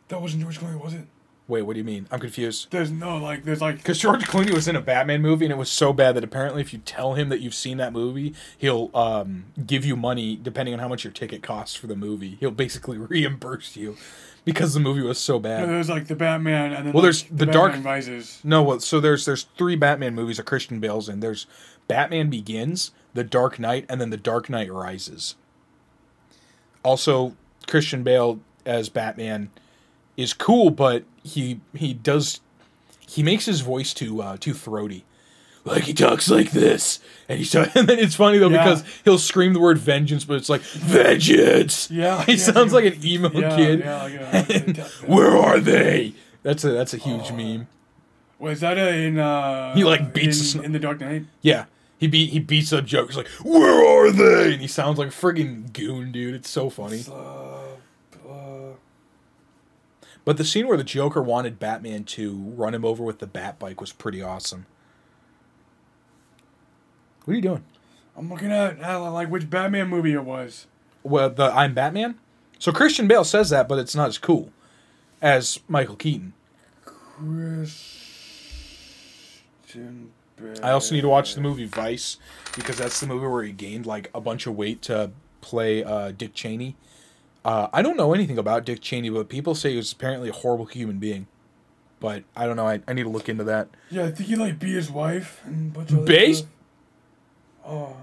That 0.09 0.21
wasn't 0.21 0.43
George 0.43 0.59
Clooney, 0.59 0.81
was 0.81 0.93
it? 0.93 1.07
Wait, 1.47 1.61
what 1.61 1.73
do 1.73 1.79
you 1.79 1.83
mean? 1.83 2.07
I'm 2.09 2.19
confused. 2.19 2.67
There's 2.71 2.89
no 2.89 3.17
like 3.17 3.43
there's 3.43 3.61
like 3.61 3.77
Because 3.77 3.99
George 3.99 4.23
Clooney 4.25 4.51
was 4.51 4.67
in 4.67 4.75
a 4.75 4.81
Batman 4.81 5.21
movie 5.21 5.45
and 5.45 5.51
it 5.51 5.57
was 5.57 5.69
so 5.69 5.93
bad 5.93 6.15
that 6.15 6.23
apparently 6.23 6.61
if 6.61 6.73
you 6.73 6.79
tell 6.79 7.13
him 7.13 7.29
that 7.29 7.39
you've 7.39 7.53
seen 7.53 7.77
that 7.77 7.93
movie, 7.93 8.33
he'll 8.57 8.89
um, 8.95 9.45
give 9.67 9.85
you 9.85 9.95
money 9.95 10.39
depending 10.41 10.73
on 10.73 10.79
how 10.79 10.87
much 10.87 11.03
your 11.03 11.13
ticket 11.13 11.43
costs 11.43 11.75
for 11.75 11.85
the 11.85 11.95
movie. 11.95 12.37
He'll 12.39 12.49
basically 12.49 12.97
reimburse 12.99 13.75
you 13.75 13.95
because 14.43 14.73
the 14.73 14.79
movie 14.79 15.01
was 15.03 15.19
so 15.19 15.33
no, 15.33 15.39
bad. 15.41 15.69
there's 15.69 15.87
like 15.89 16.07
the 16.07 16.15
Batman 16.15 16.73
and 16.73 16.87
then 16.87 16.93
Well, 16.93 17.03
there's 17.03 17.23
the 17.23 17.45
Dark- 17.45 17.73
Batman 17.73 17.91
Rises. 17.93 18.39
No, 18.43 18.63
well, 18.63 18.79
so 18.79 18.99
there's 18.99 19.25
there's 19.25 19.43
three 19.55 19.75
Batman 19.75 20.15
movies 20.15 20.37
that 20.37 20.47
Christian 20.47 20.79
Bale's 20.79 21.07
in. 21.09 21.19
There's 21.19 21.45
Batman 21.87 22.31
Begins, 22.31 22.89
The 23.13 23.23
Dark 23.23 23.59
Knight, 23.59 23.85
and 23.87 24.01
then 24.01 24.09
The 24.09 24.17
Dark 24.17 24.49
Knight 24.49 24.71
Rises. 24.73 25.35
Also, 26.83 27.35
Christian 27.67 28.01
Bale 28.03 28.39
as 28.65 28.89
Batman 28.89 29.51
is 30.17 30.33
cool, 30.33 30.69
but 30.69 31.03
he 31.23 31.59
he 31.75 31.93
does 31.93 32.39
he 33.07 33.21
makes 33.23 33.45
his 33.45 33.61
voice 33.61 33.93
too 33.93 34.21
uh, 34.21 34.37
too 34.37 34.53
throaty. 34.53 35.03
Like 35.63 35.83
he 35.83 35.93
talks 35.93 36.29
like 36.29 36.51
this, 36.51 36.99
and 37.27 37.39
he's 37.39 37.53
and 37.55 37.69
then 37.89 37.97
it's 37.99 38.15
funny 38.15 38.37
though 38.37 38.49
Yeah. 38.49 38.63
because 38.63 38.83
he'll 39.03 39.17
scream 39.17 39.53
the 39.53 39.59
word 39.59 39.77
vengeance, 39.79 40.23
but 40.25 40.37
it's 40.37 40.49
like 40.49 40.61
vengeance. 40.61 41.89
Yeah, 41.89 42.23
he 42.23 42.33
yeah, 42.33 42.37
sounds 42.37 42.73
like 42.73 42.85
an 42.85 42.99
emo 43.05 43.31
Yeah, 43.31 43.55
kid. 43.55 43.79
yeah, 43.79 44.03
like 44.03 44.13
a- 44.13 44.53
And, 44.65 44.77
Where 45.07 45.35
are 45.37 45.59
they? 45.59 46.13
That's 46.43 46.63
a 46.63 46.69
that's 46.69 46.93
a 46.93 46.97
huge 46.97 47.31
Oh. 47.31 47.35
meme. 47.35 47.67
Was 48.37 48.59
that 48.59 48.77
in 48.77 49.17
uh 49.17 49.73
He, 49.75 49.83
like, 49.83 50.13
beats 50.13 50.53
in, 50.55 50.65
in 50.65 50.71
the 50.73 50.79
Dark 50.79 50.99
Knight? 50.99 51.25
Yeah. 51.41 51.65
He 51.97 52.07
beat 52.07 52.29
he 52.31 52.39
beats 52.39 52.71
up 52.73 52.85
Joker's 52.85 53.15
like, 53.17 53.27
Where 53.43 53.85
are 54.07 54.11
they? 54.11 54.51
And 54.53 54.61
he 54.61 54.67
sounds 54.67 54.99
like 54.99 55.07
a 55.07 55.11
friggin' 55.11 55.71
goon, 55.73 56.11
dude. 56.11 56.35
It's 56.35 56.49
so 56.49 56.69
funny. 56.69 57.03
Uh, 57.07 57.13
uh, 57.13 57.44
But 60.25 60.37
the 60.37 60.43
scene 60.43 60.67
where 60.67 60.77
the 60.77 60.83
Joker 60.83 61.21
wanted 61.21 61.59
Batman 61.59 62.03
to 62.05 62.35
run 62.35 62.73
him 62.73 62.83
over 62.83 63.03
with 63.03 63.19
the 63.19 63.27
bat 63.27 63.59
bike 63.59 63.79
was 63.79 63.93
pretty 63.93 64.21
awesome. 64.23 64.65
What 67.23 67.33
are 67.33 67.35
you 67.37 67.41
doing? 67.43 67.63
I'm 68.17 68.29
looking 68.29 68.51
at 68.51 68.81
uh, 68.83 69.11
like 69.11 69.29
which 69.29 69.49
Batman 69.49 69.87
movie 69.87 70.13
it 70.13 70.23
was. 70.23 70.67
Well, 71.03 71.29
the 71.29 71.45
I'm 71.45 71.73
Batman? 71.73 72.15
So 72.59 72.71
Christian 72.71 73.07
Bale 73.07 73.23
says 73.23 73.49
that, 73.51 73.67
but 73.67 73.77
it's 73.77 73.95
not 73.95 74.07
as 74.07 74.17
cool 74.17 74.51
as 75.21 75.59
Michael 75.67 75.95
Keaton. 75.95 76.33
Christian 76.83 77.71
Bale. 80.37 80.59
I 80.63 80.71
also 80.71 80.95
need 80.95 81.01
to 81.01 81.09
watch 81.09 81.35
the 81.35 81.41
movie 81.41 81.65
Vice 81.65 82.17
because 82.55 82.77
that's 82.77 82.99
the 82.99 83.07
movie 83.07 83.27
where 83.27 83.43
he 83.43 83.51
gained 83.51 83.85
like 83.85 84.09
a 84.13 84.21
bunch 84.21 84.47
of 84.47 84.55
weight 84.55 84.81
to 84.83 85.11
play 85.41 85.83
uh, 85.83 86.11
Dick 86.11 86.33
Cheney. 86.33 86.75
Uh, 87.45 87.67
I 87.71 87.83
don't 87.83 87.95
know 87.95 88.13
anything 88.13 88.39
about 88.39 88.65
Dick 88.65 88.81
Cheney, 88.81 89.09
but 89.11 89.29
people 89.29 89.53
say 89.53 89.69
he 89.71 89.77
was 89.77 89.91
apparently 89.91 90.29
a 90.29 90.33
horrible 90.33 90.65
human 90.65 90.97
being. 90.97 91.27
But 91.99 92.23
I 92.35 92.47
don't 92.47 92.55
know. 92.55 92.67
I, 92.67 92.81
I 92.87 92.93
need 92.93 93.03
to 93.03 93.09
look 93.09 93.29
into 93.29 93.43
that. 93.43 93.69
Yeah, 93.91 94.05
I 94.05 94.11
think 94.11 94.27
he 94.27 94.35
like 94.35 94.57
beat 94.59 94.73
his 94.73 94.89
wife 94.89 95.41
and 95.45 95.71
bunch 95.71 95.91
of 95.91 96.05
Base? 96.05 96.43
Oh. 97.63 97.95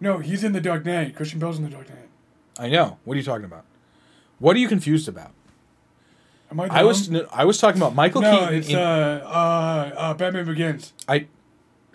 No, 0.00 0.18
he's 0.18 0.44
in 0.44 0.52
the 0.52 0.60
Dark 0.60 0.84
Knight. 0.84 1.16
Christian 1.16 1.40
Bale's 1.40 1.56
in 1.58 1.64
the 1.64 1.70
Dark 1.70 1.88
Knight. 1.88 2.08
I 2.58 2.68
know. 2.68 2.98
What 3.04 3.14
are 3.14 3.16
you 3.16 3.24
talking 3.24 3.44
about? 3.46 3.64
What 4.38 4.54
are 4.54 4.58
you 4.60 4.68
confused 4.68 5.08
about? 5.08 5.32
Am 6.50 6.60
I? 6.60 6.66
I 6.70 6.84
was 6.84 7.10
no, 7.10 7.26
I 7.32 7.44
was 7.44 7.58
talking 7.58 7.80
about 7.80 7.94
Michael 7.94 8.20
No, 8.22 8.38
Keaton. 8.38 8.54
it's 8.54 8.68
in- 8.68 8.76
uh, 8.76 9.22
uh, 9.24 9.94
uh, 9.96 10.14
Batman 10.14 10.44
Begins. 10.46 10.92
I 11.08 11.26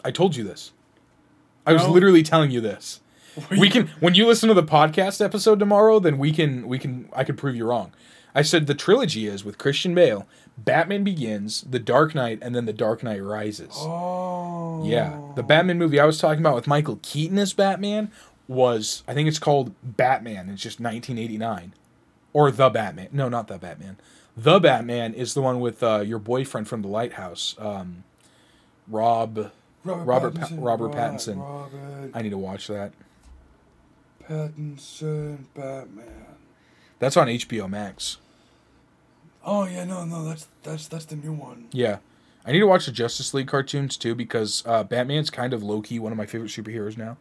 I 0.03 0.11
told 0.11 0.35
you 0.35 0.43
this. 0.43 0.73
I 1.65 1.71
was 1.73 1.87
literally 1.87 2.23
telling 2.23 2.51
you 2.51 2.59
this. 2.59 2.99
We 3.49 3.69
can 3.69 3.87
when 3.99 4.15
you 4.15 4.27
listen 4.27 4.49
to 4.49 4.55
the 4.55 4.63
podcast 4.63 5.23
episode 5.23 5.59
tomorrow, 5.59 5.99
then 5.99 6.17
we 6.17 6.31
can 6.31 6.67
we 6.67 6.77
can 6.79 7.09
I 7.13 7.23
can 7.23 7.35
prove 7.35 7.55
you 7.55 7.65
wrong. 7.65 7.91
I 8.35 8.41
said 8.41 8.67
the 8.67 8.73
trilogy 8.75 9.27
is 9.27 9.45
with 9.45 9.57
Christian 9.57 9.93
Bale, 9.93 10.27
Batman 10.57 11.03
Begins, 11.03 11.61
The 11.69 11.79
Dark 11.79 12.15
Knight, 12.15 12.39
and 12.41 12.55
then 12.55 12.65
The 12.65 12.73
Dark 12.73 13.03
Knight 13.03 13.23
Rises. 13.23 13.73
Oh. 13.75 14.83
Yeah, 14.85 15.19
the 15.35 15.43
Batman 15.43 15.77
movie 15.77 15.99
I 15.99 16.05
was 16.05 16.17
talking 16.17 16.39
about 16.39 16.55
with 16.55 16.67
Michael 16.67 16.99
Keaton 17.01 17.37
as 17.37 17.53
Batman 17.53 18.11
was 18.47 19.03
I 19.07 19.13
think 19.13 19.27
it's 19.27 19.39
called 19.39 19.73
Batman. 19.83 20.49
It's 20.49 20.61
just 20.61 20.79
1989, 20.79 21.73
or 22.33 22.51
The 22.51 22.69
Batman. 22.69 23.09
No, 23.11 23.29
not 23.29 23.47
The 23.47 23.57
Batman. 23.57 23.97
The 24.35 24.59
Batman 24.59 25.13
is 25.13 25.35
the 25.35 25.41
one 25.41 25.59
with 25.59 25.83
uh, 25.83 25.99
your 25.99 26.19
boyfriend 26.19 26.67
from 26.67 26.81
The 26.81 26.87
Lighthouse, 26.87 27.55
um, 27.59 28.03
Rob. 28.87 29.51
Robert 29.85 30.35
Pa- 30.35 30.47
Robert 30.53 30.93
Pattinson. 30.93 31.39
Robert 31.41 32.11
I 32.13 32.21
need 32.21 32.29
to 32.29 32.37
watch 32.37 32.67
that. 32.67 32.93
Pattinson 34.27 35.45
Batman. 35.53 36.37
That's 36.99 37.17
on 37.17 37.27
HBO 37.27 37.69
Max. 37.69 38.17
Oh 39.45 39.65
yeah, 39.65 39.83
no, 39.83 40.05
no, 40.05 40.23
that's 40.23 40.47
that's 40.63 40.87
that's 40.87 41.05
the 41.05 41.15
new 41.15 41.33
one. 41.33 41.67
Yeah. 41.71 41.97
I 42.45 42.51
need 42.51 42.59
to 42.59 42.67
watch 42.67 42.85
the 42.85 42.91
Justice 42.91 43.33
League 43.33 43.47
cartoons 43.47 43.95
too 43.95 44.15
because 44.15 44.63
uh, 44.65 44.83
Batman's 44.83 45.29
kind 45.29 45.53
of 45.53 45.63
low 45.63 45.81
key 45.81 45.99
one 45.99 46.11
of 46.11 46.17
my 46.17 46.25
favorite 46.25 46.49
superheroes 46.51 46.97
now. 46.97 47.17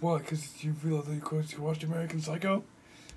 What? 0.00 0.22
Because 0.22 0.62
you 0.62 0.74
realize 0.82 1.06
that 1.06 1.14
you 1.14 1.44
you 1.50 1.62
watched 1.62 1.82
American 1.82 2.20
Psycho? 2.20 2.62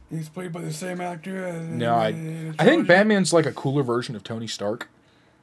He's 0.10 0.30
played 0.30 0.54
by 0.54 0.62
the 0.62 0.74
same 0.74 1.02
actor. 1.02 1.46
And, 1.46 1.78
No, 1.78 1.96
I 1.96 2.10
and 2.10 2.56
I 2.58 2.66
think? 2.66 2.88
Batman's 2.88 3.34
like 3.34 3.46
a 3.46 3.52
cooler 3.52 3.84
version 3.84 4.16
of 4.16 4.24
Tony 4.24 4.48
Stark. 4.48 4.90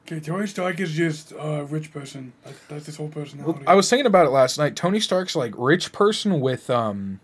Okay, 0.07 0.19
Tony 0.19 0.47
Stark 0.47 0.79
is 0.79 0.91
just 0.91 1.31
a 1.31 1.65
rich 1.65 1.91
person. 1.91 2.33
That's, 2.43 2.59
that's 2.67 2.85
his 2.87 2.95
whole 2.97 3.09
personality. 3.09 3.65
I 3.65 3.75
was 3.75 3.89
thinking 3.89 4.05
about 4.05 4.25
it 4.25 4.29
last 4.29 4.57
night. 4.57 4.75
Tony 4.75 4.99
Stark's 4.99 5.35
like 5.35 5.53
rich 5.57 5.91
person 5.91 6.39
with 6.41 6.69
um 6.69 7.19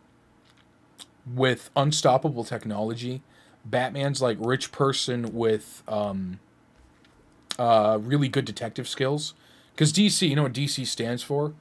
with 1.25 1.69
unstoppable 1.75 2.43
technology, 2.43 3.21
Batman's 3.65 4.21
like 4.21 4.37
rich 4.39 4.71
person 4.71 5.33
with 5.33 5.83
um, 5.87 6.39
uh, 7.59 7.99
really 8.01 8.27
good 8.27 8.45
detective 8.45 8.87
skills. 8.87 9.33
Because 9.73 9.93
DC, 9.93 10.27
you 10.27 10.35
know 10.35 10.43
what 10.43 10.53
DC 10.53 10.85
stands 10.85 11.23
for? 11.23 11.53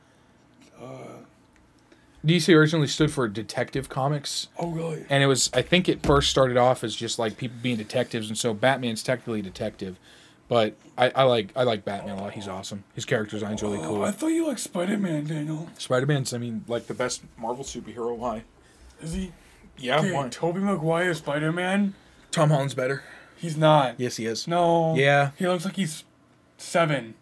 DC 2.24 2.54
originally 2.54 2.86
stood 2.86 3.10
for 3.10 3.26
Detective 3.28 3.88
Comics, 3.88 4.48
Oh 4.58 4.68
really? 4.70 5.06
and 5.08 5.22
it 5.22 5.26
was 5.26 5.48
I 5.54 5.62
think 5.62 5.88
it 5.88 6.02
first 6.04 6.28
started 6.28 6.58
off 6.58 6.84
as 6.84 6.94
just 6.94 7.18
like 7.18 7.38
people 7.38 7.56
being 7.62 7.78
detectives, 7.78 8.28
and 8.28 8.36
so 8.36 8.52
Batman's 8.52 9.02
technically 9.02 9.40
a 9.40 9.42
detective. 9.42 9.98
But 10.46 10.74
I, 10.98 11.10
I 11.14 11.22
like 11.22 11.50
I 11.56 11.62
like 11.62 11.82
Batman 11.84 12.18
a 12.18 12.20
lot. 12.22 12.32
He's 12.32 12.46
awesome. 12.48 12.84
His 12.94 13.06
character 13.06 13.36
design's 13.36 13.62
really 13.62 13.78
Oh, 13.78 13.84
cool. 13.84 14.02
I 14.02 14.10
thought 14.10 14.28
you 14.28 14.46
liked 14.46 14.60
Spider 14.60 14.98
Man, 14.98 15.24
Daniel. 15.24 15.70
Spider 15.78 16.04
Man's 16.04 16.34
I 16.34 16.38
mean 16.38 16.62
like 16.68 16.88
the 16.88 16.94
best 16.94 17.22
Marvel 17.38 17.64
superhero. 17.64 18.14
Why? 18.14 18.42
Is 19.00 19.14
he? 19.14 19.32
Yeah, 19.80 19.98
Okay, 19.98 20.12
why? 20.12 20.28
Tobey 20.28 20.60
Maguire 20.60 21.14
Spider 21.14 21.52
Man. 21.52 21.94
Tom 22.30 22.50
Holland's 22.50 22.74
better. 22.74 23.02
He's 23.36 23.56
not. 23.56 23.94
Yes, 23.98 24.16
he 24.16 24.26
is. 24.26 24.46
No. 24.46 24.94
Yeah. 24.94 25.30
He 25.38 25.46
looks 25.48 25.64
like 25.64 25.76
he's 25.76 26.04
seven. 26.58 27.14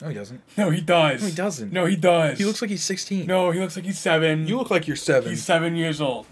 No, 0.00 0.08
he 0.08 0.14
doesn't. 0.14 0.40
No, 0.56 0.70
he 0.70 0.80
does. 0.80 1.22
No, 1.22 1.28
he 1.28 1.34
doesn't. 1.34 1.72
No, 1.72 1.86
he 1.86 1.96
does. 1.96 2.38
He 2.38 2.44
looks 2.44 2.60
like 2.62 2.70
he's 2.70 2.82
sixteen. 2.82 3.26
No, 3.26 3.50
he 3.50 3.60
looks 3.60 3.76
like 3.76 3.84
he's 3.84 3.98
seven. 3.98 4.46
You 4.46 4.56
look 4.58 4.70
like 4.70 4.86
you're 4.86 4.96
seven. 4.96 5.30
He's 5.30 5.42
seven 5.44 5.76
years 5.76 6.00
old. 6.00 6.26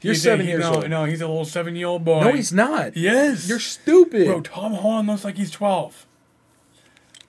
You're 0.00 0.12
He's 0.12 0.20
a- 0.20 0.24
seven 0.24 0.44
he- 0.46 0.52
years 0.52 0.62
no, 0.64 0.74
old. 0.74 0.90
No, 0.90 1.04
he's 1.06 1.20
a 1.22 1.26
little 1.26 1.44
seven-year-old 1.46 2.04
boy. 2.04 2.24
no, 2.24 2.32
he's 2.32 2.52
not. 2.52 2.94
Yes. 2.96 3.48
You're 3.48 3.58
stupid. 3.60 4.26
Bro, 4.26 4.42
Tom 4.42 4.74
Holland 4.74 5.08
looks 5.08 5.24
like 5.24 5.36
he's 5.38 5.50
twelve. 5.50 6.04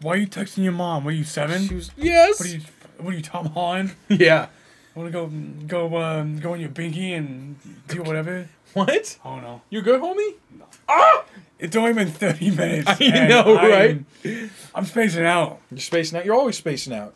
Why 0.01 0.13
are 0.13 0.17
you 0.17 0.27
texting 0.27 0.63
your 0.63 0.73
mom? 0.73 1.05
What 1.05 1.13
are 1.13 1.17
you 1.17 1.23
seven? 1.23 1.67
She 1.67 1.75
was- 1.75 1.91
yes. 1.95 2.39
What 2.39 2.49
are 2.49 2.51
you? 2.51 2.61
What 2.97 3.13
are 3.13 3.17
you, 3.17 3.23
Tom 3.23 3.45
Holland? 3.47 3.95
yeah. 4.09 4.47
Want 4.95 5.08
to 5.08 5.12
go 5.12 5.27
go 5.67 5.97
um, 5.97 6.39
go 6.39 6.53
on 6.53 6.60
your 6.62 6.69
binky 6.69 7.15
and 7.17 7.58
do 7.88 8.03
whatever? 8.03 8.47
What? 8.73 9.17
Don't 9.23 9.41
know. 9.41 9.62
You 9.69 9.81
good, 9.81 10.01
homie? 10.01 10.34
No. 10.60 10.65
Ah! 10.89 11.23
It's 11.58 11.73
only 11.77 11.93
been 11.93 12.10
thirty 12.10 12.51
minutes. 12.51 12.89
I 12.99 13.27
know, 13.27 13.58
I'm, 13.58 13.71
right? 13.71 14.49
I'm 14.75 14.84
spacing 14.84 15.23
out. 15.25 15.62
You're 15.71 15.79
spacing 15.79 16.19
out. 16.19 16.25
You're 16.25 16.36
always 16.36 16.58
spacing 16.58 16.91
out. 16.93 17.13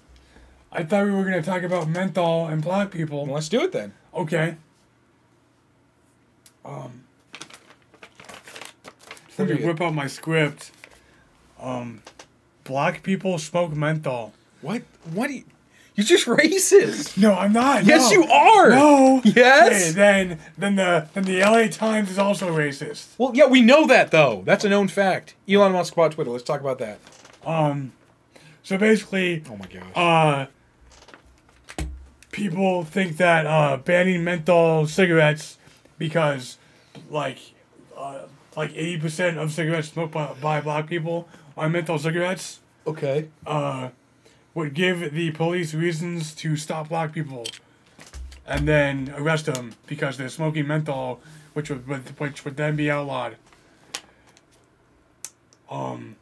I 0.71 0.83
thought 0.83 1.03
we 1.03 1.11
were 1.11 1.25
gonna 1.25 1.41
talk 1.41 1.63
about 1.63 1.89
menthol 1.89 2.47
and 2.47 2.61
black 2.63 2.93
Well, 2.93 2.97
people. 2.97 3.25
let's 3.25 3.49
do 3.49 3.61
it 3.63 3.73
then. 3.73 3.93
Okay. 4.13 4.55
Um. 6.63 7.03
Let 9.37 9.49
me 9.49 9.55
whip 9.55 9.81
out 9.81 9.93
my 9.93 10.07
script. 10.07 10.71
Um, 11.59 12.03
black 12.63 13.03
people 13.03 13.37
smoke 13.37 13.73
menthol. 13.73 14.31
What? 14.61 14.83
What? 15.11 15.27
Do 15.27 15.33
you, 15.33 15.43
you're 15.99 16.05
just 16.17 16.27
racist. 16.27 17.17
No, 17.17 17.33
I'm 17.33 17.51
not. 17.51 17.83
Yes, 17.83 18.09
no. 18.09 18.21
you 18.21 18.23
are. 18.31 18.69
No. 18.69 19.21
Yes. 19.25 19.89
Okay, 19.89 19.91
then, 19.91 20.39
then 20.57 20.75
the 20.77 21.09
then 21.13 21.25
the 21.25 21.41
LA 21.41 21.67
Times 21.67 22.09
is 22.09 22.17
also 22.17 22.49
racist. 22.55 23.07
Well, 23.17 23.31
yeah, 23.33 23.47
we 23.47 23.61
know 23.61 23.85
that 23.87 24.11
though. 24.11 24.41
That's 24.45 24.63
a 24.63 24.69
known 24.69 24.87
fact. 24.87 25.35
Elon 25.49 25.73
Musk 25.73 25.93
bought 25.95 26.13
Twitter. 26.13 26.29
Let's 26.31 26.43
talk 26.45 26.61
about 26.61 26.79
that. 26.79 26.99
Um, 27.45 27.91
so 28.63 28.77
basically, 28.77 29.43
Oh 29.49 29.57
my 29.57 29.65
gosh. 29.67 29.83
uh, 31.79 31.85
people 32.31 32.83
think 32.83 33.17
that 33.17 33.45
uh, 33.45 33.77
banning 33.77 34.23
menthol 34.23 34.87
cigarettes 34.87 35.57
because, 35.97 36.57
like, 37.09 37.39
uh, 37.97 38.21
like 38.55 38.71
eighty 38.75 38.97
percent 38.99 39.37
of 39.37 39.51
cigarettes 39.51 39.89
smoked 39.89 40.13
by, 40.13 40.33
by 40.41 40.61
black 40.61 40.87
people 40.87 41.27
are 41.57 41.69
menthol 41.69 41.99
cigarettes. 41.99 42.59
okay. 42.87 43.27
Uh, 43.45 43.89
would 44.53 44.73
give 44.73 45.13
the 45.13 45.31
police 45.31 45.73
reasons 45.73 46.33
to 46.35 46.55
stop 46.55 46.89
black 46.89 47.13
people, 47.13 47.45
and 48.47 48.67
then 48.67 49.13
arrest 49.17 49.45
them 49.45 49.73
because 49.87 50.17
they're 50.17 50.29
smoking 50.29 50.67
menthol, 50.67 51.21
which 51.53 51.69
would, 51.69 51.87
which 52.19 52.43
would 52.45 52.57
then 52.57 52.75
be 52.75 52.89
outlawed. 52.89 53.35
Um. 55.69 56.15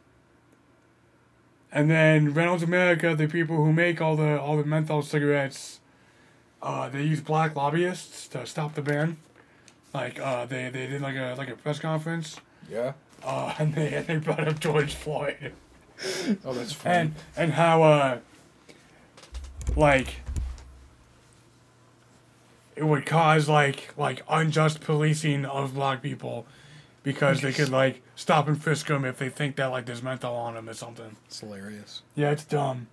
And 1.70 1.90
then 1.90 2.32
Reynolds 2.32 2.62
America, 2.62 3.14
the 3.14 3.26
people 3.28 3.56
who 3.56 3.72
make 3.74 4.00
all 4.00 4.16
the 4.16 4.40
all 4.40 4.56
the 4.56 4.64
menthol 4.64 5.02
cigarettes, 5.02 5.80
uh, 6.62 6.88
they 6.88 7.02
use 7.02 7.20
black 7.20 7.54
lobbyists 7.54 8.26
to 8.28 8.46
stop 8.46 8.74
the 8.74 8.80
ban. 8.82 9.18
Like 9.92 10.18
uh, 10.18 10.46
they, 10.46 10.70
they 10.70 10.86
did 10.86 11.02
like 11.02 11.16
a 11.16 11.34
like 11.36 11.48
a 11.50 11.56
press 11.56 11.78
conference, 11.78 12.40
Yeah. 12.70 12.92
uh, 13.22 13.54
and 13.58 13.74
they 13.74 13.92
and 13.94 14.06
they 14.06 14.16
brought 14.16 14.48
up 14.48 14.60
George 14.60 14.94
Floyd 14.94 15.52
Oh, 16.44 16.52
that's 16.52 16.72
funny. 16.72 16.94
and 16.94 17.14
and 17.36 17.52
how 17.54 17.82
uh 17.82 18.18
like 19.76 20.16
it 22.76 22.84
would 22.84 23.04
cause 23.06 23.48
like 23.48 23.92
like 23.96 24.22
unjust 24.28 24.80
policing 24.80 25.44
of 25.44 25.74
black 25.74 26.02
people 26.02 26.46
because 27.02 27.40
they 27.40 27.52
could 27.52 27.68
like 27.70 28.02
stop 28.14 28.46
and 28.48 28.62
frisk 28.62 28.86
them 28.86 29.04
if 29.04 29.18
they 29.18 29.28
think 29.28 29.56
that 29.56 29.66
like 29.66 29.86
there's 29.86 30.02
menthol 30.02 30.36
on 30.36 30.54
them 30.54 30.68
or 30.68 30.74
something. 30.74 31.16
it's 31.26 31.40
hilarious. 31.40 32.02
Yeah, 32.14 32.30
it's 32.30 32.44
dumb. 32.44 32.86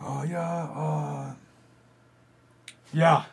Oh 0.00 0.24
yeah, 0.24 0.40
uh 0.64 1.34
yeah. 2.92 3.24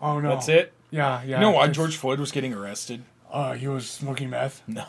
Oh 0.00 0.20
no. 0.20 0.28
That's 0.30 0.48
it. 0.48 0.72
Yeah, 0.90 1.22
yeah. 1.22 1.36
You 1.36 1.40
know 1.42 1.50
why 1.50 1.68
George 1.68 1.96
Floyd 1.96 2.20
was 2.20 2.30
getting 2.32 2.52
arrested? 2.54 3.02
Uh, 3.30 3.54
he 3.54 3.66
was 3.68 3.88
smoking 3.88 4.30
meth. 4.30 4.62
No. 4.66 4.84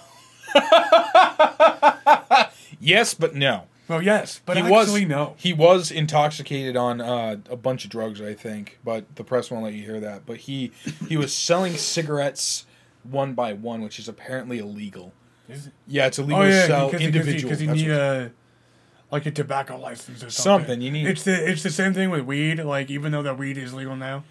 yes, 2.79 3.13
but 3.13 3.35
no. 3.35 3.63
Well, 3.87 4.03
yes, 4.03 4.41
but 4.45 4.55
he 4.57 4.61
actually 4.63 5.01
was 5.01 5.09
no. 5.09 5.33
He 5.37 5.51
was 5.51 5.89
intoxicated 5.91 6.77
on 6.77 7.01
uh, 7.01 7.37
a 7.49 7.55
bunch 7.55 7.85
of 7.85 7.89
drugs, 7.89 8.21
I 8.21 8.35
think, 8.35 8.77
but 8.83 9.15
the 9.15 9.23
press 9.23 9.49
won't 9.49 9.63
let 9.63 9.73
you 9.73 9.83
hear 9.83 9.99
that. 9.99 10.25
But 10.27 10.37
he 10.37 10.71
he 11.07 11.17
was 11.17 11.33
selling 11.33 11.75
cigarettes 11.75 12.67
one 13.03 13.33
by 13.33 13.53
one, 13.53 13.81
which 13.81 13.97
is 13.97 14.07
apparently 14.07 14.59
illegal. 14.59 15.13
Is 15.47 15.67
it? 15.67 15.73
Yeah, 15.87 16.05
it's 16.05 16.19
illegal 16.19 16.43
Oh 16.43 16.45
to 16.45 16.67
sell 16.67 16.87
because 16.91 17.01
individual. 17.01 17.49
because 17.49 17.61
you 17.63 17.71
need 17.71 17.89
a 17.89 18.31
like 19.11 19.25
a 19.25 19.31
tobacco 19.31 19.75
license 19.79 20.23
or 20.23 20.29
something. 20.29 20.67
Something, 20.67 20.81
you 20.81 20.91
need- 20.91 21.07
It's 21.07 21.23
the 21.23 21.49
it's 21.49 21.63
the 21.63 21.71
same 21.71 21.95
thing 21.95 22.11
with 22.11 22.25
weed. 22.25 22.59
Like 22.59 22.91
even 22.91 23.11
though 23.11 23.23
that 23.23 23.39
weed 23.39 23.57
is 23.57 23.73
legal 23.73 23.95
now, 23.95 24.23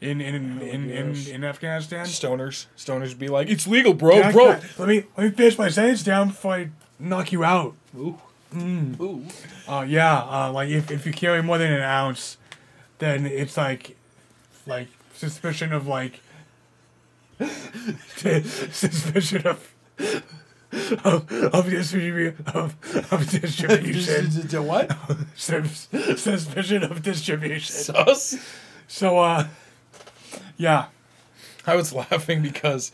in 0.00 0.20
in 0.20 0.60
in 0.62 0.90
in, 0.90 1.16
in, 1.28 1.44
Afghanistan. 1.44 2.06
stoners. 2.06 2.66
Stoners 2.76 3.18
be 3.18 3.28
like, 3.28 3.48
"It's 3.48 3.66
legal, 3.66 3.94
bro, 3.94 4.22
I- 4.22 4.32
bro." 4.32 4.58
let 4.78 4.88
me 4.88 5.04
let 5.16 5.24
me 5.24 5.30
finish 5.30 5.58
my 5.58 5.68
sentence 5.68 6.02
down 6.02 6.28
before 6.28 6.54
I 6.54 6.70
knock 6.98 7.32
you 7.32 7.44
out. 7.44 7.74
Ooh. 7.96 8.18
Mm. 8.54 8.98
Ooh. 9.00 9.24
Uh, 9.68 9.84
yeah, 9.86 10.18
uh, 10.22 10.52
like 10.52 10.68
if, 10.70 10.90
if 10.90 11.06
you 11.06 11.12
carry 11.12 11.42
more 11.42 11.58
than 11.58 11.72
an 11.72 11.82
ounce, 11.82 12.36
then 12.98 13.26
it's 13.26 13.56
like, 13.56 13.96
like 14.66 14.88
suspicion 15.14 15.72
of 15.72 15.86
like, 15.86 16.20
suspicion 18.16 19.46
of, 19.46 19.72
of, 21.04 21.32
of 21.32 21.70
distribution 21.70 22.36
of, 22.54 22.76
of 23.12 23.30
distribution. 23.30 24.26
what? 24.66 24.96
Sus- 25.36 25.88
suspicion 26.16 26.82
of 26.82 27.02
distribution. 27.02 27.72
Sus. 27.72 28.36
So 28.88 29.18
uh, 29.18 29.46
yeah, 30.56 30.86
I 31.66 31.76
was 31.76 31.92
laughing 31.94 32.42
because 32.42 32.92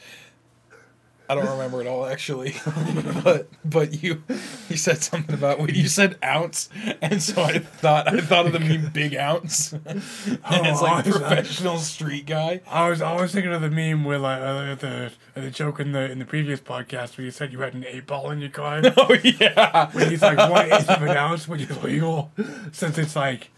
I 1.28 1.34
don't 1.34 1.48
remember 1.48 1.80
it 1.80 1.88
all 1.88 2.06
actually, 2.06 2.54
but 3.24 3.48
but 3.64 4.00
you 4.00 4.22
you 4.68 4.76
said 4.76 4.98
something 5.02 5.34
about 5.34 5.58
when 5.58 5.74
you 5.74 5.88
said 5.88 6.16
ounce, 6.22 6.68
and 7.02 7.20
so 7.20 7.42
I 7.42 7.58
thought 7.58 8.06
I 8.14 8.20
thought 8.20 8.46
of 8.46 8.52
the 8.52 8.60
meme 8.60 8.90
big 8.92 9.16
ounce, 9.16 9.72
and 9.84 10.02
it's 10.44 10.80
like 10.80 11.04
Oh, 11.04 11.10
I- 11.10 11.12
professional 11.18 11.78
street 11.78 12.26
guy. 12.26 12.60
I 12.68 12.88
was 12.90 13.02
I 13.02 13.20
was 13.20 13.32
thinking 13.32 13.52
of 13.52 13.60
the 13.60 13.70
meme 13.70 14.04
with 14.04 14.20
like 14.20 14.40
uh, 14.40 14.74
the 14.76 15.10
uh, 15.36 15.40
the 15.40 15.50
joke 15.50 15.80
in 15.80 15.90
the 15.90 16.08
in 16.08 16.20
the 16.20 16.24
previous 16.24 16.60
podcast 16.60 17.18
where 17.18 17.24
you 17.24 17.32
said 17.32 17.52
you 17.52 17.60
had 17.60 17.74
an 17.74 17.84
eight 17.88 18.06
ball 18.06 18.30
in 18.30 18.38
your 18.38 18.50
car. 18.50 18.80
Oh 18.96 19.12
yeah, 19.14 19.90
when 19.90 20.08
he's 20.10 20.22
like 20.22 20.38
one 20.48 20.72
eighth 20.72 20.88
of 20.88 21.02
an 21.02 21.16
ounce 21.16 21.48
when 21.48 21.58
you're 21.58 21.76
legal, 21.82 22.30
since 22.70 22.98
it's 22.98 23.16
like 23.16 23.50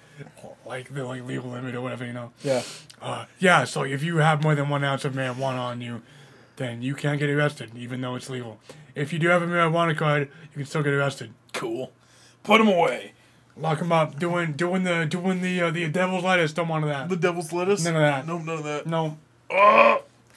like 0.67 0.93
the 0.93 1.05
like 1.05 1.25
legal 1.25 1.51
limit 1.51 1.75
or 1.75 1.81
whatever 1.81 2.05
you 2.05 2.13
know. 2.13 2.33
yeah. 2.43 2.63
Uh, 3.01 3.27
yeah, 3.39 3.65
so 3.65 3.83
if 3.85 4.03
you 4.03 4.17
have 4.19 4.43
more 4.43 4.55
than 4.55 4.69
one 4.69 4.83
ounce 4.85 5.05
of 5.05 5.13
marijuana 5.15 5.59
on 5.59 5.81
you, 5.81 6.03
then 6.57 6.83
you 6.83 6.95
can't 6.95 7.19
get 7.19 7.31
arrested, 7.31 7.71
even 7.77 8.01
though 8.01 8.17
it's 8.17 8.29
legal. 8.29 8.59
If 8.95 9.13
you 9.13 9.19
do 9.19 9.29
have 9.29 9.43
a 9.43 9.47
marijuana 9.47 9.97
card, 9.97 10.29
you 10.43 10.55
can 10.55 10.65
still 10.65 10.83
get 10.83 10.93
arrested. 10.93 11.33
Cool. 11.53 11.93
Put 12.43 12.59
them 12.59 12.69
away. 12.69 13.13
Lock 13.57 13.79
them 13.79 13.93
up. 13.93 14.19
Doing 14.19 14.53
doing 14.53 14.85
the 14.85 15.05
doing 15.07 15.41
the 15.43 15.61
uh, 15.63 15.71
the 15.71 15.89
devil's 15.89 16.25
lettuce. 16.25 16.53
Don't 16.53 16.69
want 16.69 16.85
that. 16.87 17.09
The 17.09 17.17
devil's 17.17 17.53
lettuce. 17.53 17.85
None 17.85 17.97
of 17.97 18.03
that. 18.03 18.27
No, 18.27 18.39
none 18.39 18.59
of 18.59 18.65
that. 18.65 18.87
No. 18.87 19.19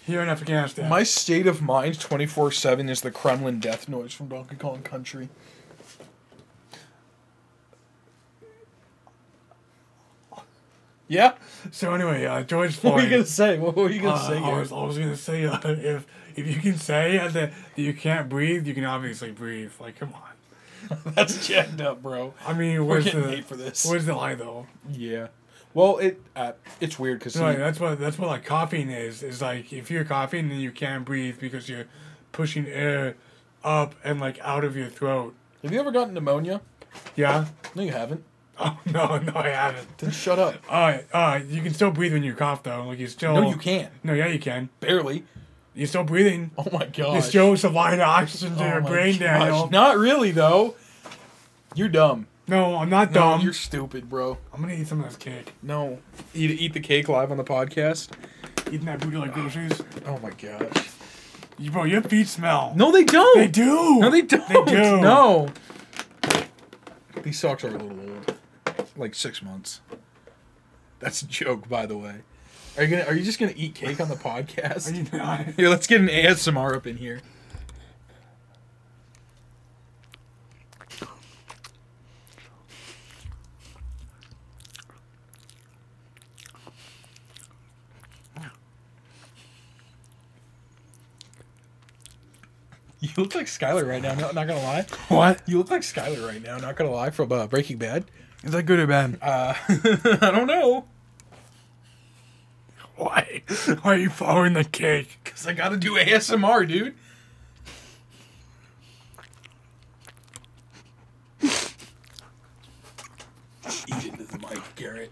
Here 0.05 0.21
in 0.21 0.29
Afghanistan. 0.29 0.89
My 0.89 1.03
state 1.03 1.45
of 1.45 1.61
mind, 1.61 1.99
twenty 1.99 2.25
four 2.25 2.51
seven, 2.51 2.89
is 2.89 3.01
the 3.01 3.11
Kremling 3.11 3.59
death 3.59 3.87
noise 3.87 4.13
from 4.13 4.29
Donkey 4.29 4.55
Kong 4.55 4.81
Country. 4.81 5.29
Yeah. 11.11 11.33
so 11.71 11.93
anyway, 11.93 12.25
uh, 12.25 12.43
George 12.43 12.75
Floyd. 12.75 12.93
What 12.93 12.97
were 13.01 13.03
you 13.03 13.09
gonna 13.09 13.25
say? 13.25 13.59
What 13.59 13.75
were 13.75 13.89
you 13.89 14.01
gonna 14.01 14.13
Uh, 14.15 14.27
say? 14.29 14.37
I 14.37 14.59
was, 14.59 14.71
I 14.71 14.83
was 14.83 14.97
gonna 14.97 15.17
say 15.17 15.43
uh, 15.45 15.59
if 15.65 16.07
if 16.37 16.47
you 16.47 16.61
can 16.61 16.77
say 16.77 17.19
uh, 17.19 17.27
that, 17.27 17.51
that 17.75 17.81
you 17.81 17.93
can't 17.93 18.29
breathe, 18.29 18.65
you 18.65 18.73
can 18.73 18.85
obviously 18.85 19.31
breathe. 19.31 19.73
Like, 19.79 19.99
come 19.99 20.13
on. 20.13 21.01
That's 21.13 21.45
jacked 21.45 21.81
up, 21.81 22.01
bro. 22.01 22.33
I 22.47 22.53
mean, 22.53 22.77
We're 22.77 22.83
where's 22.95 23.03
getting 23.05 23.23
the 23.23 23.29
hate 23.29 23.45
for 23.45 23.57
this. 23.57 23.85
where's 23.85 24.05
the 24.05 24.15
lie 24.15 24.35
though? 24.35 24.67
Yeah. 24.89 25.27
Well, 25.73 25.97
it 25.97 26.21
uh, 26.35 26.53
it's 26.79 26.97
weird 26.97 27.19
because 27.19 27.35
Like, 27.39 27.57
that's 27.57 27.79
what 27.79 27.99
that's 27.99 28.17
what 28.17 28.27
like 28.29 28.45
coughing 28.45 28.89
is. 28.89 29.21
Is 29.21 29.41
like 29.41 29.73
if 29.73 29.91
you're 29.91 30.05
coughing, 30.05 30.47
then 30.49 30.59
you 30.59 30.71
can't 30.71 31.03
breathe 31.03 31.39
because 31.41 31.67
you're 31.67 31.87
pushing 32.31 32.67
air 32.67 33.15
up 33.65 33.95
and 34.03 34.19
like 34.21 34.39
out 34.39 34.63
of 34.63 34.77
your 34.77 34.87
throat. 34.87 35.35
have 35.61 35.73
you 35.73 35.79
ever 35.81 35.91
gotten 35.91 36.13
pneumonia? 36.13 36.61
Yeah. 37.17 37.47
No, 37.75 37.83
you 37.83 37.91
haven't. 37.91 38.23
Oh 38.65 38.77
no, 38.85 39.17
no, 39.17 39.33
I 39.35 39.49
haven't. 39.49 39.97
Then 39.97 40.11
shut 40.11 40.37
up. 40.37 40.55
Uh, 40.69 40.99
uh, 41.13 41.39
you 41.47 41.61
can 41.61 41.73
still 41.73 41.89
breathe 41.91 42.13
when 42.13 42.23
you 42.23 42.33
cough 42.35 42.61
though. 42.63 42.83
Like 42.87 42.99
you 42.99 43.07
still. 43.07 43.33
No, 43.33 43.49
you 43.49 43.55
can't. 43.57 43.91
No, 44.03 44.13
yeah, 44.13 44.27
you 44.27 44.39
can. 44.39 44.69
Barely. 44.79 45.23
You're 45.73 45.87
still 45.87 46.03
breathing. 46.03 46.51
Oh 46.57 46.67
my 46.71 46.85
god. 46.85 47.13
You're 47.13 47.21
still 47.21 47.57
supplying 47.57 48.01
oxygen 48.01 48.55
to 48.57 48.63
Oh 48.63 48.67
your 48.67 48.81
my 48.81 48.89
brain, 48.89 49.13
gosh. 49.13 49.19
Daniel. 49.19 49.69
Not 49.69 49.97
really 49.97 50.31
though. 50.31 50.75
You're 51.75 51.89
dumb. 51.89 52.27
No, 52.47 52.75
I'm 52.75 52.89
not 52.89 53.11
No, 53.11 53.13
dumb. 53.21 53.41
you're 53.41 53.53
stupid, 53.53 54.09
bro. 54.09 54.37
I'm 54.53 54.59
gonna 54.61 54.73
eat 54.73 54.87
some 54.87 54.99
of 54.99 55.05
this 55.05 55.15
cake. 55.15 55.53
No. 55.63 55.99
Eat 56.33 56.51
eat 56.51 56.73
the 56.73 56.81
cake 56.81 57.07
live 57.09 57.31
on 57.31 57.37
the 57.37 57.43
podcast. 57.45 58.09
Eating 58.67 58.85
that 58.85 58.99
booty 58.99 59.17
like 59.17 59.33
groceries. 59.33 59.81
Oh 60.05 60.19
my 60.19 60.31
gosh. 60.31 60.89
You, 61.57 61.71
bro, 61.71 61.85
your 61.85 62.01
feet 62.01 62.27
smell. 62.27 62.73
No, 62.75 62.91
they 62.91 63.03
don't. 63.05 63.37
They 63.37 63.47
do. 63.47 63.99
No, 63.99 64.09
they 64.11 64.21
don't. 64.21 64.47
They 64.65 64.71
do. 64.71 64.99
No. 65.01 65.49
These 67.23 67.39
socks 67.39 67.63
are 67.63 67.67
a 67.67 67.71
little 67.71 67.89
old. 67.91 68.35
Like 69.01 69.15
six 69.15 69.41
months. 69.41 69.81
That's 70.99 71.23
a 71.23 71.25
joke, 71.25 71.67
by 71.67 71.87
the 71.87 71.97
way. 71.97 72.17
Are 72.77 72.83
you 72.83 72.89
gonna? 72.89 73.09
Are 73.09 73.15
you 73.15 73.23
just 73.23 73.39
gonna 73.39 73.51
eat 73.55 73.73
cake 73.73 73.99
on 73.99 74.09
the 74.09 74.15
podcast? 74.15 74.91
Are 74.91 74.95
you 74.95 75.07
not? 75.11 75.47
Here, 75.55 75.69
let's 75.69 75.87
get 75.87 76.01
an 76.01 76.07
ASMR 76.07 76.75
up 76.75 76.85
in 76.85 76.97
here. 76.97 77.19
You 92.99 93.09
look 93.17 93.33
like 93.33 93.47
Skylar 93.47 93.87
right 93.89 93.99
now. 93.99 94.13
No, 94.13 94.29
not 94.29 94.45
gonna 94.45 94.61
lie. 94.61 94.85
What? 95.07 95.41
You 95.47 95.57
look 95.57 95.71
like 95.71 95.81
Skylar 95.81 96.27
right 96.27 96.41
now. 96.41 96.59
Not 96.59 96.75
gonna 96.75 96.91
lie. 96.91 97.09
From 97.09 97.31
uh, 97.31 97.47
Breaking 97.47 97.77
Bad. 97.77 98.05
Is 98.43 98.51
that 98.53 98.63
good 98.63 98.79
or 98.79 98.87
bad? 98.87 99.19
Uh, 99.21 99.53
I 100.21 100.31
don't 100.31 100.47
know. 100.47 100.85
Why? 102.95 103.43
Why 103.81 103.93
are 103.93 103.97
you 103.97 104.09
following 104.09 104.53
the 104.53 104.63
cake? 104.63 105.19
Cause 105.23 105.47
I 105.47 105.53
gotta 105.53 105.77
do 105.77 105.95
ASMR, 105.95 106.67
dude. 106.67 106.95
Eat 113.87 114.05
into 114.05 114.23
the 114.23 114.39
mic, 114.39 114.61
Garrett. 114.75 115.11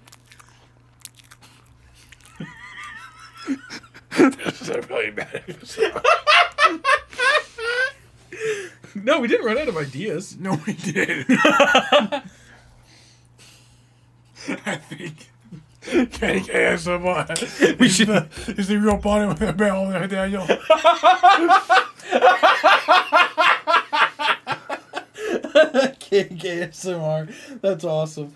this 4.17 4.61
is 4.61 4.69
a 4.69 4.81
really 4.81 5.11
bad 5.11 5.43
episode. 5.47 6.01
No, 8.95 9.19
we 9.19 9.27
didn't 9.27 9.45
run 9.45 9.57
out 9.57 9.67
of 9.67 9.77
ideas. 9.77 10.37
No, 10.39 10.59
we 10.65 10.73
did. 10.73 11.25
I 14.71 14.75
think 14.77 15.29
cake 16.11 16.43
ASMR. 16.45 17.79
We 17.79 17.85
is 17.87 17.95
should- 17.95 18.07
The, 18.07 18.27
is 18.57 18.67
the 18.67 18.77
real 18.77 18.97
bottom 18.97 19.29
of 19.29 19.39
the 19.39 19.53
barrel 19.53 19.87
there, 19.89 20.07
Daniel? 20.07 20.45
Cake 25.99 26.29
ASMR. 26.39 27.33
That's 27.61 27.83
awesome. 27.83 28.33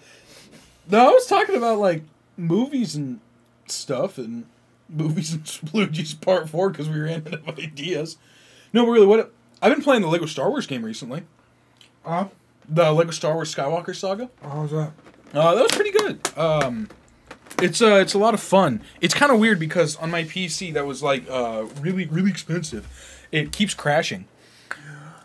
No, 0.90 1.10
I 1.10 1.12
was 1.12 1.26
talking 1.28 1.56
about 1.56 1.80
like 1.80 2.04
movies 2.38 2.96
and 2.96 3.20
stuff 3.68 4.18
and 4.18 4.46
movies 4.90 5.34
and 5.34 5.44
sploogies 5.46 6.20
part 6.20 6.50
four 6.50 6.70
because 6.70 6.90
we 6.90 7.00
ran 7.00 7.24
out 7.28 7.34
of 7.48 7.60
ideas. 7.60 8.18
No, 8.74 8.86
but 8.86 8.92
really, 8.92 9.08
what 9.08 9.32
I've 9.62 9.74
been 9.74 9.84
playing 9.84 10.02
the 10.02 10.08
Lego 10.08 10.26
Star 10.26 10.50
Wars 10.50 10.68
game 10.68 10.84
recently. 10.84 11.24
Huh? 12.06 12.28
The 12.68 12.92
Lego 12.92 13.12
Star 13.12 13.34
Wars 13.34 13.54
Skywalker 13.54 13.96
Saga. 13.96 14.30
How's 14.42 14.72
that? 14.72 14.92
Uh, 15.34 15.56
that 15.56 15.62
was 15.64 15.72
pretty 15.72 15.92
good. 15.92 16.20
Um, 16.38 16.90
it's 17.62 17.82
uh, 17.82 17.96
it's 17.96 18.14
a 18.14 18.18
lot 18.18 18.34
of 18.34 18.40
fun. 18.40 18.82
It's 19.02 19.14
kind 19.14 19.32
of 19.32 19.40
weird 19.40 19.60
because 19.60 19.96
on 19.98 20.12
my 20.12 20.24
PC 20.24 20.74
that 20.74 20.86
was 20.86 21.02
like 21.04 21.24
uh, 21.30 21.66
really 21.82 22.06
really 22.06 22.30
expensive. 22.32 22.88
It 23.32 23.52
keeps 23.52 23.74
crashing, 23.74 24.26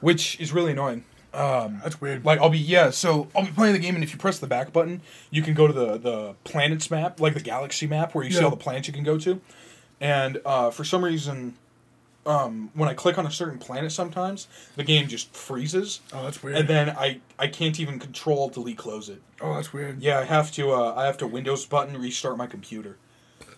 which 0.00 0.38
is 0.40 0.52
really 0.52 0.72
annoying. 0.72 1.04
Um, 1.34 1.80
That's 1.82 2.00
weird. 2.00 2.24
like 2.24 2.40
I'll 2.40 2.48
be 2.48 2.58
yeah, 2.58 2.88
so 2.90 3.28
I'll 3.36 3.44
be 3.44 3.52
playing 3.52 3.74
the 3.74 3.78
game, 3.78 3.94
and 3.94 4.02
if 4.02 4.12
you 4.12 4.18
press 4.18 4.38
the 4.38 4.46
back 4.46 4.72
button, 4.72 5.02
you 5.30 5.42
can 5.42 5.52
go 5.54 5.66
to 5.66 5.72
the 5.72 5.98
the 5.98 6.34
planets 6.44 6.90
map, 6.90 7.20
like 7.20 7.34
the 7.34 7.40
galaxy 7.40 7.86
map, 7.86 8.14
where 8.14 8.24
you 8.24 8.30
see 8.30 8.38
Yeah. 8.38 8.44
all 8.44 8.50
the 8.50 8.56
planets 8.56 8.88
you 8.88 8.94
can 8.94 9.04
go 9.04 9.18
to. 9.18 9.40
And 10.00 10.40
uh, 10.46 10.70
for 10.70 10.84
some 10.84 11.04
reason, 11.04 11.56
um, 12.28 12.70
when 12.74 12.88
I 12.88 12.94
click 12.94 13.18
on 13.18 13.26
a 13.26 13.30
certain 13.30 13.58
planet, 13.58 13.90
sometimes 13.90 14.46
the 14.76 14.84
game 14.84 15.08
just 15.08 15.34
freezes, 15.34 16.00
oh, 16.12 16.24
that's 16.24 16.42
weird. 16.42 16.56
and 16.58 16.68
then 16.68 16.90
I 16.90 17.20
I 17.38 17.48
can't 17.48 17.80
even 17.80 17.98
control 17.98 18.48
delete 18.50 18.76
close 18.78 19.08
it. 19.08 19.20
oh, 19.40 19.54
that's 19.54 19.72
weird. 19.72 20.00
Yeah, 20.02 20.18
I 20.20 20.24
have 20.24 20.52
to. 20.52 20.72
Uh, 20.72 20.94
I 20.96 21.06
have 21.06 21.16
to 21.18 21.26
Windows 21.26 21.66
button 21.66 21.96
restart 21.98 22.36
my 22.36 22.46
computer. 22.46 22.96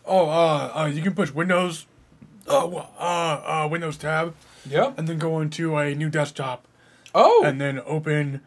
Oh, 0.06 0.28
uh, 0.30 0.72
uh, 0.74 0.86
you 0.86 1.02
can 1.02 1.14
push 1.14 1.30
Windows, 1.32 1.86
uh, 2.48 2.66
uh, 2.66 2.80
uh, 3.00 3.68
Windows 3.70 3.96
tab, 3.98 4.34
Yeah. 4.64 4.92
and 4.96 5.06
then 5.08 5.18
go 5.18 5.40
into 5.40 5.76
a 5.76 5.94
new 5.94 6.08
desktop, 6.08 6.64
Oh, 7.14 7.42
and 7.44 7.60
then 7.60 7.80
open, 7.84 8.40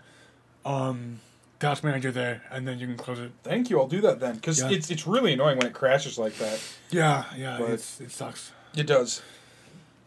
um, 0.65 1.19
Task 1.59 1.83
Manager 1.83 2.11
there, 2.11 2.41
and 2.51 2.67
then 2.67 2.79
you 2.79 2.87
can 2.87 2.97
close 2.97 3.19
it. 3.19 3.31
thank 3.43 3.69
you. 3.69 3.79
I'll 3.79 3.87
do 3.87 4.01
that 4.01 4.19
then, 4.19 4.35
because 4.35 4.61
Yeah. 4.61 4.71
it's 4.71 4.89
it's 4.89 5.05
really 5.07 5.33
annoying 5.33 5.57
when 5.57 5.67
it 5.67 5.73
crashes 5.73 6.17
like 6.17 6.35
that. 6.37 6.59
Yeah, 6.89 7.25
yeah, 7.37 7.57
But- 7.59 7.69
it's, 7.71 8.01
it 8.01 8.11
sucks. 8.11 8.51
It 8.75 8.87
does. 8.87 9.21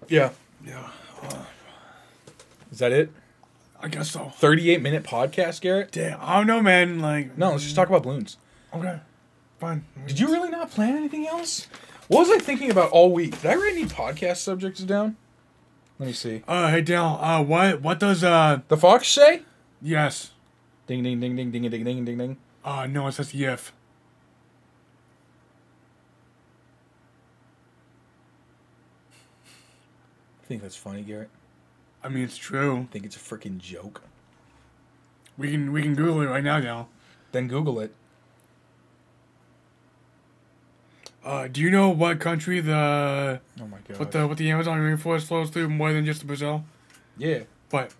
Yeah. 0.08 0.30
Yeah, 0.64 0.90
Is 2.72 2.78
that 2.80 2.90
it? 2.92 3.12
I 3.80 3.88
guess 3.88 4.10
so. 4.10 4.30
Thirty-eight 4.36 4.82
minute 4.82 5.04
podcast, 5.04 5.60
Garrett. 5.60 5.92
Damn, 5.92 6.18
I 6.20 6.36
don't 6.38 6.46
know, 6.46 6.60
man. 6.62 6.98
Like, 7.00 7.36
No, 7.38 7.50
let's 7.52 7.62
just 7.62 7.76
talk 7.76 7.88
about 7.88 8.02
balloons. 8.02 8.36
Okay, 8.74 8.98
fine. 9.60 9.84
Did 10.06 10.18
you 10.18 10.26
really 10.28 10.48
not 10.50 10.70
plan 10.70 10.96
anything 10.96 11.26
else? 11.26 11.68
What 12.08 12.26
was 12.26 12.30
I 12.30 12.38
thinking 12.42 12.70
about 12.70 12.90
all 12.90 13.12
week? 13.12 13.40
Did 13.42 13.50
I 13.50 13.54
write 13.54 13.72
any 13.72 13.84
podcast 13.84 14.38
subjects 14.38 14.80
down? 14.80 15.16
Let 15.98 16.06
me 16.06 16.12
see. 16.12 16.42
Uh, 16.48 16.70
hey 16.70 16.80
Dale. 16.82 17.18
Uh, 17.20 17.42
what 17.44 17.80
what 17.82 18.00
does 18.00 18.24
uh 18.24 18.60
The 18.68 18.76
fox 18.76 19.08
say? 19.08 19.42
yes? 19.82 20.32
Ding 20.86 21.02
ding 21.02 21.20
ding 21.20 21.36
ding 21.36 21.50
ding 21.50 21.62
ding 21.70 21.84
ding 21.84 22.04
ding 22.04 22.18
ding. 22.18 22.36
Uh, 22.64 22.86
no, 22.86 23.06
it 23.08 23.12
says 23.12 23.32
yif. 23.32 23.70
I 30.46 30.48
think 30.48 30.62
that's 30.62 30.76
funny, 30.76 31.02
Garrett. 31.02 31.28
I 32.04 32.08
mean, 32.08 32.22
it's 32.22 32.36
true. 32.36 32.82
I 32.88 32.92
think 32.92 33.04
it's 33.04 33.16
a 33.16 33.18
freaking 33.18 33.58
joke. 33.58 34.02
We 35.36 35.50
can 35.50 35.72
we 35.72 35.82
can 35.82 35.96
Google 35.96 36.20
it 36.22 36.26
right 36.26 36.44
now, 36.44 36.60
Dale. 36.60 36.88
Then 37.32 37.48
Google 37.48 37.80
it. 37.80 37.92
Uh, 41.24 41.48
do 41.48 41.60
you 41.60 41.68
know 41.68 41.88
what 41.88 42.20
country 42.20 42.60
the 42.60 43.40
Oh 43.60 43.66
my 43.66 43.78
god. 43.88 43.98
what 43.98 44.12
the 44.12 44.28
what 44.28 44.38
the 44.38 44.48
Amazon 44.52 44.78
rainforest 44.78 45.24
flows 45.24 45.50
through 45.50 45.68
more 45.68 45.92
than 45.92 46.06
just 46.06 46.24
Brazil? 46.24 46.64
Yeah. 47.18 47.40
But 47.68 47.92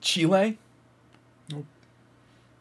Chile? 0.00 0.58
Nope. 1.50 1.66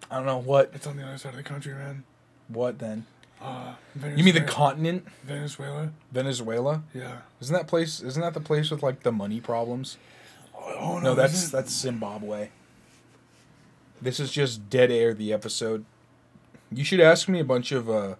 I 0.09 0.15
don't 0.15 0.25
know 0.25 0.39
what. 0.39 0.71
it's 0.73 0.87
on 0.87 0.97
the 0.97 1.03
other 1.05 1.19
side 1.19 1.29
of 1.29 1.37
the 1.37 1.43
country, 1.43 1.73
man. 1.75 2.03
What 2.47 2.79
then? 2.79 3.05
Uh, 3.41 3.73
You 4.15 4.23
mean 4.23 4.35
the 4.35 4.41
continent? 4.41 5.05
Venezuela? 5.23 5.91
Venezuela? 6.11 6.83
Yeah. 6.93 7.17
Isn't 7.41 7.55
that 7.55 7.67
place? 7.67 8.01
Isn't 8.01 8.21
that 8.21 8.33
the 8.33 8.39
place 8.41 8.69
with 8.69 8.83
like 8.83 9.01
the 9.03 9.11
money 9.11 9.41
problems? 9.41 9.97
Oh 10.55 10.99
No, 10.99 11.09
no 11.09 11.15
that's 11.15 11.49
that's 11.49 11.73
Zimbabwe. 11.73 12.49
This 14.01 14.19
is 14.19 14.31
just 14.31 14.69
dead 14.69 14.91
air. 14.91 15.13
The 15.13 15.33
episode. 15.33 15.85
You 16.71 16.83
should 16.83 16.99
ask 16.99 17.27
me 17.27 17.39
a 17.39 17.43
bunch 17.43 17.71
of 17.71 17.89
uh, 17.89 18.15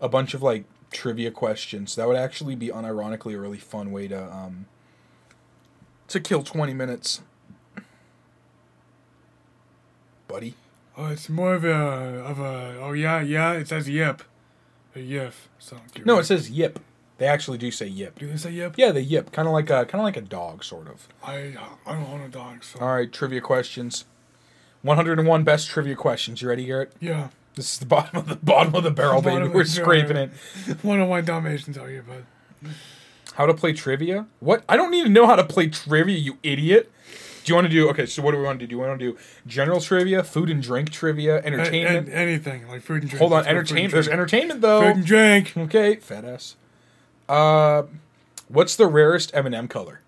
a 0.00 0.08
bunch 0.08 0.34
of 0.34 0.42
like 0.42 0.64
trivia 0.90 1.30
questions. 1.30 1.94
That 1.96 2.06
would 2.08 2.16
actually 2.16 2.56
be 2.56 2.68
unironically 2.68 3.34
a 3.34 3.38
really 3.38 3.58
fun 3.58 3.92
way 3.92 4.08
to 4.08 4.32
um 4.32 4.66
to 6.08 6.20
kill 6.20 6.42
twenty 6.42 6.74
minutes, 6.74 7.20
buddy. 10.28 10.54
Oh, 10.96 11.08
it's 11.08 11.28
more 11.28 11.54
of 11.54 11.64
a 11.64 11.70
of 11.70 12.38
a. 12.38 12.78
Oh 12.80 12.92
yeah, 12.92 13.20
yeah. 13.20 13.52
It 13.52 13.68
says 13.68 13.88
yip, 15.00 15.22
a 15.22 15.26
yif. 15.28 15.32
So 15.58 15.78
No, 16.04 16.18
it 16.18 16.24
says 16.24 16.50
yip. 16.50 16.80
They 17.18 17.26
actually 17.26 17.56
do 17.58 17.70
say 17.70 17.86
yip. 17.86 18.18
Do 18.18 18.26
they 18.28 18.36
say 18.36 18.50
yip? 18.50 18.74
Yeah, 18.76 18.92
they 18.92 19.00
yip, 19.00 19.32
kind 19.32 19.48
of 19.48 19.54
like 19.54 19.70
a 19.70 19.86
kind 19.86 19.94
of 20.00 20.02
like 20.04 20.16
a 20.18 20.20
dog, 20.22 20.62
sort 20.64 20.86
of. 20.88 21.08
I 21.24 21.54
I 21.86 21.94
don't 21.94 22.08
own 22.10 22.20
a 22.20 22.28
dog, 22.28 22.62
so 22.62 22.78
All 22.80 22.94
right, 22.94 23.10
trivia 23.10 23.40
questions. 23.40 24.04
One 24.82 24.96
hundred 24.96 25.18
and 25.18 25.26
one 25.26 25.42
best 25.42 25.68
trivia 25.68 25.96
questions. 25.96 26.42
You 26.42 26.48
ready, 26.48 26.64
Garrett? 26.66 26.92
yeah. 27.00 27.28
This 27.54 27.72
is 27.72 27.78
the 27.78 27.86
bottom 27.86 28.18
of 28.18 28.28
the 28.28 28.36
bottom 28.36 28.74
of 28.74 28.84
the 28.84 28.90
barrel, 28.90 29.22
Bottom 29.22 29.38
baby. 29.38 29.46
of 29.48 29.54
We're 29.54 29.64
the 29.64 29.70
scraping 29.70 30.16
it. 30.18 30.30
One 30.82 31.00
of 31.00 31.08
my 31.08 31.22
Dalmatians 31.22 31.78
out 31.78 31.88
here, 31.88 32.02
bud? 32.02 32.26
How 33.32 33.46
to 33.46 33.54
play 33.54 33.72
trivia? 33.72 34.26
What? 34.40 34.62
I 34.68 34.76
don't 34.76 34.90
need 34.90 35.04
to 35.04 35.08
know 35.08 35.26
how 35.26 35.36
to 35.36 35.44
play 35.44 35.68
trivia, 35.68 36.18
you 36.18 36.36
idiot. 36.42 36.92
You 37.50 37.54
want 37.54 37.66
to 37.66 37.72
do 37.72 37.88
okay? 37.90 38.06
So 38.06 38.22
what 38.22 38.32
do 38.32 38.38
we 38.38 38.44
want 38.44 38.58
to 38.58 38.66
do? 38.66 38.68
Do 38.68 38.76
you 38.76 38.80
want 38.80 38.98
to 38.98 39.12
do 39.12 39.18
general 39.46 39.80
trivia, 39.80 40.22
food 40.24 40.50
and 40.50 40.62
drink 40.62 40.90
trivia, 40.90 41.42
entertainment? 41.42 42.08
a- 42.08 42.14
anything 42.14 42.68
like 42.68 42.82
food 42.82 43.02
and 43.02 43.10
drink. 43.10 43.20
Hold 43.20 43.32
on, 43.32 43.44
Let's 43.44 43.46
go 43.46 43.48
food 43.48 43.48
and 43.48 43.58
entertainment. 43.58 43.92
There's 43.92 44.08
entertainment 44.08 44.60
though. 44.60 44.80
Food 44.82 44.96
and 44.96 45.06
drink. 45.06 45.56
Okay, 45.56 45.96
fat 45.96 46.24
ass. 46.24 46.56
Uh, 47.28 47.84
what's 48.48 48.76
the 48.76 48.86
rarest 48.86 49.30
M 49.34 49.46
and 49.46 49.54
m 49.54 49.68
color? 49.68 50.00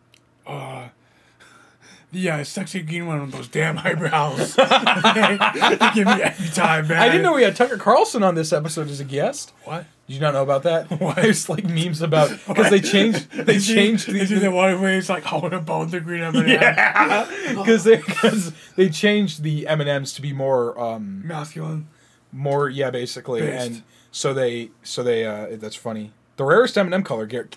Yeah, 2.11 2.43
sexy 2.43 2.81
green 2.81 3.07
one 3.07 3.21
with 3.21 3.33
those 3.33 3.49
damn 3.49 3.79
eyebrows. 3.79 4.55
give 4.57 6.07
me 6.07 6.23
every 6.23 6.49
time, 6.49 6.89
man. 6.89 7.03
I 7.03 7.09
didn't 7.09 7.23
know 7.23 7.35
we 7.35 7.43
had 7.43 7.55
Tucker 7.55 7.77
Carlson 7.77 8.23
on 8.23 8.35
this 8.35 8.53
episode 8.53 8.89
as 8.89 8.99
a 9.01 9.05
guest. 9.05 9.53
what. 9.65 9.85
Did 10.09 10.15
you 10.15 10.21
not 10.21 10.33
know 10.35 10.43
about 10.43 10.63
that? 10.65 10.91
Why 11.01 11.13
there's 11.15 11.49
like 11.49 11.65
memes 11.65 12.01
about 12.03 12.31
because 12.49 12.71
they 12.71 12.81
changed 12.81 13.31
they 13.31 13.59
changed 13.59 14.09
the, 14.11 14.25
he 14.25 14.35
the 14.37 14.51
one 14.51 14.81
where 14.81 14.95
he's 14.95 15.09
like 15.11 15.23
holding 15.23 15.53
a 15.53 15.61
bone 15.61 15.91
the 15.91 16.01
green 16.01 16.23
M&M? 16.23 16.49
yeah 16.49 17.27
because 17.55 17.85
they 17.85 17.97
because 17.97 18.53
they 18.77 18.89
changed 18.89 19.43
the 19.43 19.67
M 19.69 19.81
and 19.81 19.89
M's 19.91 20.13
to 20.15 20.23
be 20.23 20.33
more 20.33 20.79
um 20.81 21.27
Masculine. 21.27 21.89
more 22.33 22.69
yeah 22.71 22.91
basically 22.91 23.41
Based. 23.43 23.67
and 23.67 23.83
so 24.11 24.33
they 24.33 24.71
so 24.83 25.03
they 25.03 25.27
uh 25.27 25.49
that's 25.53 25.77
funny 25.77 26.13
the 26.37 26.45
rarest 26.45 26.79
M 26.79 26.87
and 26.87 26.95
m 26.95 27.03
color 27.03 27.27
get 27.27 27.57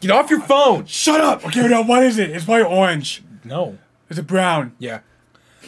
get 0.00 0.10
off 0.10 0.30
your 0.30 0.40
phone 0.40 0.86
Shut 0.86 1.20
up. 1.20 1.44
Okay, 1.46 1.68
no, 1.68 1.82
what 1.82 2.02
is 2.02 2.18
it? 2.18 2.30
It's 2.30 2.46
white 2.46 2.64
orange. 2.64 3.22
no 3.44 3.78
Is 4.08 4.18
it 4.18 4.26
brown? 4.26 4.72
yeah 4.78 5.00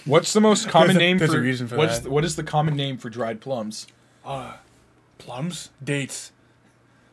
what's 0.06 0.32
the 0.32 0.40
most 0.40 0.68
common 0.68 0.96
a- 0.96 0.98
name 0.98 1.18
there's 1.18 1.32
for, 1.32 1.38
a 1.38 1.42
reason 1.42 1.68
for 1.68 1.76
what's 1.76 1.98
that. 1.98 2.04
the- 2.04 2.10
what 2.10 2.24
is 2.24 2.34
the 2.36 2.42
common 2.42 2.74
name 2.76 2.96
for 2.96 3.10
dried 3.10 3.40
plums 3.42 3.86
Plums? 5.18 5.70
Dates. 5.82 6.32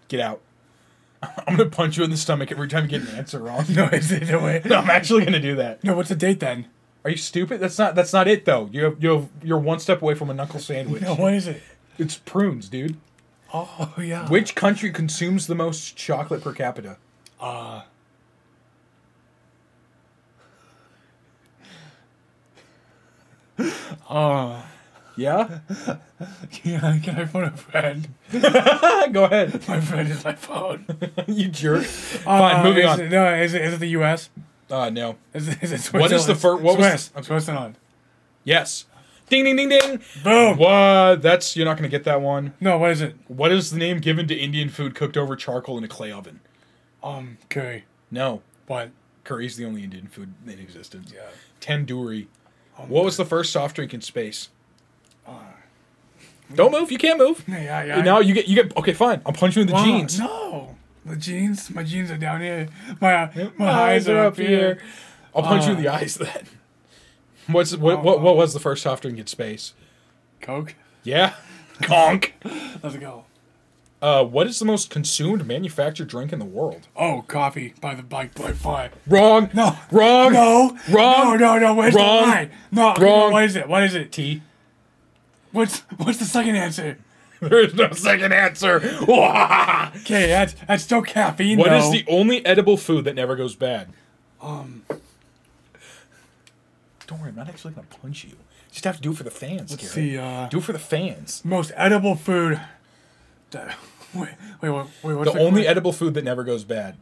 get 0.07 0.19
out 0.19 0.41
I'm 1.47 1.57
gonna 1.57 1.69
punch 1.69 1.97
you 1.97 2.03
in 2.03 2.09
the 2.09 2.17
stomach 2.17 2.51
every 2.51 2.67
time 2.67 2.83
you 2.85 2.89
get 2.89 3.01
an 3.01 3.15
answer 3.15 3.39
wrong 3.39 3.65
No, 3.69 3.85
is 3.87 4.11
it 4.11 4.27
no 4.29 4.43
way? 4.43 4.61
no 4.65 4.77
I'm 4.77 4.89
actually 4.89 5.25
gonna 5.25 5.39
do 5.39 5.55
that 5.55 5.83
No, 5.83 5.95
what's 5.95 6.09
the 6.09 6.15
date 6.15 6.39
then? 6.39 6.67
are 7.05 7.11
you 7.11 7.17
stupid 7.17 7.59
that's 7.59 7.77
not 7.77 7.95
that's 7.95 8.11
not 8.13 8.27
it 8.27 8.45
though 8.45 8.69
you 8.71 8.83
have, 8.85 9.03
you 9.03 9.09
have 9.11 9.29
you're 9.43 9.57
one 9.59 9.79
step 9.79 10.01
away 10.01 10.15
from 10.15 10.29
a 10.29 10.33
knuckle 10.33 10.59
sandwich 10.59 11.01
No, 11.01 11.15
what 11.15 11.33
is 11.33 11.47
it? 11.47 11.61
it's 11.97 12.17
prunes 12.17 12.67
dude 12.69 12.97
Oh 13.53 13.93
yeah. 13.97 14.27
which 14.29 14.53
country 14.55 14.91
consumes 14.91 15.47
the 15.47 15.55
most 15.55 15.95
chocolate 15.95 16.41
per 16.41 16.53
capita 16.53 16.97
Uh. 17.39 17.81
Oh. 23.59 23.65
yeah 24.09 24.63
Yeah, 25.19 25.59
can 26.51 26.83
I 26.85 27.25
phone 27.25 27.43
a 27.43 27.51
friend? 27.51 28.07
go 29.11 29.25
ahead 29.25 29.67
My 29.67 29.81
friend 29.81 30.07
is 30.09 30.23
my 30.23 30.33
phone. 30.33 30.85
you 31.27 31.49
jerk 31.49 31.83
Uh, 31.83 32.39
Fine, 32.39 32.63
moving 32.63 32.83
is 32.85 32.89
on. 32.89 32.99
It, 33.01 33.09
no, 33.11 33.33
is 33.35 33.53
it, 33.53 33.61
is 33.63 33.73
it 33.73 33.79
the 33.79 33.87
U.S.? 33.89 34.29
Uh, 34.71 34.89
no. 34.89 35.17
Is 35.33 35.47
it, 35.49 35.61
is 35.63 35.71
it 35.73 35.93
What 35.93 36.11
is 36.11 36.25
the 36.25 36.35
Switzerland? 36.35 36.39
fir- 36.41 36.55
what 36.63 36.77
was 36.77 36.87
Swiss. 36.87 37.11
I'm 37.15 37.23
Switzerland. 37.23 37.75
Yes. 38.43 38.85
Ding, 39.29 39.43
ding, 39.43 39.55
ding, 39.57 39.69
ding. 39.69 40.01
Boom. 40.23 40.57
What? 40.57 41.21
That's 41.21 41.55
you're 41.55 41.65
not 41.65 41.75
gonna 41.77 41.89
get 41.89 42.03
that 42.05 42.21
one. 42.21 42.53
No, 42.61 42.77
what 42.77 42.91
is 42.91 43.01
it? 43.01 43.15
What 43.27 43.51
is 43.51 43.71
the 43.71 43.77
name 43.77 43.99
given 43.99 44.27
to 44.27 44.35
Indian 44.35 44.69
food 44.69 44.95
cooked 44.95 45.17
over 45.17 45.35
charcoal 45.35 45.77
in 45.77 45.83
a 45.83 45.87
clay 45.87 46.11
oven? 46.11 46.39
Um, 47.03 47.37
curry. 47.49 47.85
No, 48.09 48.41
What? 48.67 48.91
curry's 49.23 49.55
the 49.57 49.65
only 49.65 49.83
Indian 49.83 50.07
food 50.07 50.33
in 50.47 50.59
existence. 50.59 51.11
Yeah. 51.13 51.21
Tandoori. 51.61 52.27
Um, 52.77 52.89
What 52.89 53.03
was 53.05 53.17
the 53.17 53.25
first 53.25 53.51
soft 53.51 53.75
drink 53.75 53.93
in 53.93 54.01
space? 54.01 54.49
Don't 56.55 56.71
move. 56.71 56.91
You 56.91 56.97
can't 56.97 57.19
move. 57.19 57.43
Yeah, 57.47 57.57
yeah. 57.61 57.83
yeah. 57.97 58.01
Now 58.01 58.19
you 58.19 58.33
get 58.33 58.47
you 58.47 58.55
get 58.63 58.75
okay. 58.77 58.93
Fine. 58.93 59.21
I'll 59.25 59.33
punch 59.33 59.55
you 59.55 59.61
in 59.61 59.67
the 59.67 59.73
Wow, 59.73 59.83
jeans. 59.83 60.19
No. 60.19 60.75
The 61.05 61.15
jeans? 61.15 61.69
My 61.71 61.83
jeans 61.83 62.11
are 62.11 62.17
down 62.17 62.41
here. 62.41 62.67
My, 63.01 63.29
my 63.57 63.69
eyes 63.69 64.07
are 64.07 64.19
up 64.25 64.37
here. 64.37 64.79
I'll 65.33 65.41
punch 65.43 65.65
you 65.65 65.71
in 65.71 65.77
Uh, 65.77 65.81
the 65.81 65.87
eyes 65.87 66.15
then. 66.15 66.45
What's 67.47 67.75
what, 67.75 68.03
what 68.03 68.21
what 68.21 68.35
was 68.35 68.53
the 68.53 68.59
first 68.59 68.83
soft 68.83 69.01
drink 69.03 69.17
in 69.17 69.25
space? 69.27 69.73
Coke? 70.41 70.75
Yeah. 71.03 71.33
Conk. 71.81 72.35
Let's 72.83 72.97
go. 72.97 73.25
Uh, 74.01 74.23
what 74.23 74.47
is 74.47 74.59
the 74.59 74.65
most 74.65 74.89
consumed 74.89 75.45
manufactured 75.45 76.07
drink 76.07 76.31
in 76.31 76.39
the 76.39 76.45
world? 76.45 76.87
Oh, 76.95 77.23
coffee 77.27 77.73
by 77.81 77.95
the 77.95 78.03
bike 78.03 78.33
by 78.35 78.53
fire. 78.53 78.91
Wrong. 79.07 79.49
No. 79.53 79.77
Wrong. 79.91 80.31
No. 80.31 80.77
Wrong. 80.89 81.37
No, 81.37 81.57
no, 81.57 81.59
no. 81.59 81.73
Where's 81.73 81.93
Wrong. 81.95 82.21
the 82.21 82.27
lie? 82.27 82.49
No. 82.71 82.83
Wrong. 82.95 82.99
no, 82.99 83.29
What 83.31 83.43
is 83.43 83.55
it? 83.55 83.67
What 83.67 83.83
is 83.83 83.95
it? 83.95 84.11
Tea. 84.11 84.41
What's 85.51 85.79
what's 85.97 86.17
the 86.19 86.25
second 86.25 86.55
answer? 86.55 86.97
There 87.41 87.63
is 87.63 87.73
no 87.73 87.91
second 87.93 88.33
answer. 88.33 88.79
Okay, 89.07 90.27
that's 90.27 90.53
that's 90.67 90.83
still 90.83 91.01
caffeine. 91.01 91.57
is 91.57 91.65
though. 91.65 91.91
the 91.91 92.03
only 92.09 92.45
edible 92.45 92.75
food 92.75 93.05
that 93.05 93.15
never 93.15 93.37
goes 93.37 93.55
bad? 93.55 93.87
um? 94.41 94.83
Don't 97.07 97.19
worry, 97.21 97.29
I'm 97.29 97.35
not 97.37 97.47
actually 97.47 97.73
gonna 97.73 97.87
punch 98.01 98.25
you. 98.25 98.31
Just 98.73 98.83
have 98.83 98.97
to 98.97 99.01
do 99.01 99.11
it 99.11 99.17
for 99.17 99.23
the 99.23 99.31
fans. 99.31 99.71
Let's 99.71 99.81
Garrett. 99.93 99.93
see. 99.95 100.17
Uh, 100.17 100.47
Do 100.49 100.57
it 100.57 100.63
for 100.65 100.73
the 100.73 100.79
fans. 100.79 101.41
most 101.45 101.71
edible 101.75 102.15
food. 102.15 102.59
The- 103.51 103.73
Wait, 104.13 104.29
wait, 104.61 104.69
wait, 104.69 104.85
wait 105.03 105.13
what's 105.15 105.31
The 105.31 105.37
the, 105.37 105.43
only 105.43 105.61
corn? 105.61 105.71
edible 105.71 105.93
food 105.93 106.13
that 106.15 106.23
never 106.25 106.43
goes 106.43 106.63
bad. 106.65 106.97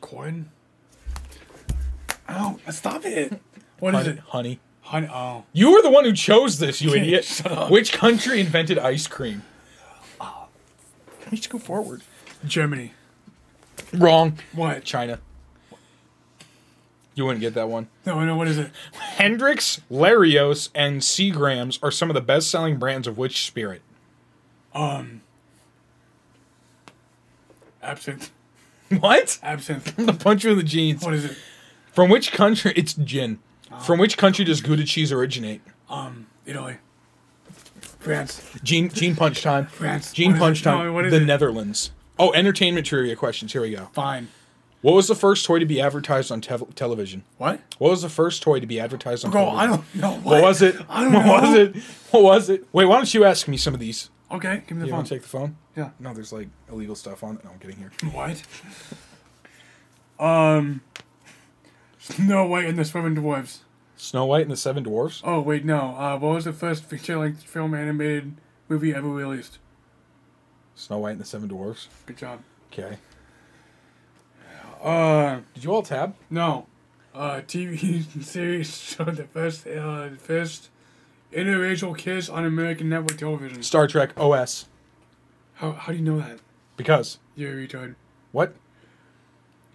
corn. 0.00 0.50
Oh, 2.28 2.58
stop 2.70 3.04
it! 3.04 3.40
What 3.78 3.94
is 3.94 4.06
it? 4.08 4.18
Honey. 4.18 4.58
Honey. 4.86 5.08
Oh, 5.12 5.44
You 5.52 5.72
were 5.72 5.82
the 5.82 5.90
one 5.90 6.04
who 6.04 6.12
chose 6.12 6.60
this, 6.60 6.80
you 6.80 6.94
idiot. 6.94 7.24
Shut 7.24 7.50
up. 7.50 7.70
Which 7.72 7.92
country 7.92 8.40
invented 8.40 8.78
ice 8.78 9.08
cream? 9.08 9.42
Let 10.20 11.32
me 11.32 11.38
just 11.38 11.50
go 11.50 11.58
forward. 11.58 12.02
Germany. 12.46 12.92
Wrong. 13.92 14.38
What? 14.52 14.84
China. 14.84 15.18
You 17.16 17.24
wouldn't 17.24 17.40
get 17.40 17.54
that 17.54 17.68
one. 17.68 17.88
No, 18.04 18.24
no. 18.24 18.36
What 18.36 18.46
is 18.46 18.58
it? 18.58 18.70
Hendrick's, 18.92 19.80
Larios, 19.90 20.68
and 20.72 21.00
Seagrams 21.00 21.80
are 21.82 21.90
some 21.90 22.08
of 22.08 22.14
the 22.14 22.20
best-selling 22.20 22.78
brands 22.78 23.08
of 23.08 23.18
which 23.18 23.44
spirit? 23.44 23.82
Um. 24.72 25.22
Absinthe. 27.82 28.30
What? 29.00 29.40
Absinthe. 29.42 29.96
Gonna 29.96 30.12
punch 30.12 30.44
you 30.44 30.52
in 30.52 30.58
the 30.58 30.62
jeans. 30.62 31.02
What 31.04 31.14
is 31.14 31.24
it? 31.24 31.36
From 31.92 32.08
which 32.08 32.30
country? 32.30 32.72
It's 32.76 32.92
gin. 32.94 33.40
From 33.82 33.98
which 33.98 34.16
country 34.16 34.44
does 34.44 34.60
Gouda 34.60 34.84
cheese 34.84 35.12
originate? 35.12 35.60
Um, 35.88 36.26
Italy. 36.44 36.76
France. 37.98 38.42
Gene, 38.62 38.88
gene 38.88 39.16
punch 39.16 39.42
time. 39.42 39.66
France. 39.70 40.12
Gene 40.12 40.32
What 40.32 40.38
punch 40.40 40.62
time. 40.62 40.86
No, 40.86 40.92
what 40.92 41.10
the 41.10 41.16
it? 41.16 41.24
Netherlands. 41.26 41.90
Oh, 42.18 42.32
entertainment 42.32 42.86
trivia 42.86 43.16
questions. 43.16 43.52
Here 43.52 43.60
we 43.62 43.70
go. 43.72 43.86
Fine. 43.92 44.28
What 44.82 44.94
was 44.94 45.08
the 45.08 45.14
first 45.16 45.44
toy 45.44 45.58
to 45.58 45.66
be 45.66 45.80
advertised 45.80 46.30
on 46.30 46.40
tev- 46.40 46.72
television? 46.74 47.24
What? 47.38 47.60
What 47.78 47.90
was 47.90 48.02
the 48.02 48.08
first 48.08 48.42
toy 48.42 48.60
to 48.60 48.66
be 48.66 48.78
advertised 48.78 49.24
on 49.24 49.32
Bro, 49.32 49.46
television? 49.46 49.60
I 49.60 49.66
don't 49.66 49.94
know. 49.96 50.10
What, 50.12 50.24
What 50.24 50.42
was 50.42 50.62
it? 50.62 50.76
I 50.88 51.04
don't 51.04 51.12
what 51.12 51.26
know. 51.26 51.32
was 51.32 51.54
it? 51.54 51.76
What 52.12 52.22
was 52.22 52.48
it? 52.50 52.66
Wait, 52.72 52.84
why 52.84 52.96
don't 52.96 53.12
you 53.12 53.24
ask 53.24 53.48
me 53.48 53.56
some 53.56 53.74
of 53.74 53.80
these? 53.80 54.10
Okay, 54.30 54.62
give 54.66 54.76
me 54.76 54.82
the 54.82 54.86
You 54.86 54.90
phone. 54.92 54.98
want 54.98 55.06
to 55.08 55.14
take 55.14 55.22
the 55.22 55.28
phone? 55.28 55.56
Yeah. 55.76 55.90
No, 55.98 56.14
there's 56.14 56.32
like 56.32 56.48
illegal 56.70 56.94
stuff 56.94 57.24
on 57.24 57.36
it. 57.36 57.44
No, 57.44 57.50
I'm 57.50 57.58
kidding 57.58 57.76
here. 57.76 57.90
What? 58.12 58.42
Um. 60.18 60.82
Snow 61.98 62.46
White 62.46 62.66
and 62.66 62.78
the 62.78 62.84
Seven 62.84 63.14
Dwarfs. 63.14 63.62
Snow 63.96 64.26
White 64.26 64.42
and 64.42 64.50
the 64.50 64.56
Seven 64.56 64.82
Dwarfs. 64.82 65.22
Oh 65.24 65.40
wait, 65.40 65.64
no. 65.64 65.94
Uh, 65.96 66.18
what 66.18 66.34
was 66.34 66.44
the 66.44 66.52
first 66.52 66.84
feature-length 66.84 67.42
film 67.42 67.74
animated 67.74 68.34
movie 68.68 68.94
ever 68.94 69.08
released? 69.08 69.58
Snow 70.74 70.98
White 70.98 71.12
and 71.12 71.20
the 71.20 71.24
Seven 71.24 71.48
Dwarfs. 71.48 71.88
Good 72.04 72.18
job. 72.18 72.40
Okay. 72.72 72.98
Uh, 74.82 75.40
Did 75.54 75.64
you 75.64 75.72
all 75.72 75.82
tab? 75.82 76.14
no. 76.30 76.66
Uh, 77.14 77.40
TV 77.46 78.04
series 78.22 78.76
showed 78.76 79.16
the 79.16 79.24
first, 79.24 79.66
uh, 79.66 80.10
first 80.18 80.68
interracial 81.32 81.96
kiss 81.96 82.28
on 82.28 82.44
American 82.44 82.90
network 82.90 83.16
television. 83.16 83.62
Star 83.62 83.86
Trek 83.86 84.10
OS. 84.18 84.66
How 85.54 85.72
how 85.72 85.92
do 85.92 85.98
you 85.98 86.04
know 86.04 86.18
that? 86.18 86.40
Because 86.76 87.18
You're 87.34 87.52
a 87.58 87.66
retard. 87.66 87.94
what? 88.32 88.54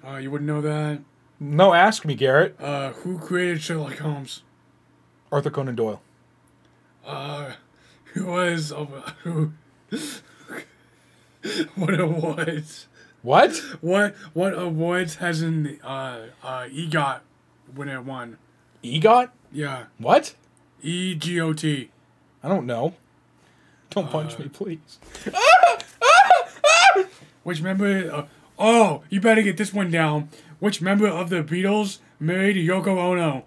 Uh, 0.08 0.18
you 0.18 0.30
wouldn't 0.30 0.48
know 0.48 0.62
that. 0.62 1.00
No, 1.44 1.74
ask 1.74 2.06
me, 2.06 2.14
Garrett. 2.14 2.56
Uh, 2.60 2.92
who 2.92 3.18
created 3.18 3.64
Sherlock 3.64 3.98
Holmes? 3.98 4.44
Arthur 5.32 5.50
Conan 5.50 5.76
Doyle. 5.76 6.00
Uh, 7.04 7.54
who 8.14 8.28
was 8.28 8.72
uh, 8.72 8.86
who? 9.24 9.52
what 11.76 12.00
awards? 12.00 12.86
What? 13.24 13.58
What 13.82 14.14
what 14.34 14.54
awards 14.54 15.16
has 15.16 15.42
an 15.42 15.80
uh 15.84 16.28
uh 16.44 16.66
EGOT 16.72 17.22
winner 17.76 18.02
won? 18.04 18.38
EGOT? 18.84 19.32
Yeah, 19.52 19.86
What? 19.98 20.36
E 20.84 21.16
G 21.16 21.42
O 21.42 21.54
T. 21.54 21.90
I 22.44 22.50
don't 22.50 22.68
know. 22.68 22.94
Don't 23.90 24.12
punch 24.12 24.38
me, 24.38 24.48
please. 24.48 25.00
Which 27.44 27.62
member? 27.64 28.12
Uh, 28.14 28.26
oh, 28.62 29.04
you 29.10 29.20
better 29.20 29.42
get 29.42 29.58
this 29.58 29.74
one 29.74 29.92
down. 29.92 30.30
Which 30.60 30.82
member 30.82 31.08
of 31.08 31.30
the 31.30 31.44
Beatles 31.44 32.00
married 32.20 32.56
Yoko 32.56 32.98
Ono? 32.98 33.46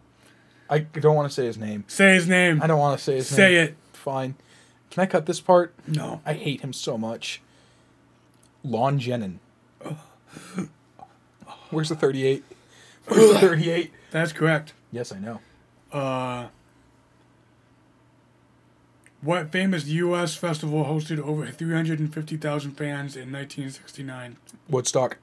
I 0.69 0.81
don't 0.81 1.15
want 1.15 1.29
to 1.29 1.35
say 1.35 1.47
his 1.47 1.57
name. 1.57 1.85
Say 1.87 2.15
his 2.15 2.29
name. 2.29 2.61
I 2.61 2.67
don't 2.67 2.79
want 2.79 2.99
to 2.99 3.05
say 3.05 3.17
his 3.17 3.31
name. 3.31 3.37
Say 3.37 3.57
it. 3.57 3.77
Fine. 3.93 4.35
Can 4.91 5.03
I 5.03 5.07
cut 5.07 5.27
this 5.27 5.41
part? 5.41 5.75
No. 5.87 6.21
I 6.27 6.35
hate 6.35 6.61
him 6.61 6.73
so 6.73 6.99
much. 6.99 7.41
Lon 8.65 8.99
Jenin. 8.99 9.39
Where's 11.71 11.89
the 11.89 11.97
38? 11.97 12.45
38. 13.07 13.93
That's 14.11 14.33
correct. 14.33 14.73
Yes, 14.91 15.13
I 15.13 15.19
know. 15.19 15.41
Uh, 15.93 16.49
what 19.25 19.51
famous 19.51 19.87
U.S. 19.87 20.37
festival 20.37 20.85
hosted 20.85 21.19
over 21.19 21.47
350,000 21.47 22.73
fans 22.73 23.17
in 23.17 23.33
1969? 23.33 24.37
Woodstock. 24.69 25.17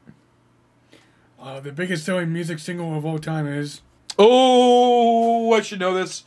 Uh, 1.39 1.59
the 1.59 1.71
biggest 1.71 2.05
selling 2.05 2.31
music 2.33 2.59
single 2.59 2.97
of 2.97 3.05
all 3.05 3.19
time 3.19 3.47
is 3.47 3.81
Oh, 4.17 5.53
I 5.53 5.61
should 5.61 5.79
know 5.79 5.93
this. 5.93 6.23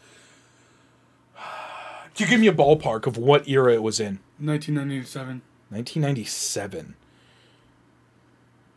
Do 2.15 2.25
you 2.25 2.31
give 2.31 2.41
me 2.41 2.47
a 2.47 2.53
ballpark 2.53 3.07
of 3.07 3.17
what 3.17 3.49
era 3.49 3.75
it 3.75 3.83
was 3.83 3.99
in? 4.01 4.21
1997. 4.39 5.43
1997. 5.71 6.95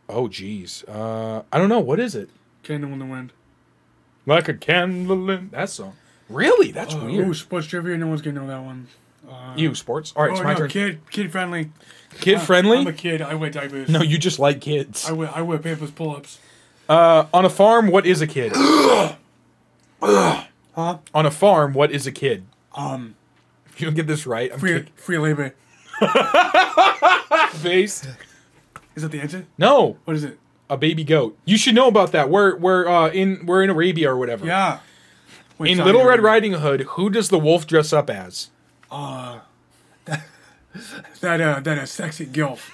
Oh, 0.08 0.28
geez. 0.28 0.84
Uh, 0.84 1.42
I 1.52 1.58
don't 1.58 1.68
know. 1.68 1.80
What 1.80 2.00
is 2.00 2.14
it? 2.14 2.30
Candle 2.62 2.92
in 2.92 2.98
the 2.98 3.06
Wind. 3.06 3.32
Like 4.26 4.48
a 4.48 4.54
candle 4.54 5.30
in 5.30 5.50
that 5.50 5.70
song. 5.70 5.96
Really? 6.28 6.70
That's 6.72 6.94
Uh, 6.94 6.98
weird. 7.04 7.28
Ooh, 7.28 7.34
sports 7.34 7.66
trivia. 7.66 7.96
No 7.96 8.06
one's 8.06 8.22
gonna 8.22 8.40
know 8.40 8.46
that 8.48 8.62
one. 8.62 8.86
Uh, 9.28 9.54
you 9.56 9.74
sports. 9.74 10.12
All 10.16 10.22
right, 10.22 10.30
Oh, 10.30 10.34
it's 10.34 10.42
my 10.44 10.52
no, 10.52 10.58
turn. 10.60 10.68
kid, 10.70 11.00
kid 11.10 11.30
friendly. 11.32 11.70
Kid 12.20 12.36
Uh, 12.36 12.40
friendly. 12.40 12.78
I'm 12.78 12.86
a 12.86 12.92
kid. 12.92 13.20
I 13.22 13.34
wear 13.34 13.50
diapers. 13.50 13.88
no, 13.88 14.00
you 14.02 14.16
just 14.18 14.38
like 14.38 14.60
kids. 14.60 15.08
I 15.08 15.12
wear 15.12 15.30
I 15.34 15.42
wear 15.42 15.58
papers 15.58 15.90
pull-ups. 15.90 16.38
Uh, 16.88 17.26
on 17.34 17.44
a 17.44 17.50
farm, 17.50 17.88
what 17.88 18.06
is 18.06 18.22
a 18.22 18.26
kid? 18.26 18.52
Huh? 20.00 20.98
on 21.12 21.26
a 21.26 21.30
farm, 21.30 21.72
what 21.72 21.90
is 21.90 22.06
a 22.06 22.12
kid? 22.12 22.44
Um, 22.74 23.16
If 23.72 23.80
you 23.80 23.86
don't 23.86 23.94
get 23.96 24.06
this 24.06 24.26
right, 24.26 24.52
I'm 24.52 24.60
free 24.60 24.74
kick- 24.74 24.92
free 24.96 25.18
labor. 25.18 25.54
based. 27.62 28.08
Is 28.94 29.02
that 29.02 29.10
the 29.10 29.20
answer? 29.20 29.46
No, 29.58 29.96
What 30.04 30.16
is 30.16 30.22
it? 30.24 30.38
a 30.70 30.76
baby 30.76 31.02
goat. 31.02 31.36
You 31.44 31.56
should 31.58 31.74
know 31.74 31.88
about 31.88 32.12
that. 32.12 32.30
We're 32.30 32.54
we're 32.56 32.86
uh, 32.86 33.08
in 33.10 33.46
we're 33.46 33.62
in 33.64 33.70
Arabia 33.70 34.12
or 34.12 34.16
whatever. 34.18 34.46
Yeah. 34.46 34.78
Wait, 35.58 35.72
In 35.72 35.78
sorry, 35.78 35.86
Little 35.92 36.06
Red. 36.06 36.22
Riding 36.22 36.52
Hood, 36.54 36.82
who 36.82 37.10
does 37.10 37.28
the 37.28 37.38
wolf 37.38 37.66
dress 37.66 37.92
up 37.92 38.08
as? 38.08 38.50
Uh, 38.90 39.40
that 40.04 40.22
that 41.20 41.40
uh, 41.40 41.60
that 41.60 41.78
a 41.78 41.86
sexy 41.86 42.26
gilf. 42.26 42.70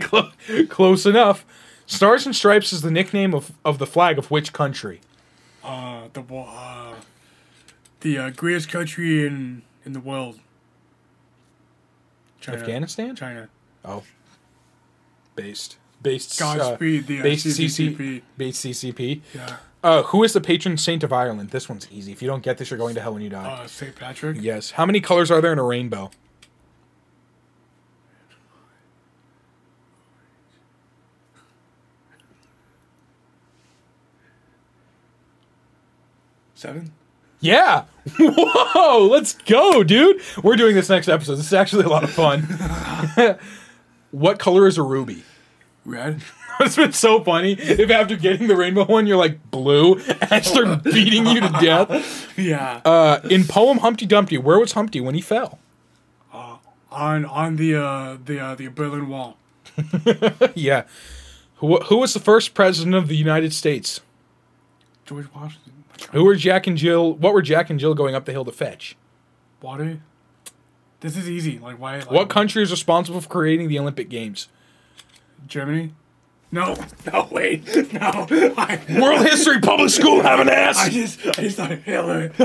Clo- 0.00 0.30
Close 0.68 1.06
enough. 1.06 1.44
Stars 1.86 2.24
and 2.24 2.34
Stripes 2.34 2.72
is 2.72 2.80
the 2.80 2.90
nickname 2.90 3.34
of, 3.34 3.52
of 3.64 3.78
the 3.78 3.86
flag 3.86 4.18
of 4.18 4.30
which 4.30 4.52
country? 4.52 5.00
Uh, 5.62 6.08
the 6.14 6.22
uh, 6.22 6.94
the 8.00 8.18
uh, 8.18 8.30
greatest 8.30 8.70
country 8.70 9.26
in 9.26 9.62
in 9.84 9.92
the 9.92 10.00
world. 10.00 10.40
China. 12.40 12.58
Afghanistan? 12.58 13.16
China. 13.16 13.48
Oh, 13.84 14.02
based 15.36 15.76
based 16.02 16.38
Godspeed, 16.38 17.06
the, 17.06 17.20
uh, 17.20 17.22
based 17.22 17.46
CCP. 17.46 17.96
CCP 17.96 18.22
based 18.36 18.64
CCP. 18.64 19.20
Yeah. 19.34 19.56
Uh, 19.84 20.02
who 20.04 20.24
is 20.24 20.32
the 20.32 20.40
patron 20.40 20.78
saint 20.78 21.04
of 21.04 21.12
Ireland? 21.12 21.50
This 21.50 21.68
one's 21.68 21.86
easy. 21.92 22.10
If 22.10 22.22
you 22.22 22.26
don't 22.26 22.42
get 22.42 22.56
this, 22.56 22.70
you're 22.70 22.78
going 22.78 22.94
to 22.94 23.02
hell 23.02 23.12
when 23.12 23.20
you 23.20 23.28
die. 23.28 23.44
Uh, 23.44 23.66
St. 23.66 23.94
Patrick. 23.94 24.38
yes. 24.40 24.70
How 24.70 24.86
many 24.86 24.98
colors 24.98 25.30
are 25.30 25.42
there 25.42 25.52
in 25.52 25.58
a 25.58 25.62
rainbow? 25.62 26.10
Seven. 36.54 36.92
Yeah. 37.40 37.84
Whoa, 38.18 39.06
let's 39.06 39.34
go, 39.34 39.84
dude. 39.84 40.22
We're 40.42 40.56
doing 40.56 40.74
this 40.74 40.88
next 40.88 41.08
episode. 41.08 41.34
This 41.34 41.48
is 41.48 41.52
actually 41.52 41.84
a 41.84 41.90
lot 41.90 42.04
of 42.04 42.10
fun. 42.10 42.44
what 44.12 44.38
color 44.38 44.66
is 44.66 44.78
a 44.78 44.82
ruby? 44.82 45.24
Red. 45.84 46.22
It's 46.60 46.76
been 46.76 46.92
so 46.92 47.24
funny 47.24 47.54
if 47.54 47.90
after 47.90 48.14
getting 48.14 48.46
the 48.46 48.54
rainbow 48.54 48.84
one, 48.84 49.08
you're 49.08 49.16
like 49.16 49.50
blue 49.50 49.96
and 49.96 50.18
I 50.30 50.40
start 50.40 50.84
beating 50.84 51.26
you 51.26 51.40
to 51.40 51.48
death. 51.60 52.38
Yeah. 52.38 52.80
Uh, 52.84 53.18
in 53.28 53.42
poem 53.42 53.78
Humpty 53.78 54.06
Dumpty, 54.06 54.38
where 54.38 54.60
was 54.60 54.70
Humpty 54.70 55.00
when 55.00 55.16
he 55.16 55.20
fell? 55.20 55.58
on 56.94 57.24
on 57.24 57.56
the 57.56 57.74
uh 57.74 58.16
the 58.24 58.38
uh, 58.40 58.54
the 58.54 58.68
Berlin 58.68 59.08
Wall. 59.08 59.36
yeah. 60.54 60.84
Who, 61.56 61.78
who 61.78 61.98
was 61.98 62.14
the 62.14 62.20
first 62.20 62.54
president 62.54 62.94
of 62.94 63.08
the 63.08 63.16
United 63.16 63.52
States? 63.52 64.00
George 65.04 65.26
Washington. 65.34 65.72
Who 66.12 66.24
were 66.24 66.36
Jack 66.36 66.66
and 66.66 66.76
Jill? 66.76 67.14
What 67.14 67.32
were 67.32 67.42
Jack 67.42 67.70
and 67.70 67.78
Jill 67.78 67.94
going 67.94 68.14
up 68.14 68.24
the 68.24 68.32
hill 68.32 68.44
to 68.44 68.52
fetch? 68.52 68.96
Water. 69.60 70.00
This 71.00 71.16
is 71.16 71.28
easy. 71.28 71.58
Like 71.58 71.78
why? 71.80 71.98
Like, 71.98 72.10
What 72.10 72.28
country 72.30 72.62
is 72.62 72.70
responsible 72.70 73.20
for 73.20 73.28
creating 73.28 73.68
the 73.68 73.78
Olympic 73.78 74.08
Games? 74.08 74.48
Germany. 75.46 75.92
No. 76.52 76.76
No. 77.12 77.28
Wait. 77.30 77.66
No. 77.92 78.26
I, 78.56 78.80
World 78.98 79.26
History 79.26 79.60
Public 79.60 79.90
School 79.90 80.22
have 80.22 80.40
an 80.40 80.48
I 80.48 80.88
just 80.88 81.20
I 81.26 81.32
just 81.42 81.56
thought 81.58 81.70
Hitler. 81.72 82.32
I 82.38 82.44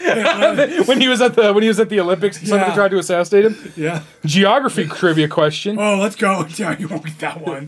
was 0.00 0.56
like, 0.58 0.66
Hitler. 0.68 0.84
when 0.84 1.00
he 1.00 1.08
was 1.08 1.20
at 1.20 1.34
the 1.34 1.52
when 1.52 1.62
he 1.62 1.68
was 1.68 1.78
at 1.78 1.88
the 1.90 2.00
Olympics, 2.00 2.38
somebody 2.38 2.70
Yeah. 2.70 2.74
tried 2.74 2.90
to 2.92 2.98
assassinate 2.98 3.44
him. 3.46 3.72
Yeah. 3.76 4.02
Geography 4.24 4.86
trivia 4.86 5.28
question. 5.28 5.78
Oh, 5.78 5.96
let's 5.96 6.16
go. 6.16 6.46
Yeah, 6.56 6.78
you 6.78 6.88
won't 6.88 7.04
get 7.04 7.18
that 7.18 7.40
one. 7.46 7.66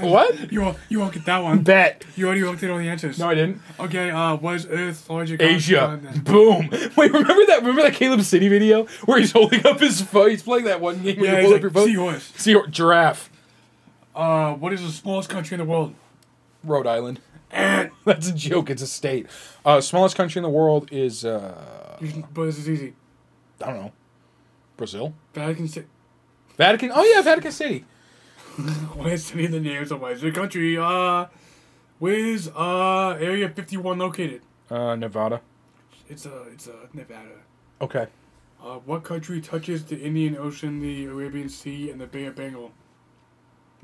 what? 0.00 0.50
You 0.52 0.62
won't. 0.62 0.78
You 0.88 1.00
won't 1.00 1.12
get 1.12 1.24
that 1.26 1.42
one. 1.42 1.62
Bet. 1.62 2.04
You 2.16 2.26
already 2.26 2.42
looked 2.44 2.62
at 2.62 2.70
all 2.70 2.78
the 2.78 2.88
answers. 2.88 3.18
No, 3.18 3.28
I 3.28 3.34
didn't. 3.34 3.60
Okay. 3.78 4.10
Uh, 4.10 4.36
was 4.36 4.66
Earth 4.66 5.10
larger? 5.10 5.36
Asia. 5.40 5.76
continent? 6.04 6.24
Boom. 6.24 6.68
Wait, 6.96 7.12
remember 7.12 7.44
that? 7.46 7.58
Remember 7.60 7.82
that 7.82 7.94
Caleb 7.94 8.22
City 8.22 8.48
video 8.48 8.84
where 9.04 9.18
he's 9.18 9.32
holding 9.32 9.66
up 9.66 9.80
his 9.80 10.00
phone? 10.00 10.30
He's 10.30 10.42
playing 10.42 10.64
that 10.64 10.80
one 10.80 11.02
game 11.02 11.20
where 11.20 11.26
Yeah. 11.26 11.30
you 11.32 11.36
He's 11.38 11.44
hold 11.46 11.54
up 11.56 11.62
your 11.62 11.70
like 11.70 11.74
phone. 11.74 11.86
seahorse. 11.88 12.32
Sea 12.36 12.56
giraffe. 12.70 13.28
Uh, 14.14 14.54
what 14.54 14.72
is 14.72 14.82
the 14.82 14.90
smallest 14.90 15.28
country 15.28 15.54
in 15.54 15.58
the 15.58 15.64
world? 15.64 15.94
Rhode 16.62 16.86
Island. 16.86 17.20
That's 17.50 18.28
a 18.28 18.32
joke. 18.32 18.70
It's 18.70 18.82
a 18.82 18.86
state. 18.86 19.26
Uh, 19.64 19.80
smallest 19.80 20.16
country 20.16 20.38
in 20.38 20.42
the 20.42 20.48
world 20.48 20.88
is 20.92 21.24
uh, 21.24 21.98
but 22.32 22.46
this 22.46 22.58
is 22.58 22.68
easy. 22.68 22.94
I 23.62 23.66
don't 23.66 23.76
know. 23.76 23.92
Brazil. 24.76 25.14
Vatican 25.32 25.68
City. 25.68 25.86
Vatican. 26.56 26.90
Oh 26.94 27.04
yeah, 27.04 27.22
Vatican 27.22 27.52
City. 27.52 27.84
Where's 28.94 29.32
any 29.32 29.46
of 29.46 29.52
the 29.52 29.60
names 29.60 29.90
of 29.90 30.00
the 30.00 30.32
country? 30.32 30.76
Uh, 30.78 31.26
where's 31.98 32.48
uh 32.48 33.16
Area 33.20 33.48
51 33.48 33.98
located? 33.98 34.42
Uh, 34.70 34.94
Nevada. 34.96 35.40
It's 36.08 36.26
uh, 36.26 36.44
it's 36.52 36.68
uh, 36.68 36.86
Nevada. 36.92 37.30
Okay. 37.80 38.06
Uh, 38.62 38.76
what 38.86 39.04
country 39.04 39.40
touches 39.40 39.84
the 39.84 39.98
Indian 39.98 40.36
Ocean, 40.36 40.80
the 40.80 41.04
Arabian 41.04 41.48
Sea, 41.48 41.90
and 41.90 42.00
the 42.00 42.06
Bay 42.06 42.24
of 42.26 42.36
Bengal? 42.36 42.72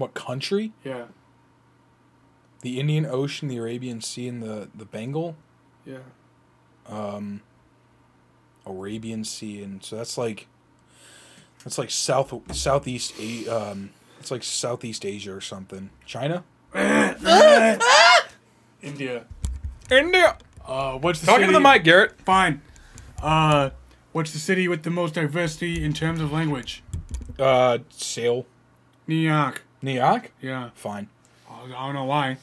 What 0.00 0.14
country? 0.14 0.72
Yeah, 0.84 1.04
The 2.62 2.80
Indian 2.80 3.04
Ocean, 3.04 3.48
the 3.48 3.58
Arabian 3.58 4.00
Sea, 4.00 4.28
and 4.28 4.42
the 4.42 4.68
the 4.74 4.84
Bengal. 4.86 5.36
yeah. 5.84 5.98
um, 6.88 7.42
Arabian 8.64 9.24
Sea, 9.24 9.62
and 9.62 9.82
so 9.84 9.96
that's 9.96 10.16
like 10.16 10.46
that's 11.62 11.76
like 11.76 11.90
south 11.90 12.32
southeast 12.56 13.12
A- 13.20 13.46
um, 13.48 13.90
it's 14.18 14.30
like 14.30 14.42
Southeast 14.42 15.04
Asia 15.04 15.32
or 15.34 15.40
something. 15.42 15.90
China, 16.06 16.44
India. 18.82 19.24
India. 19.90 20.36
Uh, 20.66 20.92
what's 20.98 21.20
the 21.20 21.26
Talking 21.26 21.42
city? 21.42 21.52
to 21.52 21.58
the 21.58 21.60
mic, 21.60 21.84
Garrett. 21.84 22.20
Fine. 22.22 22.62
Uh, 23.22 23.70
what's 24.12 24.32
the 24.32 24.38
city 24.38 24.68
with 24.68 24.82
the 24.82 24.90
most 24.90 25.14
diversity 25.14 25.82
in 25.84 25.92
terms 25.92 26.20
of 26.20 26.32
language? 26.32 26.82
Uh, 27.38 27.78
Seoul, 27.90 28.46
New 29.06 29.14
York. 29.16 29.62
New 29.82 29.92
York. 29.92 30.32
Yeah. 30.40 30.70
Fine. 30.74 31.08
I 31.50 31.66
don't 31.68 31.94
know 31.94 32.04
why. 32.04 32.36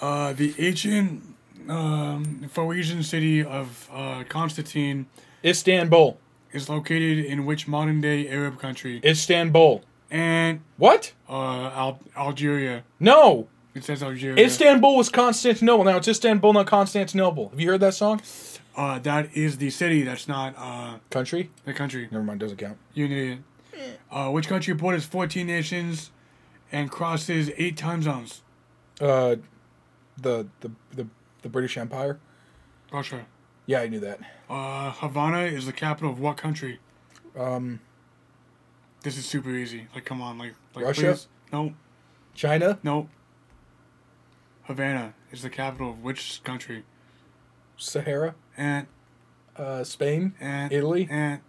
Uh, 0.00 0.32
the 0.32 0.54
ancient 0.58 1.22
um, 1.68 2.46
Phoenician 2.50 3.02
city 3.02 3.44
of 3.44 3.88
uh, 3.92 4.24
Constantine 4.28 5.06
Istanbul. 5.44 6.18
is 6.52 6.68
located 6.68 7.24
in 7.24 7.44
which 7.46 7.68
modern 7.68 8.00
day 8.00 8.28
Arab 8.28 8.58
country? 8.58 9.00
Istanbul. 9.04 9.82
And 10.10 10.60
What? 10.78 11.12
uh, 11.28 11.70
Al- 11.70 12.00
Algeria. 12.16 12.82
No. 12.98 13.48
It 13.74 13.84
says 13.84 14.02
Algeria. 14.02 14.44
Istanbul 14.44 14.96
was 14.96 15.08
Constantinople. 15.08 15.84
Now 15.84 15.98
it's 15.98 16.08
Istanbul, 16.08 16.52
not 16.54 16.66
Constantinople. 16.66 17.50
Have 17.50 17.60
you 17.60 17.68
heard 17.70 17.80
that 17.80 17.94
song? 17.94 18.20
uh, 18.76 18.98
that 19.00 19.28
is 19.36 19.58
the 19.58 19.70
city. 19.70 20.02
That's 20.02 20.26
not 20.26 20.54
uh, 20.56 20.96
Country? 21.10 21.50
the 21.64 21.72
country. 21.74 22.08
Never 22.10 22.24
mind. 22.24 22.40
Doesn't 22.40 22.56
count. 22.56 22.78
You 22.94 23.08
need 23.08 23.38
it. 23.74 23.98
Uh, 24.10 24.30
which 24.30 24.48
country 24.48 24.74
borders 24.74 25.04
14 25.04 25.46
nations 25.46 26.10
and 26.72 26.90
crosses 26.90 27.50
eight 27.56 27.76
time 27.76 28.02
zones? 28.02 28.42
Uh, 29.00 29.36
the 30.16 30.46
the 30.60 30.70
the, 30.92 31.06
the 31.42 31.48
British 31.48 31.76
Empire. 31.76 32.18
Russia. 32.92 33.24
Yeah, 33.66 33.80
I 33.82 33.88
knew 33.88 34.00
that. 34.00 34.20
Uh, 34.48 34.90
Havana 34.90 35.42
is 35.42 35.64
the 35.66 35.72
capital 35.72 36.10
of 36.10 36.18
what 36.18 36.36
country? 36.36 36.80
Um, 37.38 37.80
This 39.02 39.16
is 39.16 39.24
super 39.24 39.50
easy. 39.50 39.86
Like, 39.94 40.04
come 40.04 40.20
on, 40.20 40.38
like, 40.38 40.54
like 40.74 40.84
Russia? 40.84 41.12
please. 41.12 41.28
No, 41.52 41.74
China. 42.34 42.78
no. 42.82 43.08
Havana 44.64 45.14
is 45.32 45.42
the 45.42 45.50
capital 45.50 45.90
of 45.90 46.02
which 46.02 46.42
country? 46.44 46.84
Sahara. 47.76 48.34
And 48.56 48.86
Uh, 49.56 49.84
Spain. 49.84 50.34
and 50.40 50.72
Italy? 50.72 51.06
and 51.10 51.40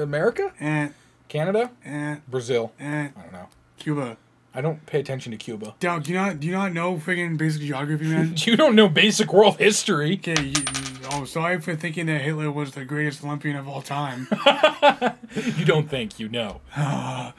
America? 0.00 0.52
and 0.60 0.94
Canada? 1.28 1.70
and 1.84 2.26
Brazil? 2.28 2.72
and 2.78 3.12
I 3.16 3.22
don't 3.22 3.32
know. 3.32 3.48
Cuba. 3.78 4.16
I 4.52 4.60
don't 4.60 4.84
pay 4.86 4.98
attention 4.98 5.30
to 5.32 5.38
Cuba. 5.38 5.74
Doug, 5.78 6.04
do 6.04 6.12
you 6.12 6.18
not 6.18 6.40
do 6.40 6.46
you 6.46 6.52
not 6.52 6.72
know 6.72 6.96
friggin' 6.96 7.36
basic 7.36 7.62
geography, 7.62 8.06
man? 8.06 8.34
You 8.46 8.56
don't 8.56 8.74
know 8.74 8.88
basic 8.88 9.32
world 9.32 9.58
history. 9.58 10.14
Okay, 10.14 10.42
you, 10.42 10.64
oh, 11.12 11.24
sorry 11.24 11.60
for 11.60 11.76
thinking 11.76 12.06
that 12.06 12.20
Hitler 12.20 12.50
was 12.50 12.72
the 12.72 12.84
greatest 12.84 13.22
Olympian 13.24 13.56
of 13.56 13.68
all 13.68 13.82
time. 13.82 14.28
You 15.56 15.64
don't 15.64 15.88
think 15.88 16.18
you 16.18 16.28
know. 16.28 16.60
uh, 16.76 17.32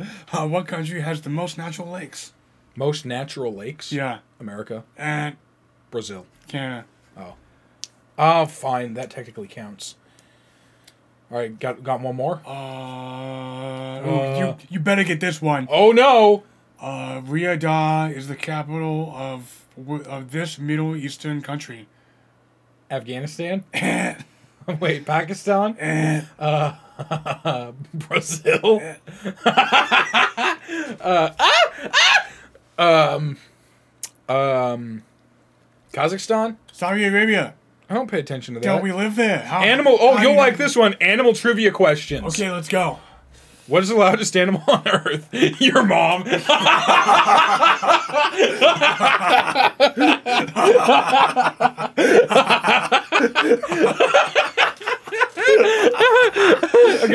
what 0.47 0.65
country 0.65 1.01
has 1.01 1.21
the 1.21 1.29
most 1.29 1.57
natural 1.57 1.89
lakes? 1.89 2.31
Most 2.73 3.05
natural 3.05 3.53
lakes. 3.53 3.91
Yeah, 3.91 4.19
America, 4.39 4.85
and 4.95 5.35
Brazil. 5.89 6.25
Canada. 6.47 6.85
Oh, 8.21 8.45
fine. 8.45 8.93
That 8.93 9.09
technically 9.09 9.47
counts. 9.47 9.95
All 11.31 11.37
right, 11.37 11.57
got 11.59 11.83
got 11.83 12.01
one 12.01 12.15
more. 12.15 12.41
Uh, 12.45 14.01
oh, 14.03 14.37
you 14.37 14.57
you 14.69 14.79
better 14.79 15.03
get 15.03 15.19
this 15.19 15.41
one. 15.41 15.67
Oh 15.71 15.91
no! 15.91 16.43
Uh, 16.81 17.21
Riyadh 17.21 18.11
is 18.15 18.27
the 18.27 18.35
capital 18.35 19.13
of 19.15 19.65
of 19.87 20.31
this 20.31 20.57
Middle 20.57 20.95
Eastern 20.95 21.41
country. 21.41 21.87
Afghanistan. 22.89 23.63
Wait, 24.79 25.05
Pakistan. 25.05 26.27
Uh, 26.39 27.71
Brazil. 27.93 28.81
uh, 29.45 30.55
ah, 31.05 31.35
ah! 32.77 33.15
Um, 33.15 33.37
um, 34.29 35.03
Kazakhstan. 35.93 36.57
Saudi 36.71 37.05
Arabia. 37.05 37.55
I 37.89 37.93
don't 37.95 38.09
pay 38.09 38.19
attention 38.19 38.53
to 38.53 38.59
that. 38.59 38.65
Don't 38.65 38.83
we 38.83 38.91
live 38.91 39.15
there? 39.15 39.39
How, 39.39 39.61
Animal. 39.61 39.97
Oh, 39.99 40.21
you'll 40.21 40.35
like 40.35 40.57
this 40.57 40.75
one. 40.75 40.93
Animal 41.01 41.33
trivia 41.33 41.71
questions. 41.71 42.25
Okay, 42.39 42.51
let's 42.51 42.67
go. 42.67 42.99
What 43.71 43.83
is 43.83 43.89
the 43.89 43.95
loudest 43.95 44.35
animal 44.35 44.61
on 44.67 44.85
Earth? 44.85 45.29
Your 45.61 45.83
mom. 45.83 46.23
okay, 46.23 46.39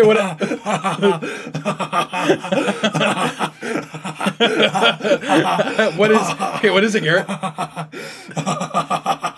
what? 0.02 0.16
what 5.98 6.10
is? 6.10 6.30
Okay, 6.56 6.70
what 6.70 6.84
is 6.84 6.94
it, 6.94 7.02
Garrett? 7.02 7.26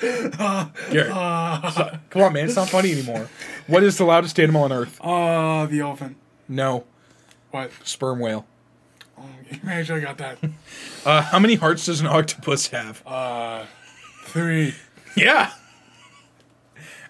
Garrett, 0.00 0.32
stop. 1.12 2.10
come 2.10 2.22
on, 2.22 2.32
man! 2.32 2.46
It's 2.46 2.56
not 2.56 2.68
funny 2.68 2.92
anymore. 2.92 3.28
What 3.66 3.82
is 3.82 3.98
the 3.98 4.04
loudest 4.04 4.38
animal 4.40 4.62
on 4.64 4.72
Earth? 4.72 4.98
Uh, 5.00 5.66
the 5.66 5.80
elephant. 5.80 6.16
No, 6.48 6.84
What? 7.50 7.70
sperm 7.84 8.20
whale. 8.20 8.46
Oh, 9.18 9.24
you 9.50 9.58
actually 9.68 10.00
got 10.00 10.18
that. 10.18 10.38
Uh, 11.04 11.22
how 11.22 11.38
many 11.38 11.56
hearts 11.56 11.86
does 11.86 12.00
an 12.00 12.06
octopus 12.06 12.68
have? 12.68 13.02
Uh, 13.06 13.64
three. 14.24 14.74
Yeah. 15.16 15.52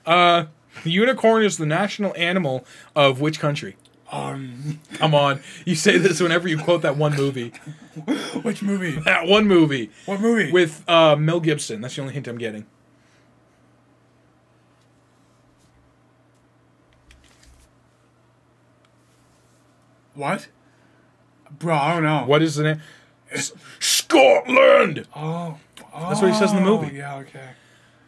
Uh, 0.07 0.47
the 0.84 0.91
unicorn 0.91 1.45
is 1.45 1.59
the 1.59 1.66
national 1.66 2.14
animal 2.16 2.64
of 2.97 3.20
which 3.20 3.39
country? 3.39 3.76
Um, 4.11 4.80
Come 4.95 5.14
on, 5.14 5.41
you 5.66 5.74
say 5.74 5.99
this 5.99 6.18
whenever 6.20 6.49
you 6.49 6.57
quote 6.59 6.80
that 6.82 6.97
one 6.97 7.14
movie. 7.14 7.51
which 8.43 8.62
movie? 8.62 8.93
That 9.05 9.26
one 9.26 9.47
movie 9.47 9.91
What 10.07 10.20
movie? 10.20 10.51
with 10.51 10.82
uh, 10.89 11.14
Mel 11.16 11.41
Gibson. 11.41 11.82
That's 11.82 11.95
the 11.95 12.01
only 12.01 12.14
hint 12.14 12.26
I'm 12.26 12.39
getting. 12.39 12.64
What? 20.18 20.48
Bro, 21.58 21.74
I 21.76 21.94
don't 21.94 22.02
know. 22.02 22.24
What 22.26 22.42
is 22.42 22.56
the 22.56 22.64
name? 22.64 22.80
Scotland. 23.78 25.06
Oh, 25.14 25.58
oh. 25.94 26.08
That's 26.08 26.20
what 26.20 26.30
he 26.32 26.36
says 26.36 26.50
in 26.50 26.56
the 26.56 26.62
movie. 26.62 26.96
Yeah, 26.96 27.16
okay. 27.18 27.50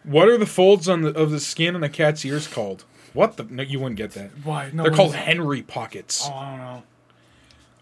What 0.02 0.28
are 0.28 0.36
the 0.36 0.46
folds 0.46 0.88
on 0.88 1.02
the 1.02 1.10
of 1.10 1.30
the 1.30 1.40
skin 1.40 1.74
on 1.74 1.82
a 1.84 1.88
cat's 1.88 2.24
ears 2.24 2.48
called? 2.48 2.84
What 3.12 3.36
the? 3.36 3.44
No, 3.44 3.62
you 3.62 3.78
wouldn't 3.78 3.96
get 3.96 4.12
that. 4.12 4.30
Why? 4.44 4.70
No, 4.72 4.82
They're 4.82 4.92
called? 4.92 5.14
Henry 5.14 5.62
pockets. 5.62 6.28
Oh, 6.28 6.34
I 6.34 6.50
don't 6.50 6.58
know. 6.58 6.82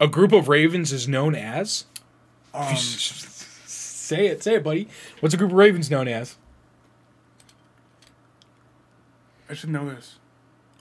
A 0.01 0.07
group 0.09 0.33
of 0.33 0.49
ravens 0.49 0.93
is 0.93 1.09
known 1.09 1.35
as. 1.35 1.87
Um, 2.55 2.77
Say 2.77 4.27
it, 4.29 4.43
say 4.43 4.55
it, 4.55 4.65
buddy. 4.65 4.89
What's 5.21 5.35
a 5.35 5.37
group 5.39 5.51
of 5.51 5.57
ravens 5.57 5.91
known 5.91 6.09
as? 6.09 6.37
I 9.51 9.55
should 9.55 9.69
know 9.71 9.87
this. 9.89 10.17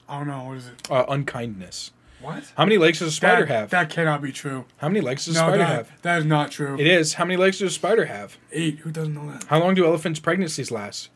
I 0.08 0.20
don't 0.20 0.28
know. 0.28 0.44
What 0.46 0.58
is 0.58 0.68
it? 0.68 0.90
Uh, 0.92 1.06
unkindness. 1.10 1.92
What? 2.22 2.52
How 2.58 2.66
many 2.66 2.78
legs 2.78 3.00
does 3.00 3.10
a 3.10 3.12
spider 3.12 3.46
that, 3.46 3.54
have? 3.54 3.70
That 3.70 3.90
cannot 3.90 4.22
be 4.22 4.32
true. 4.32 4.66
How 4.78 4.88
many 4.88 5.02
legs 5.02 5.26
does 5.26 5.36
a 5.36 5.40
spider 5.40 5.58
that, 5.60 5.68
have? 5.68 6.02
that 6.02 6.20
is 6.20 6.26
not 6.26 6.50
true. 6.50 6.76
It 6.80 6.88
is. 6.88 7.16
How 7.16 7.26
many 7.26 7.38
legs 7.38 7.60
does 7.60 7.72
a 7.72 7.76
spider 7.76 8.06
have? 8.06 8.38
Eight. 8.52 8.80
Who 8.80 8.92
doesn't 8.92 9.14
know 9.14 9.32
that? 9.32 9.44
How 9.46 9.60
long 9.60 9.76
do 9.76 9.86
elephants' 9.86 10.20
pregnancies 10.20 10.72
last? 10.72 11.10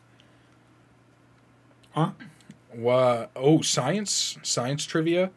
Huh? 1.91 2.12
Wha 2.74 3.28
oh, 3.36 3.62
science, 3.62 4.38
science 4.43 4.86
trivia. 4.86 5.32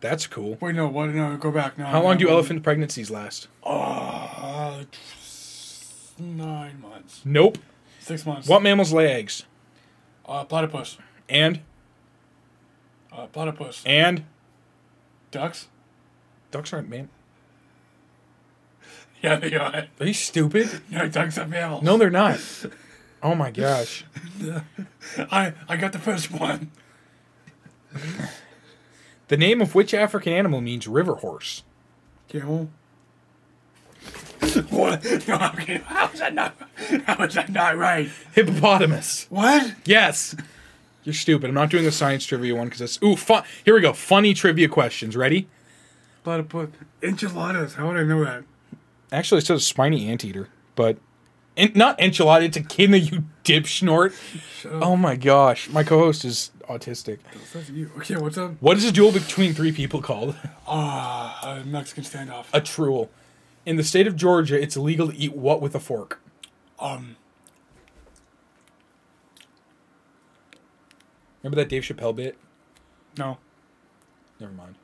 That's 0.00 0.26
cool. 0.28 0.56
Wait, 0.60 0.76
no. 0.76 0.86
What? 0.88 1.10
No, 1.10 1.36
go 1.36 1.50
back. 1.50 1.76
No. 1.76 1.84
How 1.84 2.02
long 2.02 2.16
do 2.16 2.26
no. 2.26 2.32
elephant 2.32 2.62
pregnancies 2.62 3.10
last? 3.10 3.48
Uh, 3.64 4.84
nine 6.18 6.80
months. 6.80 7.22
Nope. 7.24 7.58
Six 7.98 8.24
months. 8.24 8.48
What 8.48 8.62
mammals 8.62 8.92
lay 8.92 9.10
eggs? 9.12 9.44
Uh, 10.24 10.44
platypus. 10.44 10.98
And 11.28 11.60
Uh, 13.12 13.26
platypus. 13.26 13.82
and 13.84 14.24
Ducks. 15.30 15.68
ducks 16.50 16.72
aren't 16.72 16.88
man. 16.88 17.08
Yeah, 19.20 19.34
they 19.34 19.56
are. 19.56 19.88
Are 19.98 20.06
you 20.06 20.14
stupid? 20.14 20.80
Yeah, 20.88 21.08
ducks 21.08 21.38
are 21.38 21.46
mammals. 21.48 21.82
No, 21.82 21.96
they're 21.98 22.08
not. 22.08 22.38
Oh 23.20 23.34
my 23.34 23.50
gosh. 23.50 24.04
I 25.18 25.54
I 25.68 25.76
got 25.76 25.90
the 25.92 25.98
first 25.98 26.30
one. 26.30 26.70
The 29.26 29.36
name 29.36 29.60
of 29.60 29.74
which 29.74 29.92
African 29.92 30.32
animal 30.32 30.60
means 30.60 30.86
river 30.86 31.16
horse? 31.16 31.64
Camel. 32.28 32.70
what? 34.70 35.02
No, 35.26 35.50
okay. 35.54 35.78
How 35.84 36.08
is 36.10 36.20
that 36.20 36.34
not? 36.34 36.54
How 37.06 37.24
is 37.24 37.34
that 37.34 37.50
not 37.50 37.76
right? 37.76 38.08
Hippopotamus. 38.34 39.26
What? 39.30 39.74
Yes. 39.84 40.36
You're 41.08 41.14
stupid. 41.14 41.48
I'm 41.48 41.54
not 41.54 41.70
doing 41.70 41.84
the 41.84 41.90
science 41.90 42.26
trivia 42.26 42.54
one 42.54 42.66
because 42.66 42.80
that's 42.80 43.02
ooh 43.02 43.16
fun. 43.16 43.42
Here 43.64 43.72
we 43.72 43.80
go. 43.80 43.94
Funny 43.94 44.34
trivia 44.34 44.68
questions. 44.68 45.16
Ready? 45.16 45.48
Platypus. 46.22 46.68
Enchiladas. 47.02 47.76
How 47.76 47.86
would 47.86 47.96
I 47.96 48.02
know 48.02 48.22
that? 48.26 48.44
Actually, 49.10 49.38
it 49.38 49.46
says 49.46 49.66
spiny 49.66 50.10
anteater, 50.10 50.50
but 50.74 50.98
not 51.56 51.96
enchilada. 51.98 52.42
It's 52.42 52.58
a 52.58 52.60
echidna. 52.60 52.98
You 52.98 53.24
dip 53.42 53.66
snort. 53.66 54.12
Oh 54.66 54.96
my 54.96 55.16
gosh, 55.16 55.70
my 55.70 55.82
co-host 55.82 56.26
is 56.26 56.50
autistic. 56.68 57.20
That's 57.54 57.70
you. 57.70 57.90
Okay, 57.96 58.16
what's 58.16 58.36
up? 58.36 58.60
What 58.60 58.76
is 58.76 58.84
a 58.84 58.92
duel 58.92 59.10
between 59.10 59.54
three 59.54 59.72
people 59.72 60.02
called? 60.02 60.36
Ah, 60.66 61.40
a 61.42 61.64
Mexican 61.64 62.04
standoff. 62.04 62.44
A 62.52 62.60
truel. 62.60 63.08
In 63.64 63.76
the 63.76 63.82
state 63.82 64.06
of 64.06 64.14
Georgia, 64.14 64.60
it's 64.60 64.76
illegal 64.76 65.10
to 65.10 65.16
eat 65.16 65.34
what 65.34 65.62
with 65.62 65.74
a 65.74 65.80
fork? 65.80 66.20
Um, 66.78 67.16
Remember 71.48 71.64
that 71.64 71.70
Dave 71.70 71.82
Chappelle 71.82 72.14
bit? 72.14 72.36
no. 73.16 73.38
Never 74.38 74.52
mind. 74.52 74.74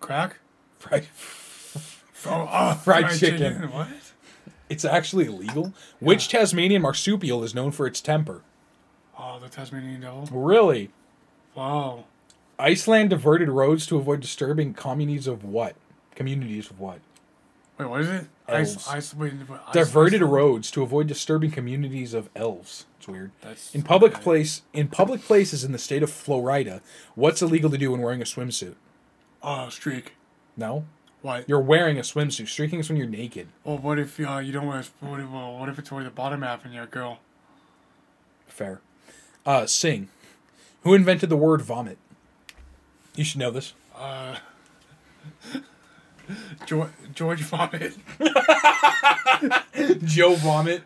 Crack? 0.00 0.38
Fried. 0.78 1.06
Oh, 2.26 2.42
uh, 2.50 2.74
Fried 2.84 3.18
chicken. 3.18 3.70
What? 3.70 3.88
It's 4.68 4.84
actually 4.84 5.24
illegal. 5.24 5.72
Which 6.00 6.28
Tasmanian 6.28 6.82
marsupial 6.82 7.42
is 7.42 7.54
known 7.54 7.70
for 7.70 7.86
its 7.86 8.02
temper? 8.02 8.42
Oh, 9.18 9.38
the 9.38 9.48
Tasmanian 9.48 10.02
devil. 10.02 10.28
Really? 10.30 10.90
Wow. 11.54 12.04
Iceland 12.58 13.08
diverted 13.08 13.48
roads 13.48 13.86
to 13.86 13.96
avoid 13.96 14.20
disturbing 14.20 14.74
communities 14.74 15.26
of 15.26 15.44
what? 15.44 15.76
Communities 16.14 16.68
of 16.68 16.78
what? 16.78 16.98
Wait, 17.80 17.88
what 17.88 18.00
is 18.02 18.08
it? 18.10 18.26
Elves. 18.46 18.76
Ice, 18.76 18.88
ice, 18.88 19.14
wait, 19.14 19.32
ice, 19.66 19.72
Diverted 19.74 20.20
roads 20.22 20.70
to 20.72 20.82
avoid 20.82 21.06
disturbing 21.06 21.50
communities 21.50 22.12
of 22.12 22.28
elves. 22.36 22.84
It's 22.98 23.08
weird. 23.08 23.30
That's 23.40 23.74
In 23.74 23.82
public 23.82 24.12
okay. 24.16 24.22
place, 24.22 24.62
in 24.74 24.88
public 24.88 25.22
places 25.22 25.64
in 25.64 25.72
the 25.72 25.78
state 25.78 26.02
of 26.02 26.10
Florida, 26.12 26.82
what's 27.14 27.40
illegal 27.40 27.70
to 27.70 27.78
do 27.78 27.92
when 27.92 28.02
wearing 28.02 28.20
a 28.20 28.24
swimsuit? 28.26 28.74
Oh, 29.42 29.70
streak. 29.70 30.12
No, 30.58 30.84
What? 31.22 31.48
you're 31.48 31.60
wearing 31.60 31.96
a 31.96 32.02
swimsuit. 32.02 32.48
Streaking 32.48 32.80
is 32.80 32.90
when 32.90 32.98
you're 32.98 33.06
naked. 33.06 33.48
Well, 33.64 33.78
what 33.78 33.98
if 33.98 34.20
uh, 34.20 34.38
you 34.38 34.52
don't 34.52 34.66
wear? 34.66 34.80
a- 34.80 35.06
What 35.06 35.20
if, 35.20 35.30
well, 35.30 35.58
what 35.58 35.70
if 35.70 35.78
it's 35.78 35.88
toward 35.88 36.04
the 36.04 36.10
bottom 36.10 36.42
half 36.42 36.64
and 36.66 36.74
you're 36.74 36.84
a 36.84 36.86
girl? 36.88 37.20
Fair. 38.46 38.82
Uh, 39.46 39.64
sing. 39.64 40.08
Who 40.82 40.92
invented 40.92 41.30
the 41.30 41.36
word 41.38 41.62
vomit? 41.62 41.96
You 43.14 43.24
should 43.24 43.38
know 43.38 43.50
this. 43.50 43.72
Uh, 43.96 44.36
George, 46.66 46.90
George 47.14 47.40
Vomit. 47.42 47.96
Joe 50.04 50.34
Vomit. 50.36 50.82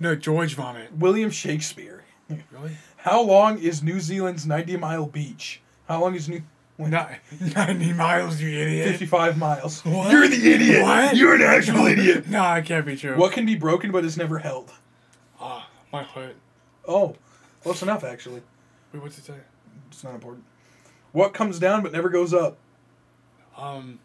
No, 0.00 0.14
George 0.14 0.54
Vomit. 0.54 0.92
William 0.96 1.30
Shakespeare. 1.30 2.04
Really? 2.50 2.76
How 2.98 3.22
long 3.22 3.58
is 3.58 3.82
New 3.82 4.00
Zealand's 4.00 4.46
90 4.46 4.76
mile 4.76 5.06
beach? 5.06 5.60
How 5.88 6.00
long 6.00 6.14
is 6.14 6.28
New 6.28 6.42
Not, 6.78 7.10
90 7.40 7.92
miles, 7.92 8.40
you 8.40 8.48
idiot. 8.58 8.88
55 8.88 9.36
miles. 9.38 9.84
What? 9.84 10.10
You're 10.10 10.28
the 10.28 10.52
idiot. 10.52 10.82
What? 10.82 11.16
You're 11.16 11.34
an 11.34 11.42
actual 11.42 11.86
idiot. 11.86 12.26
No, 12.28 12.54
it 12.54 12.64
can't 12.64 12.86
be 12.86 12.96
true. 12.96 13.16
What 13.16 13.32
can 13.32 13.44
be 13.46 13.54
broken 13.54 13.90
but 13.92 14.04
is 14.04 14.16
never 14.16 14.38
held? 14.38 14.72
Ah, 15.40 15.68
my 15.92 16.02
heart. 16.02 16.36
Oh, 16.86 17.16
close 17.62 17.82
enough, 17.82 18.04
actually. 18.04 18.42
Wait, 18.92 19.02
what's 19.02 19.18
it 19.18 19.24
say? 19.24 19.34
It's 19.90 20.02
not 20.04 20.14
important. 20.14 20.44
What 21.12 21.34
comes 21.34 21.58
down 21.58 21.82
but 21.82 21.92
never 21.92 22.08
goes 22.08 22.32
up? 22.32 22.56
Um, 23.58 23.98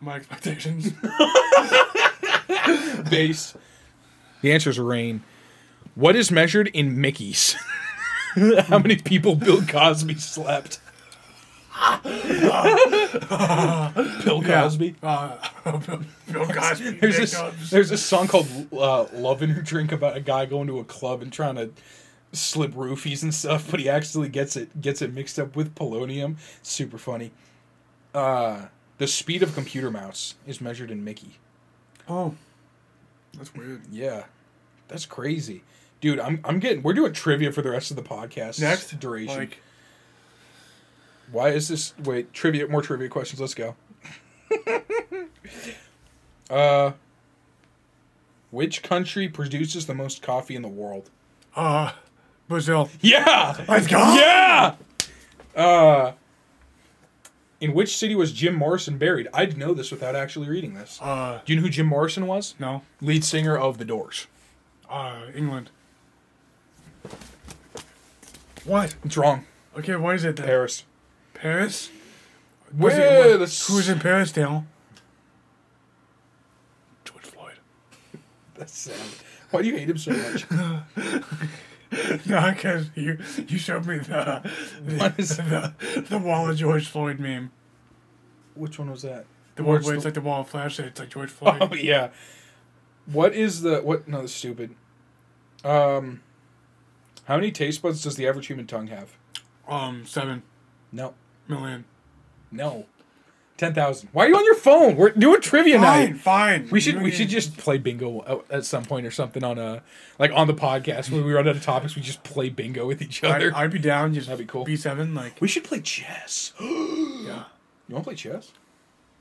my 0.00 0.16
expectations. 0.16 0.90
Base. 3.10 3.54
The 4.42 4.52
answer 4.52 4.70
is 4.70 4.78
rain. 4.78 5.22
What 5.94 6.16
is 6.16 6.30
measured 6.30 6.68
in 6.68 6.96
Mickeys? 6.96 7.56
How 8.66 8.78
many 8.78 8.96
people 8.96 9.34
Bill 9.34 9.64
Cosby 9.64 10.14
slept? 10.16 10.80
Bill 14.24 14.42
Cosby. 14.42 14.94
Uh, 15.02 15.36
Bill, 15.64 16.00
Bill 16.30 16.46
Cosby. 16.46 16.90
There's 16.92 17.16
this 17.16 17.32
Jacobs. 17.32 17.70
there's 17.70 17.88
this 17.90 18.04
song 18.04 18.28
called 18.28 18.46
uh, 18.72 19.06
"Love 19.14 19.42
Your 19.42 19.62
Drink" 19.62 19.92
about 19.92 20.16
a 20.16 20.20
guy 20.20 20.46
going 20.46 20.66
to 20.68 20.78
a 20.78 20.84
club 20.84 21.22
and 21.22 21.32
trying 21.32 21.56
to 21.56 21.70
slip 22.32 22.72
roofies 22.72 23.22
and 23.22 23.34
stuff, 23.34 23.70
but 23.70 23.80
he 23.80 23.88
accidentally 23.88 24.28
gets 24.28 24.56
it 24.56 24.80
gets 24.80 25.02
it 25.02 25.12
mixed 25.12 25.38
up 25.38 25.56
with 25.56 25.74
polonium. 25.74 26.36
Super 26.62 26.98
funny. 26.98 27.32
Uh, 28.14 28.66
the 28.98 29.06
speed 29.06 29.42
of 29.42 29.50
a 29.50 29.52
computer 29.52 29.90
mouse 29.90 30.34
is 30.46 30.60
measured 30.60 30.90
in 30.90 31.04
Mickey. 31.04 31.38
Oh, 32.08 32.34
that's 33.36 33.54
weird. 33.54 33.82
Yeah, 33.90 34.24
that's 34.88 35.06
crazy, 35.06 35.62
dude. 36.00 36.20
I'm 36.20 36.40
I'm 36.44 36.58
getting. 36.58 36.82
We're 36.82 36.94
doing 36.94 37.12
trivia 37.12 37.52
for 37.52 37.62
the 37.62 37.70
rest 37.70 37.90
of 37.90 37.96
the 37.96 38.02
podcast. 38.02 38.60
Next 38.60 38.98
duration. 38.98 39.36
Like, 39.36 39.58
Why 41.32 41.50
is 41.50 41.68
this? 41.68 41.94
Wait, 42.04 42.32
trivia. 42.32 42.68
More 42.68 42.82
trivia 42.82 43.08
questions. 43.08 43.40
Let's 43.40 43.54
go. 43.54 43.74
uh, 46.50 46.92
which 48.50 48.82
country 48.82 49.28
produces 49.28 49.86
the 49.86 49.94
most 49.94 50.22
coffee 50.22 50.54
in 50.54 50.62
the 50.62 50.68
world? 50.68 51.10
uh, 51.56 51.92
Brazil. 52.48 52.88
Yeah. 53.00 53.64
Let's 53.68 53.86
go. 53.88 53.98
Yeah. 53.98 54.76
Uh, 55.56 56.12
in 57.60 57.72
which 57.74 57.96
city 57.96 58.14
was 58.14 58.32
Jim 58.32 58.54
Morrison 58.54 58.98
buried? 58.98 59.28
I'd 59.32 59.56
know 59.56 59.72
this 59.74 59.90
without 59.90 60.14
actually 60.14 60.48
reading 60.48 60.74
this. 60.74 60.98
Uh, 61.02 61.40
Do 61.44 61.52
you 61.52 61.58
know 61.60 61.64
who 61.66 61.70
Jim 61.70 61.86
Morrison 61.86 62.26
was? 62.26 62.54
no. 62.58 62.82
Lead 63.00 63.24
singer 63.24 63.56
of 63.56 63.78
The 63.78 63.84
Doors. 63.84 64.26
Uh, 64.88 65.22
England. 65.34 65.70
What? 68.64 68.94
It's 69.04 69.16
wrong. 69.16 69.44
Okay, 69.78 69.96
what 69.96 70.14
is 70.16 70.24
it 70.24 70.36
then? 70.36 70.46
Paris. 70.46 70.84
Paris? 71.34 71.90
Where 72.76 72.90
Was 72.90 72.98
it- 72.98 73.30
what- 73.40 73.48
the 73.48 73.72
Who's 73.72 73.88
in 73.88 74.00
Paris, 74.00 74.32
Dale? 74.32 74.64
George 77.04 77.22
Floyd. 77.24 77.54
That's 78.54 78.76
sad. 78.76 78.96
Why 79.50 79.62
do 79.62 79.68
you 79.68 79.76
hate 79.76 79.88
him 79.88 79.98
so 79.98 80.10
much? 80.12 80.46
no, 82.26 82.52
because 82.52 82.90
you 82.94 83.18
you 83.48 83.58
showed 83.58 83.86
me 83.86 83.98
the 83.98 84.40
What 84.96 85.16
the, 85.16 85.22
is- 85.22 85.36
the, 85.36 85.72
the 86.08 86.18
wall 86.18 86.50
of 86.50 86.56
George 86.56 86.88
Floyd 86.88 87.18
meme. 87.20 87.50
Which 88.54 88.78
one 88.78 88.90
was 88.90 89.02
that? 89.02 89.26
The 89.54 89.62
one 89.62 89.74
Where's 89.74 89.86
where 89.86 89.94
it's 89.94 90.02
the- 90.04 90.08
like 90.08 90.14
the 90.14 90.20
wall 90.20 90.40
of 90.42 90.48
flesh. 90.48 90.78
It's 90.80 90.98
like 90.98 91.10
George 91.10 91.30
Floyd. 91.30 91.58
Oh 91.60 91.74
yeah. 91.74 92.10
What 93.06 93.34
is 93.34 93.62
the 93.62 93.78
what? 93.80 94.08
No, 94.08 94.20
that's 94.20 94.32
stupid. 94.32 94.74
Um, 95.64 96.22
how 97.24 97.36
many 97.36 97.50
taste 97.52 97.82
buds 97.82 98.02
does 98.02 98.16
the 98.16 98.26
average 98.26 98.46
human 98.48 98.66
tongue 98.66 98.88
have? 98.88 99.16
Um, 99.68 100.04
seven 100.06 100.42
No, 100.92 101.14
million. 101.48 101.84
no, 102.52 102.86
ten 103.56 103.74
thousand. 103.74 104.08
Why 104.12 104.26
are 104.26 104.28
you 104.28 104.36
on 104.36 104.44
your 104.44 104.54
phone? 104.56 104.96
We're 104.96 105.10
doing 105.10 105.40
trivia 105.40 105.78
Fine, 105.78 106.10
night. 106.12 106.20
fine. 106.20 106.68
We 106.70 106.80
should 106.80 107.00
we 107.02 107.10
should 107.10 107.28
just 107.28 107.56
play 107.56 107.78
bingo 107.78 108.42
at- 108.50 108.64
some 108.64 108.84
point 108.84 109.06
or 109.06 109.10
something 109.10 109.42
on 109.44 109.58
a 109.58 109.82
like 110.18 110.30
on 110.32 110.46
the 110.46 110.54
podcast 110.54 111.10
when 111.10 111.24
we 111.24 111.32
run 111.32 111.48
out 111.48 111.56
of 111.56 111.62
topics. 111.62 111.96
We 111.96 112.02
just 112.02 112.22
play 112.24 112.48
bingo 112.48 112.86
with 112.86 113.00
each 113.02 113.22
I'd, 113.24 113.36
other. 113.36 113.52
I'd 113.56 113.70
be 113.70 113.78
down. 113.78 114.14
Just 114.14 114.28
That'd 114.28 114.46
be 114.46 114.50
cool. 114.50 114.64
B 114.64 114.76
seven, 114.76 115.14
like 115.14 115.40
we 115.40 115.48
should 115.48 115.64
play 115.64 115.80
chess. 115.80 116.52
yeah. 116.60 117.44
You 117.88 117.94
want 117.94 118.04
to 118.04 118.08
play 118.10 118.14
chess? 118.14 118.52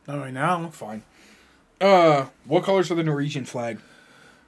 Not 0.08 0.18
right 0.20 0.34
now. 0.34 0.70
Fine. 0.70 1.04
Uh, 1.82 2.28
what 2.46 2.64
colors 2.64 2.90
are 2.92 2.96
the 2.96 3.04
Norwegian 3.04 3.46
flag? 3.46 3.80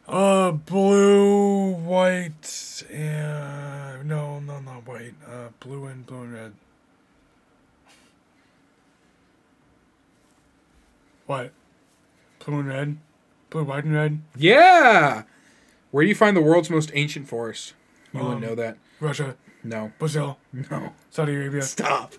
Uh, 0.08 0.52
blue, 0.52 1.72
white, 1.74 2.84
and 2.90 4.08
no, 4.08 4.40
no, 4.40 4.60
not 4.62 4.88
white. 4.88 5.14
Uh, 5.28 5.50
blue 5.60 5.86
and 5.86 6.06
blue 6.06 6.22
and 6.24 6.34
red. 6.34 6.54
What? 11.28 11.52
Blue 12.46 12.60
and 12.60 12.68
red. 12.68 12.98
Blue, 13.50 13.64
white, 13.64 13.84
and 13.84 13.94
red. 13.94 14.20
Yeah. 14.36 15.24
Where 15.92 16.04
do 16.04 16.10
you 16.10 16.16
find 16.16 16.36
the 16.36 16.42
world's 16.42 16.70
most 16.70 16.92
ancient 16.94 17.28
forest? 17.30 17.74
You 18.14 18.20
wouldn't 18.22 18.38
Um, 18.38 18.42
know 18.50 18.56
that. 18.56 18.78
Russia, 19.00 19.36
No. 19.64 19.92
Brazil, 20.00 20.38
No. 20.72 20.94
Saudi 21.12 21.34
Arabia. 21.36 21.62
Stop. 21.62 22.16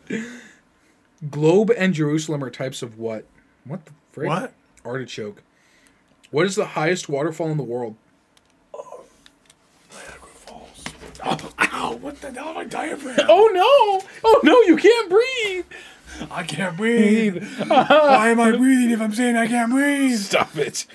Globe 1.31 1.71
and 1.77 1.93
Jerusalem 1.95 2.45
are 2.45 2.51
types 2.51 2.83
of 2.83 2.99
what? 2.99 3.25
What 3.65 3.85
the 3.87 3.93
frick? 4.13 4.29
What? 4.29 4.53
Artichoke. 4.85 5.43
What 6.31 6.47
is 6.47 6.55
the 6.57 6.67
highest 6.67 7.09
waterfall 7.09 7.49
in 7.51 7.57
the 7.57 7.63
world? 7.65 7.97
Niagara 9.91 10.29
Falls. 10.35 10.85
Oh, 11.25 11.53
ow! 11.61 11.97
What 11.97 12.21
the 12.21 12.31
hell? 12.33 12.55
My 12.55 12.65
diaphragm. 12.65 13.27
Oh 13.29 13.51
no! 13.53 14.07
Oh 14.25 14.41
no! 14.45 14.61
You 14.63 14.77
can't 14.77 15.09
breathe. 15.11 15.65
I 16.31 16.43
can't 16.43 16.77
breathe. 16.77 17.43
Why 17.67 18.29
am 18.29 18.41
I 18.41 18.53
breathing 18.53 18.91
if 18.91 19.01
I'm 19.01 19.13
saying 19.13 19.37
I 19.37 19.47
can't 19.47 19.71
breathe? 19.71 20.19
Stop 20.19 20.57
it. 20.57 20.87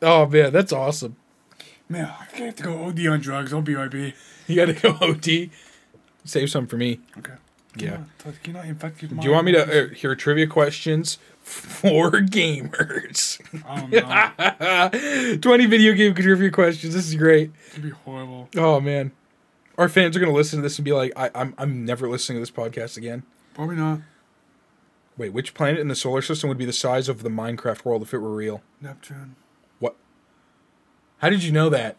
Oh 0.00 0.26
man, 0.26 0.52
that's 0.52 0.72
awesome. 0.72 1.16
Man, 1.88 2.06
I 2.06 2.36
have 2.36 2.56
to 2.56 2.62
go 2.62 2.84
OD 2.84 3.06
on 3.06 3.20
drugs. 3.20 3.52
Right 3.52 3.90
back. 3.90 4.14
You 4.46 4.56
got 4.56 4.66
to 4.66 4.72
go 4.74 4.96
OD. 5.00 5.50
Save 6.24 6.50
some 6.50 6.66
for 6.66 6.76
me. 6.76 7.00
Okay. 7.18 7.34
Yeah. 7.76 7.98
Can 8.42 8.56
I 8.56 8.68
infect 8.68 9.02
you? 9.02 9.08
Do 9.08 9.26
you 9.26 9.32
want 9.32 9.46
me 9.46 9.52
to 9.52 9.62
uh, 9.62 9.88
hear 9.88 10.14
trivia 10.14 10.46
questions 10.46 11.18
for 11.40 12.10
gamers? 12.12 13.40
I 13.66 14.90
don't 15.32 15.42
20 15.42 15.66
video 15.66 15.94
game 15.94 16.14
trivia 16.14 16.50
questions. 16.50 16.94
This 16.94 17.08
is 17.08 17.14
great. 17.14 17.50
It'd 17.70 17.82
be 17.82 17.90
horrible. 17.90 18.48
Oh 18.56 18.78
man, 18.80 19.12
our 19.78 19.88
fans 19.88 20.16
are 20.16 20.20
gonna 20.20 20.32
listen 20.32 20.58
to 20.58 20.62
this 20.62 20.78
and 20.78 20.84
be 20.84 20.92
like, 20.92 21.12
I, 21.16 21.30
"I'm 21.34 21.54
I'm 21.56 21.84
never 21.84 22.08
listening 22.08 22.36
to 22.36 22.40
this 22.40 22.50
podcast 22.50 22.96
again." 22.98 23.22
Probably 23.54 23.76
not. 23.76 24.00
Wait, 25.18 25.32
which 25.32 25.54
planet 25.54 25.78
in 25.80 25.88
the 25.88 25.94
solar 25.94 26.22
system 26.22 26.48
would 26.48 26.58
be 26.58 26.64
the 26.64 26.72
size 26.72 27.08
of 27.08 27.22
the 27.22 27.28
Minecraft 27.28 27.84
world 27.84 28.02
if 28.02 28.14
it 28.14 28.18
were 28.18 28.34
real? 28.34 28.62
Neptune. 28.80 29.36
What? 29.78 29.94
How 31.18 31.28
did 31.28 31.42
you 31.42 31.52
know 31.52 31.68
that? 31.68 31.96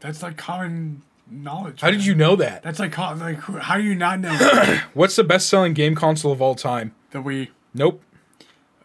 That's 0.00 0.22
like 0.22 0.36
common 0.36 1.02
knowledge. 1.28 1.80
How 1.80 1.90
did 1.90 2.04
you 2.06 2.14
know 2.14 2.36
that? 2.36 2.62
That's 2.62 2.78
like 2.78 2.96
like 2.96 3.38
how 3.40 3.76
do 3.76 3.82
you 3.82 3.94
not 3.96 4.20
know 4.20 4.78
What's 4.94 5.16
the 5.16 5.24
best-selling 5.24 5.74
game 5.74 5.94
console 5.96 6.30
of 6.32 6.40
all 6.40 6.54
time? 6.54 6.94
the 7.10 7.18
Wii, 7.22 7.48
Nope. 7.74 8.02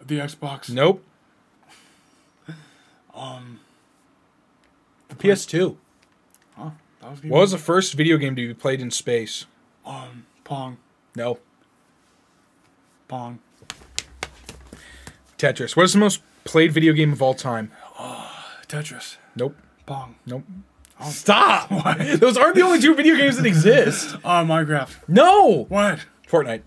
the 0.03 0.17
Xbox, 0.19 0.69
Nope. 0.71 1.03
um, 3.13 3.59
The 5.09 5.15
PS2. 5.15 5.75
huh? 6.57 6.69
That 7.01 7.11
was 7.11 7.23
What 7.23 7.39
was 7.41 7.51
the 7.51 7.57
first 7.57 7.93
video 7.93 8.17
game 8.17 8.35
to 8.35 8.47
be 8.47 8.53
played 8.53 8.81
in 8.81 8.89
space? 8.91 9.45
um 9.85 10.25
Pong, 10.43 10.77
No. 11.15 11.37
Pong, 13.07 13.39
Tetris. 15.41 15.75
What 15.75 15.83
is 15.83 15.93
the 15.93 15.99
most 15.99 16.21
played 16.43 16.71
video 16.71 16.93
game 16.93 17.11
of 17.11 17.21
all 17.21 17.33
time? 17.33 17.71
Oh, 17.99 18.31
Tetris, 18.67 19.17
Nope. 19.35 19.57
Pong. 19.87 20.15
Nope. 20.25 20.43
Stop! 21.09 21.69
Those 22.19 22.37
aren't 22.37 22.53
the 22.55 22.61
only 22.61 22.79
two 22.79 22.93
video 22.93 23.15
games 23.15 23.37
that 23.37 23.45
exist. 23.47 24.15
Uh, 24.23 24.43
Minecraft. 24.45 24.91
No! 25.07 25.65
What? 25.67 26.05
Fortnite. 26.29 26.61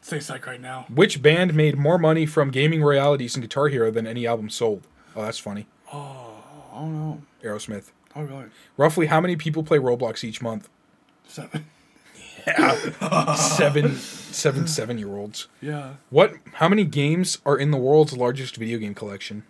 Say 0.00 0.18
psych 0.18 0.44
right 0.46 0.60
now. 0.60 0.86
Which 0.92 1.22
band 1.22 1.54
made 1.54 1.76
more 1.76 1.96
money 1.98 2.26
from 2.26 2.50
gaming 2.50 2.82
royalties 2.82 3.36
and 3.36 3.42
Guitar 3.42 3.68
Hero 3.68 3.90
than 3.92 4.06
any 4.06 4.26
album 4.26 4.50
sold? 4.50 4.86
Oh, 5.14 5.22
that's 5.22 5.38
funny. 5.38 5.66
Oh 5.92 6.42
no. 6.74 7.22
Aerosmith. 7.42 7.90
Oh 8.16 8.22
really? 8.22 8.46
Roughly 8.76 9.06
how 9.06 9.20
many 9.20 9.36
people 9.36 9.62
play 9.62 9.78
Roblox 9.78 10.24
each 10.24 10.42
month? 10.42 10.68
Seven. 11.26 11.66
seven, 13.36 13.96
seven, 13.96 14.66
seven 14.66 14.98
year 14.98 15.16
olds. 15.16 15.48
Yeah. 15.60 15.94
What? 16.10 16.34
How 16.54 16.68
many 16.68 16.84
games 16.84 17.38
are 17.44 17.56
in 17.58 17.70
the 17.70 17.76
world's 17.76 18.12
largest 18.16 18.56
video 18.56 18.78
game 18.78 18.94
collection? 18.94 19.42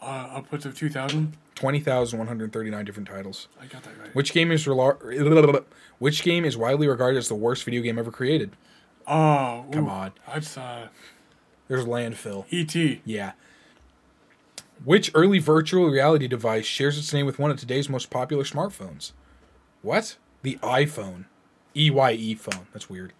Uh, 0.00 0.28
upwards 0.32 0.64
of 0.64 0.76
two 0.76 0.88
thousand. 0.88 1.36
Twenty 1.56 1.80
thousand 1.80 2.18
one 2.20 2.28
hundred 2.28 2.52
thirty-nine 2.52 2.84
different 2.84 3.08
titles. 3.08 3.48
I 3.60 3.66
got 3.66 3.82
that 3.82 3.98
right. 4.00 4.14
Which 4.14 4.32
game 4.32 4.52
is 4.52 4.64
rela- 4.66 5.64
Which 5.98 6.22
game 6.22 6.44
is 6.44 6.56
widely 6.56 6.86
regarded 6.86 7.18
as 7.18 7.26
the 7.28 7.34
worst 7.34 7.64
video 7.64 7.82
game 7.82 7.98
ever 7.98 8.12
created? 8.12 8.52
Oh, 9.08 9.66
Come 9.72 9.86
ooh, 9.86 9.90
on. 9.90 10.12
That's 10.28 10.56
uh, 10.56 10.88
There's 11.66 11.84
landfill. 11.86 12.44
E.T. 12.50 13.00
Yeah. 13.04 13.32
Which 14.84 15.10
early 15.14 15.40
virtual 15.40 15.88
reality 15.88 16.28
device 16.28 16.66
shares 16.66 16.96
its 16.96 17.12
name 17.12 17.26
with 17.26 17.38
one 17.40 17.50
of 17.50 17.58
today's 17.58 17.88
most 17.88 18.10
popular 18.10 18.44
smartphones? 18.44 19.10
What? 19.82 20.16
The 20.42 20.56
iPhone. 20.62 21.24
EYE 21.78 22.34
phone. 22.34 22.66
That's 22.72 22.90
weird. 22.90 23.12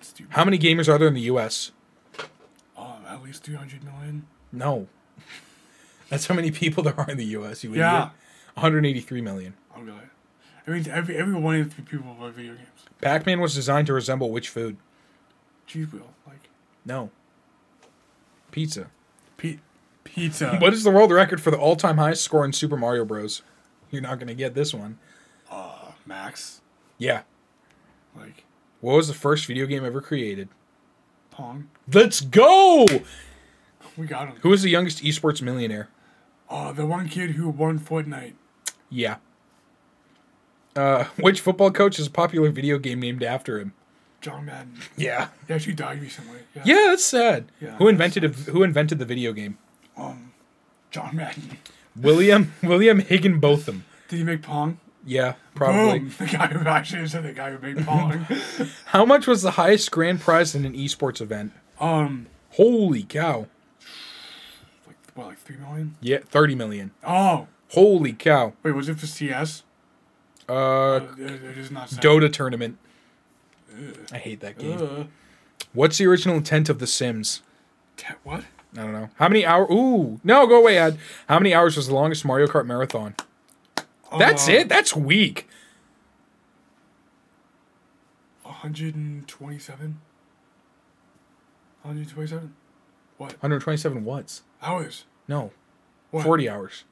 Stupid. 0.00 0.34
How 0.34 0.44
many 0.44 0.58
gamers 0.58 0.88
are 0.88 0.98
there 0.98 1.08
in 1.08 1.14
the 1.14 1.20
U.S.? 1.22 1.72
Oh, 2.76 2.96
at 3.08 3.22
least 3.22 3.42
300 3.44 3.82
million. 3.84 4.26
No. 4.52 4.86
That's 6.10 6.26
how 6.26 6.34
many 6.34 6.50
people 6.50 6.82
there 6.82 6.98
are 6.98 7.10
in 7.10 7.16
the 7.16 7.24
U.S. 7.26 7.64
You 7.64 7.74
Yeah. 7.74 7.96
idiot. 7.96 8.12
183 8.54 9.20
million. 9.20 9.54
Oh. 9.74 9.80
I 10.66 10.70
mean, 10.70 10.86
every, 10.90 11.16
every 11.16 11.34
one 11.34 11.60
of 11.60 11.76
the 11.76 11.82
people 11.82 12.14
play 12.18 12.30
video 12.30 12.54
games. 12.54 12.68
Pac-Man 13.00 13.40
was 13.40 13.54
designed 13.54 13.86
to 13.88 13.92
resemble 13.92 14.30
which 14.30 14.48
food? 14.48 14.76
Cheese 15.66 15.92
wheel. 15.92 16.08
Like, 16.26 16.48
No. 16.84 17.10
Pizza. 18.50 18.88
P- 19.36 19.60
pizza. 20.04 20.56
What 20.60 20.72
is 20.72 20.82
the 20.84 20.90
world 20.90 21.10
record 21.10 21.40
for 21.40 21.50
the 21.50 21.58
all-time 21.58 21.98
highest 21.98 22.22
score 22.22 22.44
in 22.44 22.52
Super 22.52 22.76
Mario 22.76 23.04
Bros? 23.04 23.42
You're 23.90 24.02
not 24.02 24.18
going 24.18 24.28
to 24.28 24.34
get 24.34 24.54
this 24.54 24.72
one. 24.74 24.98
Uh, 25.50 25.92
Max. 26.06 26.60
Yeah. 26.98 27.22
Like, 28.16 28.44
What 28.80 28.96
was 28.96 29.08
the 29.08 29.14
first 29.14 29.46
video 29.46 29.66
game 29.66 29.84
ever 29.84 30.00
created? 30.00 30.48
Pong. 31.30 31.68
Let's 31.92 32.20
go! 32.20 32.86
We 33.96 34.06
got 34.06 34.28
him. 34.28 34.36
Who 34.42 34.52
is 34.52 34.62
the 34.62 34.70
youngest 34.70 35.02
esports 35.02 35.40
millionaire? 35.42 35.88
Oh, 36.48 36.72
the 36.72 36.86
one 36.86 37.08
kid 37.08 37.30
who 37.32 37.48
won 37.48 37.78
Fortnite. 37.78 38.34
Yeah. 38.90 39.16
Uh, 40.74 41.04
which 41.18 41.40
football 41.40 41.70
coach 41.70 41.96
has 41.96 42.06
a 42.06 42.10
popular 42.10 42.50
video 42.50 42.78
game 42.78 43.00
named 43.00 43.22
after 43.22 43.58
him? 43.58 43.72
John 44.20 44.44
Madden. 44.46 44.74
Yeah. 44.96 45.28
He 45.46 45.54
actually 45.54 45.74
died 45.74 46.00
recently. 46.02 46.38
Yeah. 46.54 46.62
Yeah, 46.64 46.84
that's 46.88 47.04
sad. 47.04 47.46
Yeah, 47.60 47.76
who 47.76 47.88
invented 47.88 48.24
a, 48.24 48.28
who 48.28 48.62
invented 48.62 48.98
the 48.98 49.04
video 49.04 49.32
game? 49.32 49.56
Um, 49.96 50.32
John 50.90 51.16
Madden. 51.16 51.58
William 51.94 52.52
William 52.62 53.00
Higinbotham. 53.00 53.82
Did 54.08 54.16
he 54.18 54.24
make 54.24 54.42
Pong? 54.42 54.78
Yeah, 55.08 55.34
probably. 55.54 56.00
Boom. 56.00 56.12
The 56.18 56.26
guy 56.26 56.46
who 56.48 56.68
actually 56.68 57.06
said 57.06 57.22
the 57.22 57.32
guy 57.32 57.52
who 57.52 57.58
made 57.74 57.84
Pong. 57.86 58.26
How 58.86 59.04
much 59.04 59.26
was 59.28 59.40
the 59.42 59.52
highest 59.52 59.90
grand 59.92 60.20
prize 60.20 60.54
in 60.54 60.64
an 60.64 60.72
esports 60.74 61.20
event? 61.20 61.52
um, 61.80 62.26
Holy 62.50 63.02
cow. 63.04 63.46
like, 64.86 64.96
what, 65.14 65.26
like 65.28 65.38
3 65.38 65.56
million? 65.58 65.94
Yeah, 66.00 66.18
30 66.24 66.54
million. 66.56 66.90
Oh, 67.06 67.46
Holy 67.70 68.12
cow. 68.14 68.54
wait, 68.62 68.72
was 68.72 68.88
it 68.88 68.98
for 68.98 69.06
CS? 69.06 69.62
Uh, 70.48 71.00
it, 71.18 71.30
it 71.30 71.58
is 71.58 71.70
not 71.70 71.90
saying. 71.90 72.00
Dota 72.02 72.32
tournament. 72.32 72.78
I 74.12 74.18
hate 74.18 74.40
that 74.40 74.58
game. 74.58 74.78
Uh, 74.80 75.04
What's 75.72 75.98
the 75.98 76.06
original 76.06 76.36
intent 76.36 76.68
of 76.70 76.78
The 76.78 76.86
Sims? 76.86 77.42
te- 77.96 78.14
what? 78.24 78.44
I 78.76 78.82
don't 78.82 78.92
know. 78.92 79.10
How 79.16 79.28
many 79.28 79.44
hours? 79.44 79.68
Ooh, 79.70 80.18
no, 80.24 80.46
go 80.46 80.58
away, 80.58 80.78
Ad. 80.78 80.98
How 81.28 81.38
many 81.38 81.52
hours 81.54 81.76
was 81.76 81.86
the 81.88 81.94
longest 81.94 82.24
Mario 82.24 82.46
Kart 82.46 82.64
marathon? 82.66 83.14
That's 84.18 84.48
Uh, 84.48 84.52
it. 84.52 84.68
That's 84.68 84.94
weak. 84.96 85.48
127? 88.44 90.00
127? 91.82 92.54
What? 93.18 93.32
127 93.34 94.04
watts. 94.04 94.42
Hours? 94.62 95.04
No, 95.28 95.52
What? 96.10 96.24
40 96.24 96.48
hours. 96.48 96.84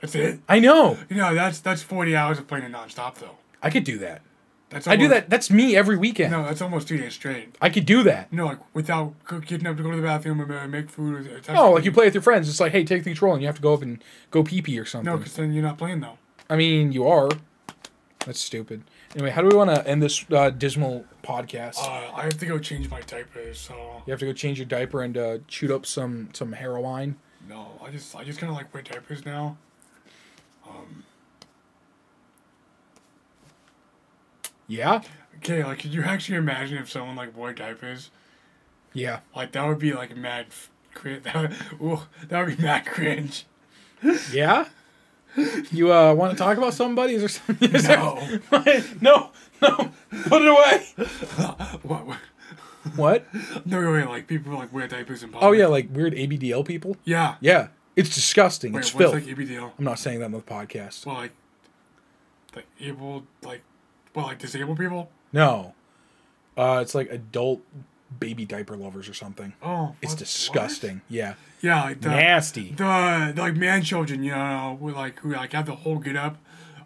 That's 0.00 0.14
it? 0.14 0.40
I 0.48 0.58
know. 0.60 0.98
You 1.10 1.16
know, 1.16 1.34
that's 1.34 1.60
that's 1.60 1.82
40 1.82 2.16
hours 2.16 2.38
of 2.38 2.46
playing 2.48 2.64
it 2.64 2.72
nonstop, 2.72 3.16
though. 3.16 3.36
I 3.62 3.68
could 3.70 3.84
do 3.84 3.98
that. 3.98 4.22
That's 4.70 4.86
I 4.86 4.96
do 4.96 5.08
that. 5.08 5.28
That's 5.28 5.50
me 5.50 5.76
every 5.76 5.96
weekend. 5.98 6.30
No, 6.32 6.44
that's 6.44 6.62
almost 6.62 6.88
two 6.88 6.96
days 6.96 7.12
straight. 7.12 7.56
I 7.60 7.68
could 7.70 7.84
do 7.84 8.02
that. 8.04 8.28
You 8.30 8.38
know, 8.38 8.46
like 8.46 8.58
without 8.74 9.14
getting 9.46 9.66
up 9.66 9.76
to 9.76 9.82
go 9.82 9.90
to 9.90 9.96
the 9.96 10.02
bathroom 10.02 10.40
uh, 10.40 10.66
make 10.68 10.88
food. 10.88 11.26
It's 11.26 11.48
No, 11.48 11.54
actually- 11.54 11.74
like 11.74 11.84
you 11.84 11.92
play 11.92 12.04
with 12.06 12.14
your 12.14 12.22
friends. 12.22 12.48
It's 12.48 12.60
like, 12.60 12.72
hey, 12.72 12.84
take 12.84 13.02
the 13.04 13.10
control, 13.10 13.32
and 13.34 13.42
you 13.42 13.48
have 13.48 13.56
to 13.56 13.62
go 13.62 13.74
up 13.74 13.82
and 13.82 14.02
go 14.30 14.42
pee 14.42 14.62
pee 14.62 14.78
or 14.78 14.84
something. 14.86 15.10
No, 15.12 15.18
because 15.18 15.34
then 15.36 15.52
you're 15.52 15.62
not 15.64 15.76
playing 15.76 16.00
though. 16.00 16.18
I 16.50 16.56
mean, 16.56 16.92
you 16.92 17.06
are. 17.08 17.30
That's 18.26 18.40
stupid. 18.40 18.82
Anyway, 19.14 19.30
how 19.30 19.40
do 19.40 19.48
we 19.48 19.54
want 19.56 19.70
to 19.74 19.86
end 19.88 20.02
this 20.02 20.24
uh, 20.30 20.50
dismal 20.50 21.04
podcast? 21.22 21.78
Uh, 21.78 22.12
I 22.14 22.22
have 22.24 22.36
to 22.38 22.46
go 22.46 22.58
change 22.58 22.90
my 22.90 23.00
diapers, 23.00 23.58
so 23.58 24.02
you 24.06 24.10
have 24.10 24.20
to 24.20 24.26
go 24.26 24.32
change 24.32 24.58
your 24.58 24.66
diaper 24.66 25.00
and 25.02 25.16
uh, 25.16 25.38
shoot 25.48 25.70
up 25.70 25.86
some 25.86 26.28
some 26.34 26.52
heroin. 26.52 27.16
no, 27.48 27.80
I 27.82 27.90
just 27.90 28.14
I 28.14 28.24
just 28.24 28.38
kind 28.38 28.50
of 28.50 28.56
like 28.56 28.72
wear 28.74 28.82
diapers 28.82 29.24
now. 29.24 29.56
Um, 30.68 31.04
Yeah. 34.68 35.02
okay, 35.38 35.64
like 35.64 35.80
could 35.80 35.92
you 35.92 36.02
actually 36.02 36.36
imagine 36.38 36.78
if 36.78 36.90
someone 36.90 37.16
like 37.16 37.36
wore 37.36 37.52
diapers? 37.52 38.10
Yeah. 38.92 39.20
Like 39.34 39.52
that 39.52 39.66
would 39.66 39.78
be 39.78 39.92
like 39.92 40.16
mad. 40.16 40.46
f- 40.50 40.70
Cri- 40.94 41.18
that 41.20 41.34
would, 41.34 41.54
ooh, 41.80 42.00
that 42.28 42.46
would 42.46 42.56
be 42.56 42.62
mad 42.62 42.84
cringe. 42.86 43.46
Yeah. 44.32 44.66
You 45.70 45.92
uh, 45.92 46.14
want 46.14 46.32
to 46.32 46.38
talk 46.38 46.58
about 46.58 46.74
somebody? 46.74 47.14
Is 47.14 47.20
there 47.20 47.28
something? 47.28 47.70
is 47.74 47.86
there- 47.86 47.96
No. 47.98 48.38
no. 49.00 49.30
No. 49.62 49.90
Put 50.28 50.42
it 50.42 50.48
away. 50.48 50.86
what, 51.82 52.06
what? 52.06 52.18
What? 52.96 53.66
No, 53.66 53.92
wait, 53.92 54.06
like 54.06 54.26
people 54.26 54.54
like 54.54 54.72
wear 54.72 54.88
diapers 54.88 55.22
in 55.22 55.30
public. 55.30 55.46
Oh 55.46 55.52
yeah, 55.52 55.66
like 55.66 55.88
weird 55.92 56.14
ABDL 56.14 56.66
people. 56.66 56.96
Yeah. 57.04 57.36
Yeah. 57.40 57.68
It's 57.94 58.14
disgusting. 58.14 58.72
Wait, 58.72 58.80
it's 58.80 58.90
filth. 58.90 59.14
like 59.14 59.24
EBDL? 59.24 59.72
I'm 59.78 59.84
not 59.84 59.98
saying 59.98 60.20
that 60.20 60.26
on 60.26 60.32
the 60.32 60.40
podcast. 60.40 61.04
Well, 61.04 61.16
like, 61.16 61.32
like 62.56 62.66
able, 62.80 63.24
like, 63.42 63.62
well, 64.14 64.26
like 64.26 64.38
disabled 64.38 64.78
people. 64.78 65.10
No. 65.32 65.74
Uh, 66.56 66.78
it's 66.82 66.94
like 66.94 67.10
adult 67.10 67.60
baby 68.18 68.44
diaper 68.44 68.76
lovers 68.76 69.08
or 69.08 69.14
something. 69.14 69.52
Oh, 69.62 69.94
It's 70.02 70.12
what- 70.12 70.18
disgusting. 70.18 71.00
Yeah. 71.08 71.28
what? 71.30 71.36
Yeah, 71.62 71.82
like 71.84 72.00
the, 72.00 72.08
Nasty. 72.08 72.70
the 72.70 73.32
the 73.34 73.42
like 73.42 73.54
man 73.56 73.82
children, 73.82 74.22
you 74.22 74.32
know, 74.32 74.78
who 74.80 74.90
like 74.92 75.18
who 75.20 75.32
like 75.32 75.52
have 75.52 75.66
the 75.66 75.74
whole 75.76 75.98
get 75.98 76.16
up 76.16 76.38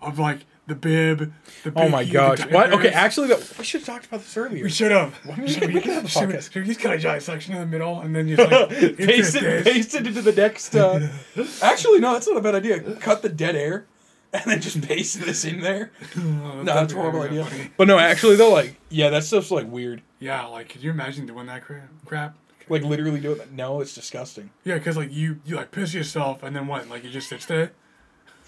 of 0.02 0.18
like 0.18 0.40
the 0.66 0.74
bib. 0.74 1.32
The 1.62 1.72
Oh 1.76 1.88
my 1.88 2.04
gosh. 2.04 2.40
What? 2.46 2.72
Okay, 2.72 2.88
actually, 2.88 3.28
the, 3.28 3.36
we 3.58 3.64
should 3.64 3.82
have 3.82 3.86
talked 3.86 4.06
about 4.06 4.20
this 4.20 4.36
earlier. 4.36 4.64
we 4.64 4.70
should 4.70 4.90
have. 5.00 5.14
Why 5.24 5.36
don't 5.36 5.44
we 5.46 5.52
it 5.52 5.60
the 5.60 6.08
Should 6.08 6.28
we, 6.28 6.34
podcast? 6.34 6.52
should 6.52 6.62
we 6.62 6.68
just 6.68 6.80
cut 6.80 6.94
a 6.94 6.98
giant 6.98 7.22
section 7.22 7.54
in 7.54 7.60
the 7.60 7.66
middle 7.66 8.00
and 8.00 8.16
then 8.16 8.28
just 8.28 8.50
like 8.50 8.68
paste 8.96 9.36
it, 9.36 9.64
paste 9.64 9.94
it 9.94 10.06
into 10.08 10.22
the 10.22 10.32
next. 10.32 10.74
Uh... 10.74 11.08
Actually, 11.62 12.00
no, 12.00 12.14
that's 12.14 12.26
not 12.26 12.36
a 12.36 12.40
bad 12.40 12.56
idea. 12.56 12.80
Cut 12.96 13.22
the 13.22 13.28
dead 13.28 13.54
air, 13.54 13.86
and 14.32 14.42
then 14.46 14.60
just 14.60 14.82
paste 14.82 15.20
this 15.20 15.44
in 15.44 15.60
there. 15.60 15.92
Oh, 16.16 16.20
No, 16.20 16.64
that'd 16.64 16.66
that's 16.66 16.92
a 16.94 16.96
horrible 16.96 17.22
idea. 17.22 17.44
funny. 17.44 17.70
But 17.76 17.86
no, 17.86 17.98
actually, 17.98 18.34
though, 18.36 18.50
like, 18.52 18.74
yeah, 18.88 19.10
that 19.10 19.22
stuff's 19.22 19.52
like 19.52 19.70
weird. 19.70 20.02
Yeah, 20.24 20.46
like, 20.46 20.70
could 20.70 20.82
you 20.82 20.90
imagine 20.90 21.26
doing 21.26 21.46
that 21.46 21.62
crap? 21.62 21.88
crap? 22.06 22.34
Like 22.70 22.82
literally 22.82 23.20
doing 23.20 23.36
that. 23.36 23.52
No, 23.52 23.82
it's 23.82 23.94
disgusting. 23.94 24.48
Yeah, 24.64 24.74
because 24.78 24.96
like 24.96 25.12
you 25.12 25.38
you 25.44 25.56
like 25.56 25.70
piss 25.70 25.92
yourself 25.92 26.42
and 26.42 26.56
then 26.56 26.66
what? 26.66 26.88
Like 26.88 27.04
you 27.04 27.10
just 27.10 27.28
sits 27.28 27.50
it. 27.50 27.74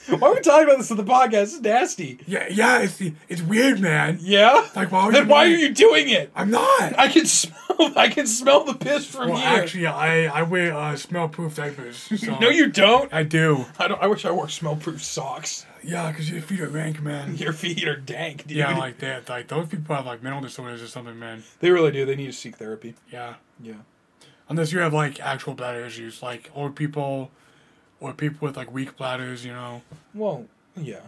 Why 0.09 0.29
are 0.29 0.35
we 0.35 0.41
talking 0.41 0.65
about 0.69 0.79
this 0.79 0.91
on 0.91 0.97
the 0.97 1.05
podcast? 1.05 1.43
It's 1.43 1.61
nasty. 1.61 2.19
Yeah, 2.27 2.47
yeah, 2.51 2.79
it's 2.81 2.99
it's 3.29 3.43
weird, 3.43 3.81
man. 3.81 4.19
Yeah. 4.23 4.67
Like, 4.75 4.91
why 4.91 5.05
would 5.05 5.15
then 5.15 5.29
why 5.29 5.45
are 5.45 5.49
you 5.49 5.75
doing 5.75 6.09
it? 6.09 6.31
I'm 6.35 6.51
not. 6.51 6.99
I 6.99 7.09
can 7.09 7.27
smell. 7.27 7.57
I 7.97 8.09
can 8.09 8.27
smell 8.27 8.65
the 8.65 8.73
piss 8.75 9.05
from 9.05 9.29
Well, 9.31 9.39
here. 9.39 9.61
actually, 9.61 9.87
I 9.87 10.27
I 10.27 10.43
wear 10.45 10.73
uh, 10.75 10.97
smell-proof 10.97 11.57
diapers. 11.57 11.97
So 11.99 12.39
no, 12.41 12.49
you 12.49 12.69
don't. 12.69 13.13
I 13.13 13.23
do. 13.23 13.67
I 13.79 13.89
don't. 13.89 14.01
I 14.03 14.07
wish 14.07 14.25
I 14.25 14.31
wore 14.31 14.49
smell-proof 14.49 15.03
socks. 15.05 15.67
Yeah, 15.87 16.11
because 16.11 16.31
your 16.31 16.43
feet 16.43 16.61
are 16.61 16.69
rank, 16.69 17.01
man. 17.01 17.37
Your 17.39 17.53
feet 17.53 17.87
are 17.87 17.97
dank, 17.97 18.47
dude. 18.47 18.57
Yeah, 18.57 18.77
like 18.77 18.99
that. 18.99 19.29
Like 19.29 19.49
those 19.49 19.69
people 19.69 19.95
have 19.95 20.05
like 20.05 20.23
mental 20.23 20.41
disorders 20.41 20.83
or 20.83 20.89
something, 20.89 21.19
man. 21.19 21.45
they 21.61 21.71
really 21.71 21.93
do. 21.93 22.05
They 22.05 22.17
need 22.17 22.27
to 22.27 22.33
seek 22.33 22.57
therapy. 22.57 22.95
Yeah. 23.11 23.35
Yeah. 23.63 23.75
Unless 24.49 24.73
you 24.73 24.81
have 24.81 24.93
like 24.93 25.21
actual 25.21 25.55
bladder 25.55 25.85
issues, 25.85 26.23
like 26.23 26.51
old 26.55 26.77
people, 26.77 27.31
or 28.01 28.13
people 28.13 28.47
with 28.47 28.57
like 28.57 28.73
weak 28.73 28.97
bladders, 28.97 29.45
you 29.45 29.53
know. 29.53 29.83
Well, 30.15 30.47
yeah, 30.77 31.01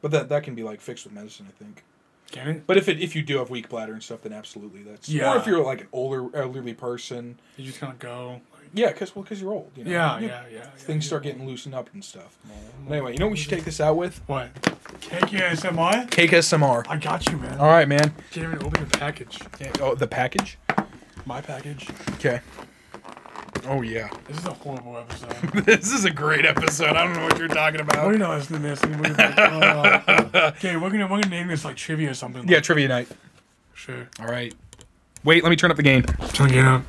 but 0.00 0.10
that 0.12 0.28
that 0.28 0.44
can 0.44 0.54
be 0.54 0.62
like 0.62 0.80
fixed 0.80 1.04
with 1.04 1.12
medicine, 1.14 1.46
I 1.48 1.62
think. 1.62 1.84
Can 2.30 2.48
it? 2.48 2.66
But 2.66 2.76
if 2.76 2.88
it 2.88 3.00
if 3.00 3.16
you 3.16 3.22
do 3.22 3.38
have 3.38 3.50
weak 3.50 3.68
bladder 3.68 3.92
and 3.92 4.02
stuff, 4.02 4.22
then 4.22 4.32
absolutely 4.32 4.82
that's. 4.82 5.08
Yeah. 5.08 5.34
Or 5.34 5.36
if 5.38 5.46
you're 5.46 5.62
like 5.64 5.82
an 5.82 5.88
older 5.92 6.34
elderly 6.36 6.74
person. 6.74 7.38
You 7.56 7.66
just 7.66 7.80
kind 7.80 7.92
of 7.92 7.98
go. 7.98 8.40
Like, 8.72 8.78
Yeah, 8.80 8.88
because 8.92 9.14
well, 9.14 9.22
because 9.22 9.40
you're 9.40 9.52
old. 9.52 9.70
You 9.76 9.84
know? 9.84 9.90
yeah, 9.90 10.18
You- 10.18 10.26
yeah, 10.28 10.42
yeah. 10.52 10.64
Things 10.76 11.06
start 11.06 11.22
getting 11.24 11.46
loosened 11.46 11.74
up 11.74 11.90
and 11.92 12.04
stuff. 12.04 12.36
But 12.86 12.94
anyway, 12.94 13.12
you 13.12 13.18
know 13.18 13.26
what 13.26 13.32
we 13.32 13.36
should 13.38 13.50
take 13.50 13.64
this 13.64 13.80
out 13.80 13.96
with? 13.96 14.20
What? 14.26 14.54
KKSMI? 15.00 16.08
KSMR. 16.10 16.84
I 16.88 16.96
got 16.96 17.26
you, 17.30 17.36
man. 17.38 17.58
All 17.58 17.68
right, 17.68 17.86
man. 17.88 18.14
Can't 18.30 18.52
even 18.54 18.66
open 18.66 18.88
the 18.88 18.98
package. 18.98 19.38
Yeah, 19.60 19.72
Oh, 19.80 19.94
the 19.94 20.06
package. 20.06 20.58
My 21.26 21.40
package. 21.40 21.88
Okay. 22.14 22.40
Oh 23.68 23.82
yeah. 23.82 24.08
This 24.26 24.38
is 24.38 24.46
a 24.46 24.52
horrible 24.54 24.96
episode. 24.96 25.52
this 25.66 25.92
is 25.92 26.04
a 26.06 26.10
great 26.10 26.46
episode. 26.46 26.96
I 26.96 27.04
don't 27.04 27.12
know 27.14 27.24
what 27.24 27.38
you're 27.38 27.46
talking 27.48 27.80
about. 27.80 28.06
We're 28.06 28.16
not 28.16 28.38
listening 28.38 28.62
to 28.62 28.68
this. 28.68 28.82
and 28.82 28.96
we're 29.00 29.12
like, 29.12 29.38
uh, 29.38 30.52
okay, 30.56 30.76
we're 30.76 30.88
gonna 30.90 31.04
we're 31.06 31.20
gonna 31.20 31.28
name 31.28 31.48
this 31.48 31.64
like 31.64 31.76
trivia 31.76 32.10
or 32.10 32.14
something. 32.14 32.48
Yeah, 32.48 32.60
trivia 32.60 32.88
night. 32.88 33.08
Sure. 33.74 34.08
All 34.18 34.26
right. 34.26 34.54
Wait, 35.24 35.42
let 35.44 35.50
me 35.50 35.56
turn 35.56 35.70
up 35.70 35.76
the 35.76 35.82
gain. 35.82 36.02
Turn 36.32 36.50
it 36.50 36.64
up. 36.64 36.82